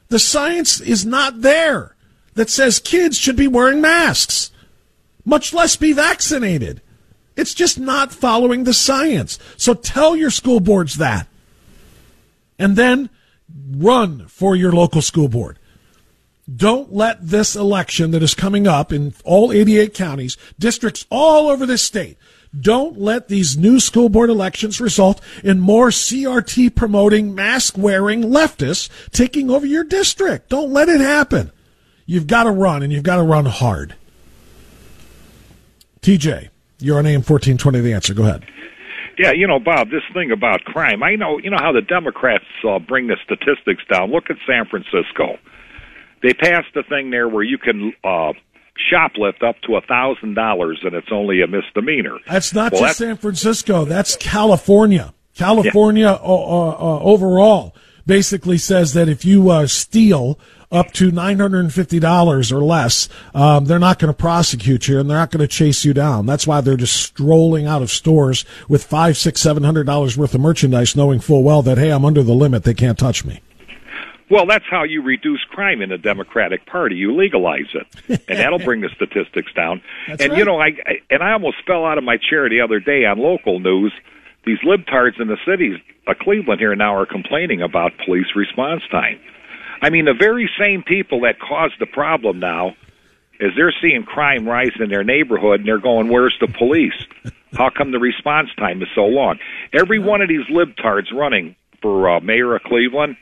The 0.09 0.19
science 0.19 0.79
is 0.79 1.05
not 1.05 1.41
there 1.41 1.95
that 2.35 2.49
says 2.49 2.79
kids 2.79 3.17
should 3.17 3.35
be 3.35 3.47
wearing 3.47 3.81
masks, 3.81 4.51
much 5.25 5.53
less 5.53 5.75
be 5.75 5.91
vaccinated. 5.91 6.81
It's 7.35 7.53
just 7.53 7.77
not 7.77 8.13
following 8.13 8.63
the 8.63 8.73
science. 8.73 9.37
So 9.57 9.73
tell 9.73 10.15
your 10.15 10.31
school 10.31 10.59
boards 10.59 10.95
that. 10.95 11.27
And 12.57 12.75
then 12.75 13.09
run 13.71 14.27
for 14.27 14.55
your 14.55 14.71
local 14.71 15.01
school 15.01 15.27
board. 15.27 15.59
Don't 16.53 16.93
let 16.93 17.27
this 17.27 17.55
election 17.55 18.11
that 18.11 18.23
is 18.23 18.33
coming 18.33 18.67
up 18.67 18.93
in 18.93 19.13
all 19.25 19.51
88 19.51 19.93
counties, 19.93 20.37
districts 20.57 21.05
all 21.09 21.49
over 21.49 21.65
this 21.65 21.83
state, 21.83 22.17
don't 22.59 22.99
let 22.99 23.27
these 23.27 23.57
new 23.57 23.79
school 23.79 24.09
board 24.09 24.29
elections 24.29 24.79
result 24.79 25.21
in 25.43 25.59
more 25.59 25.89
CRT 25.89 26.75
promoting, 26.75 27.35
mask 27.35 27.77
wearing 27.77 28.23
leftists 28.23 28.89
taking 29.11 29.49
over 29.49 29.65
your 29.65 29.83
district. 29.83 30.49
Don't 30.49 30.71
let 30.71 30.89
it 30.89 31.01
happen. 31.01 31.51
You've 32.05 32.27
got 32.27 32.43
to 32.43 32.51
run, 32.51 32.83
and 32.83 32.91
you've 32.93 33.03
got 33.03 33.17
to 33.17 33.23
run 33.23 33.45
hard. 33.45 33.95
TJ, 36.01 36.49
you're 36.79 36.97
on 36.97 37.05
AM 37.05 37.21
1420 37.21 37.81
The 37.81 37.93
Answer. 37.93 38.13
Go 38.13 38.23
ahead. 38.23 38.45
Yeah, 39.17 39.31
you 39.31 39.47
know, 39.47 39.59
Bob, 39.59 39.89
this 39.89 40.03
thing 40.13 40.31
about 40.31 40.63
crime. 40.63 41.01
I 41.01 41.15
know, 41.15 41.39
you 41.39 41.49
know 41.49 41.57
how 41.59 41.71
the 41.71 41.81
Democrats 41.81 42.45
uh, 42.67 42.77
bring 42.79 43.07
the 43.07 43.17
statistics 43.25 43.83
down. 43.91 44.11
Look 44.11 44.29
at 44.29 44.37
San 44.45 44.65
Francisco. 44.65 45.37
They 46.21 46.33
passed 46.33 46.75
a 46.75 46.83
thing 46.83 47.09
there 47.09 47.27
where 47.27 47.43
you 47.43 47.57
can 47.57 47.93
uh, 48.03 48.33
shoplift 48.91 49.43
up 49.43 49.55
to 49.67 49.75
a 49.75 49.81
thousand 49.81 50.33
dollars, 50.35 50.79
and 50.83 50.93
it's 50.93 51.11
only 51.11 51.41
a 51.41 51.47
misdemeanor. 51.47 52.17
That's 52.27 52.53
not 52.53 52.71
Well, 52.71 52.81
just 52.81 52.99
that's- 52.99 53.09
San 53.09 53.17
Francisco. 53.17 53.85
That's 53.85 54.15
California. 54.15 55.13
California 55.35 56.07
uh, 56.07 56.17
uh, 56.23 56.69
uh, 56.69 56.99
overall 57.01 57.75
basically 58.05 58.57
says 58.57 58.93
that 58.93 59.07
if 59.07 59.23
you 59.23 59.49
uh, 59.51 59.67
steal 59.67 60.39
up 60.71 60.91
to 60.93 61.11
nine 61.11 61.39
hundred 61.39 61.59
and 61.59 61.73
fifty 61.73 61.99
dollars 61.99 62.51
or 62.51 62.61
less, 62.61 63.07
um, 63.35 63.65
they're 63.65 63.77
not 63.79 63.99
going 63.99 64.11
to 64.11 64.17
prosecute 64.17 64.87
you 64.87 64.99
and 64.99 65.09
they're 65.09 65.17
not 65.17 65.29
going 65.31 65.41
to 65.41 65.47
chase 65.47 65.85
you 65.85 65.93
down. 65.93 66.25
That's 66.25 66.47
why 66.47 66.61
they're 66.61 66.75
just 66.75 66.95
strolling 66.95 67.67
out 67.67 67.81
of 67.81 67.91
stores 67.91 68.45
with 68.67 68.83
five, 68.83 69.15
six, 69.15 69.39
seven 69.41 69.63
hundred 69.63 69.85
dollars 69.85 70.17
worth 70.17 70.33
of 70.33 70.41
merchandise, 70.41 70.95
knowing 70.95 71.19
full 71.19 71.43
well 71.43 71.61
that 71.61 71.77
hey, 71.77 71.91
I'm 71.91 72.03
under 72.03 72.23
the 72.23 72.33
limit. 72.33 72.63
They 72.63 72.73
can't 72.73 72.97
touch 72.97 73.23
me. 73.23 73.41
Well, 74.29 74.45
that's 74.45 74.65
how 74.69 74.83
you 74.83 75.01
reduce 75.01 75.43
crime 75.45 75.81
in 75.81 75.89
the 75.89 75.97
Democratic 75.97 76.65
Party. 76.65 76.95
You 76.95 77.15
legalize 77.15 77.73
it, 77.73 78.21
and 78.27 78.37
that'll 78.37 78.59
bring 78.59 78.81
the 78.81 78.89
statistics 78.89 79.53
down. 79.53 79.81
That's 80.07 80.21
and 80.21 80.31
right. 80.31 80.39
you 80.39 80.45
know, 80.45 80.59
I, 80.59 80.67
I 80.85 80.99
and 81.09 81.23
I 81.23 81.31
almost 81.31 81.57
fell 81.65 81.85
out 81.85 81.97
of 81.97 82.03
my 82.03 82.17
chair 82.17 82.49
the 82.49 82.61
other 82.61 82.79
day 82.79 83.05
on 83.05 83.19
local 83.19 83.59
news. 83.59 83.93
These 84.45 84.59
libtards 84.59 85.19
in 85.21 85.27
the 85.27 85.37
cities 85.45 85.77
of 86.07 86.17
Cleveland 86.19 86.59
here 86.59 86.75
now 86.75 86.95
are 86.95 87.05
complaining 87.05 87.61
about 87.61 87.93
police 88.05 88.27
response 88.35 88.83
time. 88.91 89.19
I 89.81 89.89
mean, 89.89 90.05
the 90.05 90.13
very 90.13 90.49
same 90.59 90.83
people 90.83 91.21
that 91.21 91.39
caused 91.39 91.75
the 91.79 91.85
problem 91.85 92.39
now, 92.39 92.75
is 93.39 93.51
they're 93.55 93.73
seeing 93.81 94.03
crime 94.03 94.47
rise 94.47 94.71
in 94.79 94.89
their 94.89 95.03
neighborhood, 95.03 95.61
and 95.61 95.67
they're 95.67 95.77
going, 95.77 96.09
"Where's 96.09 96.35
the 96.41 96.47
police? 96.47 97.05
How 97.53 97.69
come 97.69 97.91
the 97.91 97.99
response 97.99 98.49
time 98.57 98.81
is 98.81 98.89
so 98.93 99.05
long?" 99.05 99.39
Every 99.71 99.99
one 99.99 100.21
of 100.21 100.27
these 100.27 100.45
libtards 100.47 101.13
running 101.13 101.55
for 101.81 102.09
uh, 102.09 102.19
mayor 102.19 102.55
of 102.55 102.63
Cleveland 102.63 103.15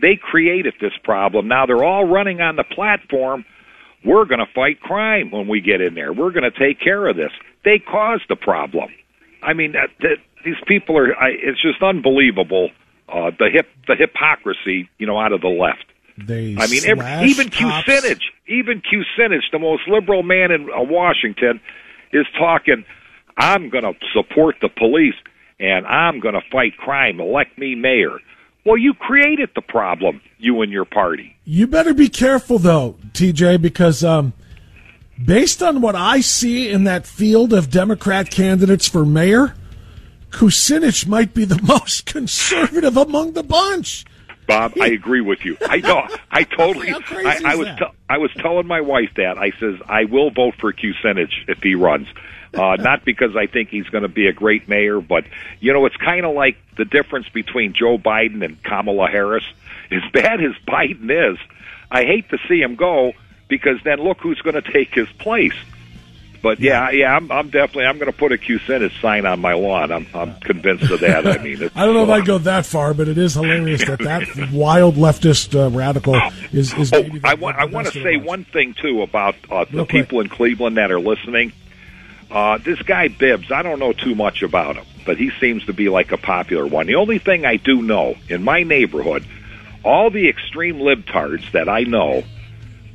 they 0.00 0.16
created 0.16 0.74
this 0.80 0.92
problem. 1.02 1.48
Now 1.48 1.66
they're 1.66 1.84
all 1.84 2.04
running 2.04 2.40
on 2.40 2.56
the 2.56 2.64
platform. 2.64 3.44
We're 4.04 4.24
going 4.26 4.38
to 4.38 4.52
fight 4.54 4.80
crime 4.80 5.30
when 5.30 5.48
we 5.48 5.60
get 5.60 5.80
in 5.80 5.94
there. 5.94 6.12
We're 6.12 6.30
going 6.30 6.50
to 6.50 6.56
take 6.56 6.80
care 6.80 7.06
of 7.08 7.16
this. 7.16 7.32
They 7.64 7.78
caused 7.78 8.24
the 8.28 8.36
problem. 8.36 8.90
I 9.42 9.54
mean, 9.54 9.72
that, 9.72 9.90
that, 10.00 10.18
these 10.44 10.56
people 10.66 10.96
are. 10.96 11.16
I, 11.16 11.30
it's 11.30 11.60
just 11.60 11.82
unbelievable. 11.82 12.70
Uh, 13.08 13.30
the 13.38 13.48
hip, 13.52 13.66
the 13.86 13.96
hypocrisy, 13.96 14.88
you 14.98 15.06
know, 15.06 15.18
out 15.18 15.32
of 15.32 15.40
the 15.40 15.48
left. 15.48 15.84
They 16.18 16.56
I 16.58 16.66
mean, 16.66 16.82
every, 16.84 17.30
even. 17.30 17.48
Kucinich, 17.48 18.22
even 18.46 18.82
Kucinich, 18.82 19.50
the 19.52 19.58
most 19.58 19.82
liberal 19.88 20.22
man 20.22 20.50
in 20.50 20.68
uh, 20.70 20.82
Washington, 20.82 21.60
is 22.12 22.26
talking. 22.38 22.84
I'm 23.36 23.70
going 23.70 23.84
to 23.84 23.94
support 24.12 24.56
the 24.60 24.68
police, 24.68 25.14
and 25.60 25.86
I'm 25.86 26.20
going 26.20 26.34
to 26.34 26.42
fight 26.50 26.76
crime. 26.76 27.20
Elect 27.20 27.56
me 27.56 27.74
mayor. 27.76 28.18
Well, 28.68 28.76
you 28.76 28.92
created 28.92 29.48
the 29.54 29.62
problem, 29.62 30.20
you 30.36 30.60
and 30.60 30.70
your 30.70 30.84
party. 30.84 31.34
You 31.46 31.66
better 31.66 31.94
be 31.94 32.10
careful 32.10 32.58
though, 32.58 32.96
TJ, 33.14 33.62
because 33.62 34.04
um, 34.04 34.34
based 35.24 35.62
on 35.62 35.80
what 35.80 35.94
I 35.94 36.20
see 36.20 36.68
in 36.68 36.84
that 36.84 37.06
field 37.06 37.54
of 37.54 37.70
Democrat 37.70 38.30
candidates 38.30 38.86
for 38.86 39.06
mayor, 39.06 39.54
Kucinich 40.28 41.06
might 41.06 41.32
be 41.32 41.46
the 41.46 41.58
most 41.66 42.04
conservative 42.04 42.98
among 42.98 43.32
the 43.32 43.42
bunch. 43.42 44.04
Bob, 44.46 44.74
I 44.78 44.88
agree 44.88 45.22
with 45.22 45.46
you. 45.46 45.56
I 45.66 45.78
know. 45.78 46.06
I 46.30 46.42
totally. 46.42 46.90
I, 46.90 47.40
I 47.46 47.54
was. 47.54 47.68
Te- 47.68 47.96
I 48.10 48.18
was 48.18 48.30
telling 48.36 48.66
my 48.66 48.82
wife 48.82 49.12
that. 49.16 49.38
I 49.38 49.52
says 49.52 49.76
I 49.88 50.04
will 50.04 50.30
vote 50.30 50.56
for 50.60 50.74
Kucinich 50.74 51.32
if 51.48 51.62
he 51.62 51.74
runs. 51.74 52.06
Uh, 52.54 52.76
not 52.76 53.04
because 53.04 53.36
I 53.36 53.46
think 53.46 53.68
he's 53.68 53.86
going 53.88 54.02
to 54.02 54.08
be 54.08 54.26
a 54.26 54.32
great 54.32 54.68
mayor, 54.68 55.00
but 55.00 55.24
you 55.60 55.72
know, 55.72 55.84
it's 55.86 55.96
kind 55.96 56.24
of 56.24 56.34
like 56.34 56.56
the 56.76 56.84
difference 56.84 57.28
between 57.28 57.74
Joe 57.74 57.98
Biden 57.98 58.44
and 58.44 58.62
Kamala 58.62 59.08
Harris. 59.08 59.44
As 59.90 60.02
bad 60.12 60.44
as 60.44 60.52
Biden 60.66 61.10
is, 61.32 61.38
I 61.90 62.04
hate 62.04 62.28
to 62.28 62.38
see 62.46 62.60
him 62.60 62.74
go 62.76 63.12
because 63.48 63.78
then 63.84 64.00
look 64.00 64.20
who's 64.20 64.38
going 64.42 64.62
to 64.62 64.72
take 64.72 64.92
his 64.94 65.08
place. 65.18 65.54
But 66.42 66.60
yeah, 66.60 66.90
yeah, 66.90 67.16
I'm, 67.16 67.32
I'm 67.32 67.50
definitely 67.50 67.86
I'm 67.86 67.98
going 67.98 68.12
to 68.12 68.16
put 68.16 68.32
a 68.32 68.36
Kucinich 68.36 69.00
sign 69.00 69.26
on 69.26 69.40
my 69.40 69.54
lawn. 69.54 69.90
I'm, 69.90 70.06
I'm 70.14 70.34
convinced 70.40 70.90
of 70.90 71.00
that. 71.00 71.26
I 71.26 71.42
mean, 71.42 71.62
it's, 71.62 71.76
I 71.76 71.84
don't 71.84 71.94
know 71.94 72.04
if 72.04 72.10
I'd 72.10 72.26
go 72.26 72.38
that 72.38 72.64
far, 72.64 72.94
but 72.94 73.08
it 73.08 73.18
is 73.18 73.34
hilarious 73.34 73.84
that 73.86 73.98
that 74.00 74.50
wild 74.52 74.94
leftist 74.94 75.54
uh, 75.58 75.70
radical 75.76 76.14
is 76.52 76.72
is. 76.74 76.92
Oh, 76.92 77.04
I 77.24 77.34
want 77.34 77.56
I 77.56 77.64
want 77.64 77.88
to 77.88 78.02
say 78.02 78.16
one 78.16 78.44
thing 78.44 78.74
too 78.74 79.02
about 79.02 79.34
uh, 79.50 79.64
the 79.64 79.78
Real 79.78 79.86
quick. 79.86 80.04
people 80.04 80.20
in 80.20 80.28
Cleveland 80.28 80.76
that 80.76 80.92
are 80.92 81.00
listening. 81.00 81.52
Uh, 82.30 82.58
this 82.58 82.80
guy 82.82 83.08
Bibbs, 83.08 83.50
I 83.50 83.62
don't 83.62 83.78
know 83.78 83.92
too 83.92 84.14
much 84.14 84.42
about 84.42 84.76
him, 84.76 84.84
but 85.06 85.16
he 85.16 85.30
seems 85.40 85.64
to 85.66 85.72
be 85.72 85.88
like 85.88 86.12
a 86.12 86.18
popular 86.18 86.66
one. 86.66 86.86
The 86.86 86.96
only 86.96 87.18
thing 87.18 87.46
I 87.46 87.56
do 87.56 87.80
know 87.82 88.16
in 88.28 88.42
my 88.44 88.62
neighborhood, 88.62 89.24
all 89.84 90.10
the 90.10 90.28
extreme 90.28 90.76
libtards 90.76 91.50
that 91.52 91.68
I 91.68 91.82
know, 91.82 92.22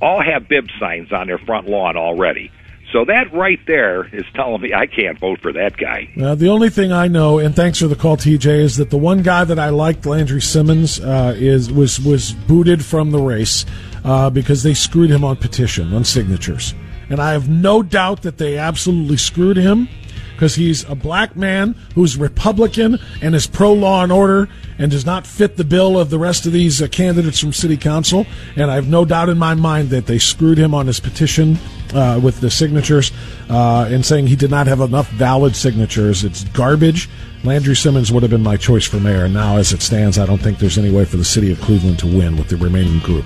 all 0.01 0.21
have 0.21 0.47
Bibb 0.47 0.67
signs 0.79 1.11
on 1.11 1.27
their 1.27 1.39
front 1.39 1.67
lawn 1.67 1.97
already. 1.97 2.51
So 2.93 3.05
that 3.05 3.33
right 3.33 3.59
there 3.65 4.05
is 4.15 4.23
telling 4.35 4.61
me 4.61 4.71
I 4.71 4.85
can't 4.85 5.17
vote 5.17 5.41
for 5.41 5.51
that 5.53 5.77
guy. 5.77 6.09
Uh, 6.21 6.35
the 6.35 6.49
only 6.49 6.69
thing 6.69 6.91
I 6.91 7.07
know, 7.07 7.39
and 7.39 7.55
thanks 7.55 7.79
for 7.79 7.87
the 7.87 7.95
call, 7.95 8.17
TJ, 8.17 8.45
is 8.45 8.77
that 8.77 8.91
the 8.91 8.97
one 8.97 9.23
guy 9.23 9.43
that 9.45 9.57
I 9.57 9.69
liked, 9.69 10.05
Landry 10.05 10.41
Simmons, 10.41 10.99
uh, 10.99 11.33
is 11.35 11.71
was 11.71 11.99
was 11.99 12.33
booted 12.33 12.85
from 12.85 13.09
the 13.09 13.19
race 13.19 13.65
uh, 14.05 14.29
because 14.29 14.61
they 14.61 14.75
screwed 14.75 15.09
him 15.09 15.23
on 15.23 15.37
petition 15.37 15.91
on 15.91 16.03
signatures, 16.03 16.75
and 17.13 17.21
I 17.21 17.33
have 17.33 17.47
no 17.47 17.83
doubt 17.83 18.23
that 18.23 18.39
they 18.39 18.57
absolutely 18.57 19.17
screwed 19.17 19.55
him 19.55 19.87
because 20.31 20.55
he's 20.55 20.83
a 20.89 20.95
black 20.95 21.35
man 21.35 21.75
who's 21.93 22.17
Republican 22.17 22.97
and 23.21 23.35
is 23.35 23.45
pro 23.45 23.71
law 23.71 24.01
and 24.01 24.11
order 24.11 24.49
and 24.79 24.89
does 24.89 25.05
not 25.05 25.27
fit 25.27 25.55
the 25.55 25.63
bill 25.63 25.99
of 25.99 26.09
the 26.09 26.17
rest 26.17 26.47
of 26.47 26.53
these 26.53 26.81
uh, 26.81 26.87
candidates 26.87 27.39
from 27.39 27.53
city 27.53 27.77
council. 27.77 28.25
And 28.55 28.71
I 28.71 28.73
have 28.73 28.89
no 28.89 29.05
doubt 29.05 29.29
in 29.29 29.37
my 29.37 29.53
mind 29.53 29.89
that 29.89 30.07
they 30.07 30.17
screwed 30.17 30.57
him 30.57 30.73
on 30.73 30.87
his 30.87 30.99
petition 30.99 31.59
uh, 31.93 32.19
with 32.21 32.41
the 32.41 32.49
signatures 32.49 33.11
uh, 33.47 33.87
and 33.91 34.03
saying 34.03 34.25
he 34.25 34.35
did 34.35 34.49
not 34.49 34.65
have 34.65 34.81
enough 34.81 35.07
valid 35.11 35.55
signatures. 35.55 36.23
It's 36.23 36.45
garbage. 36.45 37.11
Landry 37.43 37.75
Simmons 37.75 38.11
would 38.11 38.23
have 38.23 38.31
been 38.31 38.41
my 38.41 38.57
choice 38.57 38.87
for 38.87 38.99
mayor. 38.99 39.25
And 39.25 39.35
now, 39.35 39.57
as 39.57 39.71
it 39.71 39.83
stands, 39.83 40.17
I 40.17 40.25
don't 40.25 40.41
think 40.41 40.57
there's 40.57 40.79
any 40.79 40.89
way 40.89 41.05
for 41.05 41.17
the 41.17 41.25
city 41.25 41.51
of 41.51 41.61
Cleveland 41.61 41.99
to 41.99 42.07
win 42.07 42.37
with 42.37 42.49
the 42.49 42.57
remaining 42.57 42.97
group. 43.01 43.25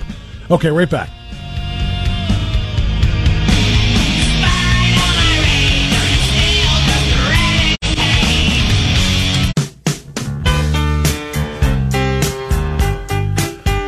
Okay, 0.51 0.71
right 0.71 0.89
back. 0.89 1.09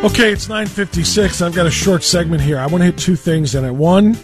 Okay, 0.02 0.32
it's 0.32 0.48
9:56. 0.48 1.42
I've 1.42 1.54
got 1.54 1.66
a 1.66 1.72
short 1.72 2.06
segment 2.06 2.42
here. 2.42 2.58
I 2.58 2.68
want 2.68 2.82
to 2.82 2.86
hit 2.86 2.98
two 2.98 3.18
things 3.18 3.54
in 3.54 3.66
it. 3.66 3.74
One, 3.74 4.18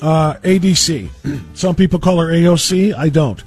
uh, 0.00 0.34
ADC. 0.42 1.10
Some 1.54 1.74
people 1.74 1.98
call 1.98 2.18
her 2.20 2.28
AOC. 2.28 2.94
I 2.94 3.10
don't. 3.10 3.42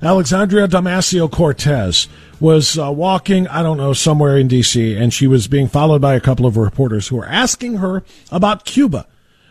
Alexandria 0.00 0.66
Damasio 0.66 1.30
Cortez 1.30 2.08
was 2.40 2.78
uh, 2.78 2.90
walking, 2.90 3.46
I 3.48 3.62
don't 3.62 3.76
know, 3.76 3.92
somewhere 3.92 4.38
in 4.38 4.48
D.C., 4.48 4.96
and 4.96 5.12
she 5.12 5.26
was 5.26 5.48
being 5.48 5.68
followed 5.68 6.00
by 6.00 6.14
a 6.14 6.20
couple 6.20 6.46
of 6.46 6.56
reporters 6.56 7.08
who 7.08 7.16
were 7.16 7.26
asking 7.26 7.76
her 7.76 8.02
about 8.32 8.64
Cuba. 8.64 9.06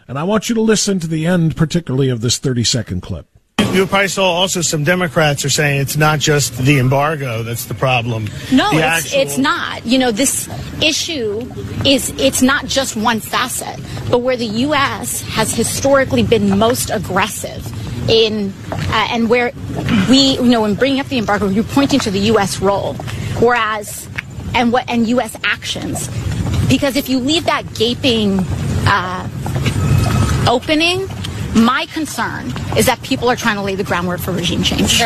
And 0.07 0.17
I 0.17 0.23
want 0.23 0.49
you 0.49 0.55
to 0.55 0.61
listen 0.61 0.99
to 1.01 1.07
the 1.07 1.27
end, 1.27 1.55
particularly 1.55 2.09
of 2.09 2.21
this 2.21 2.39
30 2.39 2.63
second 2.63 3.01
clip. 3.01 3.27
You 3.73 3.85
probably 3.85 4.07
saw 4.07 4.23
also 4.31 4.61
some 4.61 4.83
Democrats 4.83 5.45
are 5.45 5.49
saying 5.51 5.81
it's 5.81 5.97
not 5.97 6.19
just 6.19 6.57
the 6.57 6.79
embargo 6.79 7.43
that's 7.43 7.65
the 7.65 7.75
problem. 7.75 8.27
No, 8.51 8.71
The 8.71 8.77
it's, 8.77 8.83
actual- 8.85 9.21
it's 9.21 9.37
not. 9.37 9.85
You 9.85 9.99
know, 9.99 10.11
this 10.11 10.49
issue 10.81 11.41
is 11.85 12.09
it's 12.17 12.41
not 12.41 12.65
just 12.65 12.95
one 12.95 13.19
facet, 13.19 13.79
but 14.09 14.19
where 14.19 14.35
the 14.35 14.47
U.S. 14.65 15.21
has 15.21 15.53
historically 15.53 16.23
been 16.23 16.57
most 16.57 16.89
aggressive 16.89 17.61
in, 18.09 18.51
uh, 18.71 19.07
and 19.11 19.29
where 19.29 19.51
we, 20.09 20.35
you 20.37 20.43
know, 20.43 20.65
in 20.65 20.73
bringing 20.73 20.99
up 20.99 21.07
the 21.07 21.19
embargo, 21.19 21.47
you're 21.47 21.63
pointing 21.65 21.99
to 21.99 22.09
the 22.09 22.19
U.S. 22.31 22.59
role, 22.59 22.93
whereas, 23.39 24.07
and 24.55 24.71
what, 24.73 24.89
and 24.89 25.07
U.S. 25.09 25.35
actions, 25.43 26.07
because 26.67 26.95
if 26.95 27.09
you 27.09 27.19
leave 27.19 27.45
that 27.45 27.75
gaping 27.75 28.39
uh, 28.87 29.27
opening, 30.49 31.07
my 31.57 31.85
concern 31.87 32.47
is 32.77 32.85
that 32.85 33.01
people 33.01 33.29
are 33.29 33.35
trying 33.35 33.55
to 33.55 33.61
lay 33.61 33.75
the 33.75 33.83
groundwork 33.83 34.19
for 34.19 34.31
regime 34.31 34.63
change. 34.63 35.01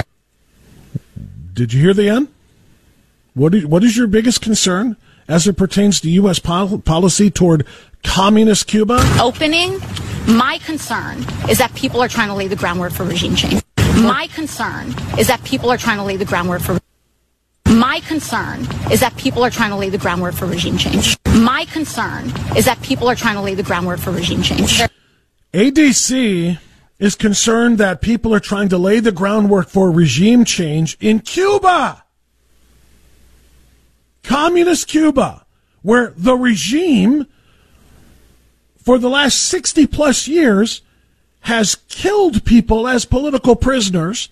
Did 1.53 1.73
you 1.73 1.81
hear 1.81 1.93
the 1.93 2.09
end? 2.09 2.27
What 3.33 3.55
is, 3.55 3.65
what 3.65 3.83
is 3.83 3.95
your 3.95 4.07
biggest 4.07 4.41
concern 4.41 4.97
as 5.27 5.47
it 5.47 5.57
pertains 5.57 6.01
to 6.01 6.09
U.S. 6.09 6.39
pol- 6.39 6.79
policy 6.79 7.29
toward 7.29 7.65
communist 8.03 8.67
Cuba? 8.67 8.99
opening, 9.19 9.79
my 10.27 10.59
concern 10.65 11.19
is 11.49 11.57
that 11.57 11.73
people 11.75 12.01
are 12.01 12.09
trying 12.09 12.27
to 12.27 12.35
lay 12.35 12.47
the 12.47 12.55
groundwork 12.55 12.91
for 12.91 13.03
regime 13.03 13.35
change. 13.35 13.61
My 13.95 14.27
concern 14.33 14.89
is 15.17 15.27
that 15.27 15.43
people 15.43 15.71
are 15.71 15.77
trying 15.77 15.97
to 15.97 16.03
lay 16.03 16.17
the 16.17 16.25
groundwork 16.25 16.61
for 16.61 16.79
my 17.67 18.01
concern 18.01 18.67
is 18.91 18.99
that 18.99 19.15
people 19.15 19.43
are 19.45 19.49
trying 19.49 19.69
to 19.69 19.77
lay 19.77 19.89
the 19.89 19.97
groundwork 19.97 20.33
for 20.33 20.45
regime 20.45 20.77
change. 20.77 21.17
My 21.27 21.65
concern 21.65 22.25
is 22.55 22.65
that 22.65 22.81
people 22.81 23.09
are 23.09 23.15
trying 23.15 23.35
to 23.35 23.41
lay 23.41 23.55
the 23.55 23.63
groundwork 23.63 23.99
for 23.99 24.11
regime 24.11 24.41
change. 24.41 24.81
ADC 25.53 26.59
is 26.99 27.15
concerned 27.15 27.77
that 27.77 28.01
people 28.01 28.33
are 28.33 28.39
trying 28.39 28.69
to 28.69 28.77
lay 28.77 28.99
the 28.99 29.11
groundwork 29.11 29.67
for 29.67 29.91
regime 29.91 30.45
change 30.45 30.97
in 30.99 31.19
Cuba. 31.19 32.03
Communist 34.23 34.87
Cuba, 34.87 35.45
where 35.81 36.13
the 36.15 36.35
regime 36.35 37.25
for 38.77 38.97
the 38.97 39.09
last 39.09 39.41
60 39.41 39.87
plus 39.87 40.27
years 40.27 40.81
has 41.41 41.75
killed 41.89 42.45
people 42.45 42.87
as 42.87 43.03
political 43.05 43.55
prisoners, 43.55 44.29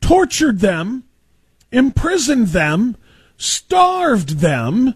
tortured 0.00 0.60
them, 0.60 1.04
imprisoned 1.70 2.48
them, 2.48 2.96
starved 3.36 4.38
them. 4.38 4.94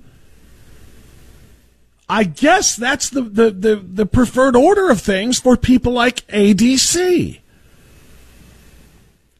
I 2.08 2.24
guess 2.24 2.76
that's 2.76 3.10
the, 3.10 3.22
the, 3.22 3.50
the, 3.50 3.76
the 3.76 4.06
preferred 4.06 4.54
order 4.54 4.90
of 4.90 5.00
things 5.00 5.40
for 5.40 5.56
people 5.56 5.92
like 5.92 6.26
ADC. 6.28 7.40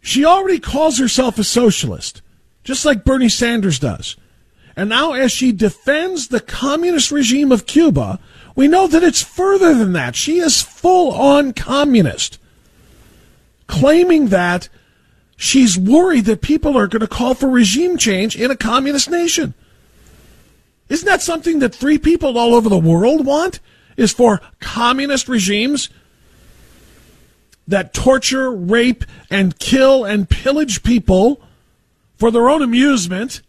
She 0.00 0.24
already 0.24 0.58
calls 0.58 0.98
herself 0.98 1.38
a 1.38 1.44
socialist, 1.44 2.22
just 2.64 2.84
like 2.84 3.04
Bernie 3.04 3.28
Sanders 3.28 3.78
does. 3.78 4.16
And 4.76 4.88
now, 4.88 5.12
as 5.12 5.32
she 5.32 5.52
defends 5.52 6.28
the 6.28 6.40
communist 6.40 7.10
regime 7.10 7.50
of 7.50 7.66
Cuba, 7.66 8.18
we 8.54 8.68
know 8.68 8.86
that 8.86 9.02
it's 9.02 9.22
further 9.22 9.74
than 9.74 9.92
that. 9.92 10.16
She 10.16 10.38
is 10.38 10.62
full 10.62 11.12
on 11.12 11.52
communist, 11.52 12.38
claiming 13.68 14.28
that 14.28 14.68
she's 15.36 15.78
worried 15.78 16.24
that 16.26 16.42
people 16.42 16.76
are 16.76 16.86
going 16.88 17.00
to 17.00 17.06
call 17.06 17.34
for 17.34 17.48
regime 17.48 17.96
change 17.96 18.36
in 18.36 18.50
a 18.50 18.56
communist 18.56 19.08
nation. 19.08 19.54
Isn't 20.88 21.06
that 21.06 21.22
something 21.22 21.58
that 21.60 21.74
three 21.74 21.98
people 21.98 22.38
all 22.38 22.54
over 22.54 22.68
the 22.68 22.78
world 22.78 23.26
want? 23.26 23.60
Is 23.96 24.12
for 24.12 24.40
communist 24.60 25.28
regimes 25.28 25.88
that 27.66 27.94
torture, 27.94 28.52
rape, 28.52 29.04
and 29.30 29.58
kill 29.58 30.04
and 30.04 30.28
pillage 30.28 30.82
people 30.82 31.40
for 32.16 32.30
their 32.30 32.48
own 32.48 32.62
amusement, 32.62 33.42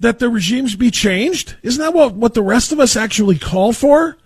that 0.00 0.18
the 0.18 0.28
regimes 0.28 0.76
be 0.76 0.90
changed? 0.90 1.56
Isn't 1.62 1.80
that 1.80 1.94
what, 1.94 2.14
what 2.14 2.34
the 2.34 2.42
rest 2.42 2.72
of 2.72 2.80
us 2.80 2.94
actually 2.94 3.38
call 3.38 3.72
for? 3.72 4.16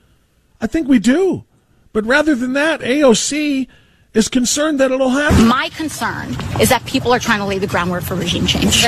I 0.61 0.67
think 0.67 0.89
we 0.89 0.99
do. 0.99 1.45
But 1.93 2.05
rather 2.05 2.35
than 2.35 2.55
that, 2.55 2.81
AOC 2.81 3.69
is 4.13 4.29
concerned 4.29 4.81
that 4.81 4.91
it'll 4.91 5.11
happen. 5.11 5.47
My 5.47 5.69
concern 5.71 6.37
is 6.61 6.69
that 6.71 6.85
people 6.87 7.13
are 7.13 7.19
trying 7.19 7.39
to 7.39 7.47
lay 7.47 7.59
the 7.59 7.67
groundwork 7.67 8.03
for 8.03 8.15
regime 8.15 8.47
change. 8.47 8.87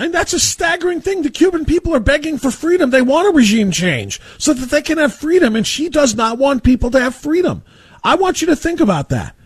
And 0.00 0.14
that's 0.14 0.32
a 0.32 0.40
staggering 0.40 1.02
thing. 1.02 1.20
The 1.20 1.30
Cuban 1.30 1.66
people 1.66 1.94
are 1.94 2.00
begging 2.00 2.38
for 2.38 2.50
freedom. 2.50 2.88
They 2.88 3.02
want 3.02 3.28
a 3.28 3.36
regime 3.36 3.70
change 3.70 4.18
so 4.38 4.54
that 4.54 4.70
they 4.70 4.80
can 4.80 4.96
have 4.96 5.14
freedom. 5.14 5.54
And 5.54 5.66
she 5.66 5.90
does 5.90 6.14
not 6.14 6.38
want 6.38 6.64
people 6.64 6.90
to 6.92 7.00
have 7.00 7.14
freedom. 7.14 7.62
I 8.02 8.14
want 8.14 8.40
you 8.40 8.46
to 8.46 8.56
think 8.56 8.80
about 8.80 9.10
that. 9.10 9.36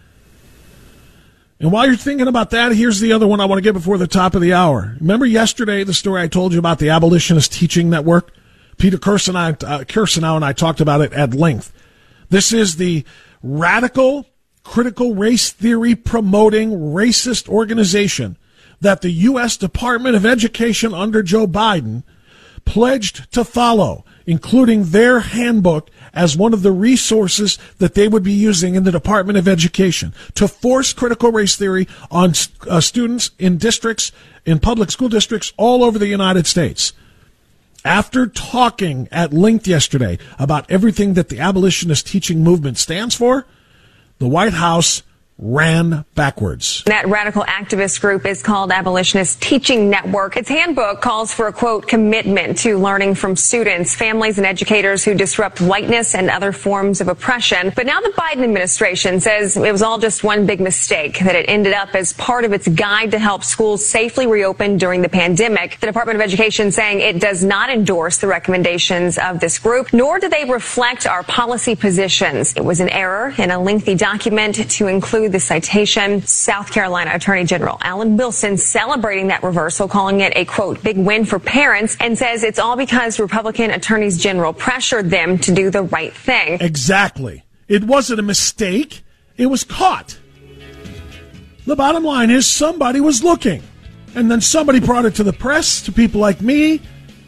And 1.59 1.73
while 1.73 1.87
you're 1.87 1.97
thinking 1.97 2.29
about 2.29 2.51
that, 2.51 2.71
here's 2.71 3.01
the 3.01 3.13
other 3.13 3.27
one 3.27 3.41
I 3.41 3.47
want 3.47 3.59
to 3.59 3.63
get 3.63 3.73
before 3.73 3.99
the 3.99 4.07
top 4.07 4.37
of 4.37 4.43
the 4.43 4.53
hour. 4.53 4.97
Remember 5.01 5.27
yesterday 5.27 5.83
the 5.83 5.93
story 5.93 6.23
I 6.23 6.29
told 6.29 6.53
you 6.53 6.61
about 6.61 6.79
the 6.79 6.91
Abolitionist 6.91 7.53
Teaching 7.53 7.91
Network? 7.91 8.33
Peter 8.77 8.99
Kirsanow 8.99 9.49
and 9.49 10.25
uh, 10.25 10.35
and 10.37 10.45
I 10.45 10.53
talked 10.53 10.81
about 10.81 11.01
it 11.01 11.13
at 11.13 11.35
length. 11.35 11.73
This 12.29 12.53
is 12.53 12.77
the 12.77 13.05
radical, 13.43 14.27
critical 14.63 15.17
race 15.17 15.51
theory 15.51 15.97
promoting 15.97 16.71
racist 16.71 17.49
organization 17.49 18.37
that 18.85 19.01
the 19.01 19.11
U.S. 19.11 19.57
Department 19.57 20.15
of 20.15 20.27
Education 20.27 20.93
under 20.93 21.23
Joe 21.23 21.47
Biden 21.47 22.03
pledged 22.67 23.33
to 23.33 23.43
follow, 23.43 24.05
including 24.27 24.85
their 24.85 25.21
handbook 25.21 25.91
as 26.13 26.37
one 26.37 26.53
of 26.53 26.63
the 26.63 26.71
resources 26.71 27.59
that 27.79 27.95
they 27.95 28.09
would 28.09 28.23
be 28.23 28.33
using 28.33 28.75
in 28.75 28.85
the 28.85 28.93
Department 28.93 29.39
of 29.39 29.49
Education 29.49 30.13
to 30.35 30.47
force 30.47 30.93
critical 30.93 31.33
race 31.33 31.57
theory 31.57 31.89
on 32.11 32.33
uh, 32.69 32.81
students 32.81 33.31
in 33.39 33.57
districts, 33.57 34.13
in 34.45 34.59
public 34.59 34.91
school 34.91 35.09
districts 35.09 35.53
all 35.57 35.83
over 35.83 35.99
the 35.99 36.07
United 36.07 36.47
States. 36.47 36.93
After 37.87 38.27
talking 38.27 39.09
at 39.11 39.33
length 39.33 39.67
yesterday 39.67 40.19
about 40.39 40.71
everything 40.71 41.15
that 41.15 41.31
the 41.31 41.41
abolitionist 41.41 42.07
teaching 42.07 42.43
movement 42.43 42.79
stands 42.79 43.15
for, 43.15 43.47
the 44.19 44.29
White 44.29 44.55
House 44.55 45.03
ran 45.39 46.05
backwards. 46.15 46.83
That 46.87 47.09
radical 47.09 47.43
activist 47.43 48.01
group 48.01 48.25
is 48.25 48.43
called 48.43 48.71
Abolitionist 48.71 49.43
Teaching 49.43 49.91
Network. 49.91 50.37
Its 50.37 50.49
handbook 50.49 51.01
calls 51.01 51.35
for 51.35 51.49
a 51.49 51.53
quote 51.53 51.89
commitment 51.89 52.59
to 52.59 52.79
learning 52.79 53.17
from 53.17 53.35
students, 53.35 53.95
families, 53.95 54.39
and 54.39 54.47
educators 54.47 55.05
who 55.05 55.15
disrupt 55.15 55.61
whiteness 55.61 56.15
and 56.15 56.31
other 56.31 56.53
forms 56.53 57.01
of 57.01 57.09
oppression. 57.09 57.73
But 57.75 57.87
now 57.87 58.01
the 58.01 58.11
Biden 58.11 58.45
administration 58.45 59.21
says 59.21 59.57
it 59.57 59.73
was 59.73 59.83
all 59.83 59.99
just 59.99 60.23
one 60.23 60.47
big 60.47 60.61
mistake, 60.61 61.19
that 61.19 61.35
it 61.35 61.47
ended 61.49 61.73
up 61.73 61.95
as 61.95 62.13
part 62.13 62.45
of 62.45 62.53
its 62.53 62.69
guide 62.69 63.11
to 63.11 63.19
help 63.19 63.43
schools 63.43 63.85
safely 63.85 64.27
reopen 64.27 64.79
during 64.79 65.03
the 65.03 65.09
pandemic. 65.09 65.81
The 65.81 65.87
Department 65.87 66.17
of 66.17 66.23
Education 66.23 66.71
saying 66.71 67.01
it 67.01 67.21
does 67.21 67.43
not 67.43 67.71
endorse 67.71 68.19
the 68.19 68.29
recommendations 68.29 69.19
of 69.19 69.41
this 69.41 69.59
group, 69.59 69.93
nor 69.93 70.21
do 70.21 70.29
they 70.29 70.45
reflect 70.45 71.07
our 71.07 71.25
policy 71.25 71.75
positions. 71.75 72.55
It 72.57 72.65
was 72.65 72.79
an 72.79 72.89
error 72.89 73.35
in 73.37 73.51
a 73.51 73.61
lengthy 73.61 73.97
document 73.97 74.71
to 74.71 74.87
include 74.87 75.24
the 75.29 75.41
citation. 75.41 76.23
South 76.23 76.71
Carolina 76.71 77.13
Attorney 77.15 77.45
General 77.45 77.79
Alan 77.81 78.17
Wilson 78.17 78.57
celebrating 78.57 79.29
that 79.29 79.43
reversal, 79.43 79.89
calling 79.89 80.21
it 80.21 80.33
a 80.37 80.45
quote, 80.45 80.83
big 80.83 80.99
win 80.99 81.25
for 81.25 81.39
parents, 81.39 81.97
and 82.01 82.17
says 82.17 82.43
it's 82.43 82.59
all 82.59 82.77
because 82.77 83.19
Republican 83.19 83.71
attorneys 83.71 84.19
general 84.19 84.53
pressured 84.53 85.11
them 85.11 85.39
to 85.39 85.53
do 85.53 85.71
the 85.71 85.83
right 85.83 86.15
thing. 86.15 86.59
Exactly. 86.61 87.45
It 87.69 87.85
wasn't 87.85 88.21
a 88.21 88.23
mistake. 88.23 89.03
It 89.37 89.47
was 89.47 89.65
caught. 89.65 90.19
The 91.67 91.77
bottom 91.77 92.05
line 92.05 92.31
is 92.31 92.47
somebody 92.47 93.01
was 93.01 93.25
looking. 93.25 93.63
And 94.15 94.31
then 94.31 94.41
somebody 94.41 94.81
brought 94.81 95.07
it 95.07 95.15
to 95.17 95.25
the 95.25 95.33
press, 95.33 95.83
to 95.83 95.93
people 95.93 96.21
like 96.21 96.41
me, 96.41 96.81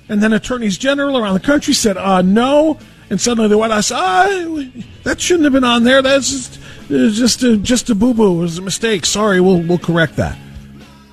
and 0.08 0.22
then 0.22 0.32
attorneys 0.32 0.78
general 0.78 1.18
around 1.18 1.34
the 1.34 1.40
country 1.40 1.74
said, 1.74 1.96
uh, 1.96 2.22
no. 2.22 2.78
And 3.10 3.20
suddenly 3.20 3.48
the 3.48 3.58
White 3.58 3.70
House, 3.70 3.90
ah, 3.92 4.26
that 5.04 5.20
shouldn't 5.20 5.44
have 5.44 5.52
been 5.52 5.64
on 5.64 5.84
there. 5.84 6.02
That's 6.02 6.30
just, 6.30 6.60
just 6.88 7.42
a, 7.42 7.56
just 7.56 7.90
a 7.90 7.94
boo 7.94 8.14
boo. 8.14 8.38
It 8.38 8.42
was 8.42 8.58
a 8.58 8.62
mistake. 8.62 9.06
Sorry, 9.06 9.40
we'll, 9.40 9.60
we'll 9.62 9.78
correct 9.78 10.16
that. 10.16 10.38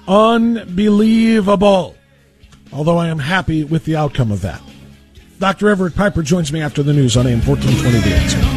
Unbelievable. 0.08 1.96
Although 2.72 2.98
I 2.98 3.08
am 3.08 3.20
happy 3.20 3.64
with 3.64 3.86
the 3.86 3.96
outcome 3.96 4.32
of 4.32 4.42
that. 4.42 4.62
Dr. 5.40 5.70
Everett 5.70 5.96
Piper 5.96 6.24
joins 6.24 6.52
me 6.52 6.62
after 6.62 6.84
the 6.84 6.94
news 6.94 7.18
on 7.18 7.28
AM 7.28 7.42
1420 7.42 8.00
The 8.00 8.16
Answer. 8.16 8.53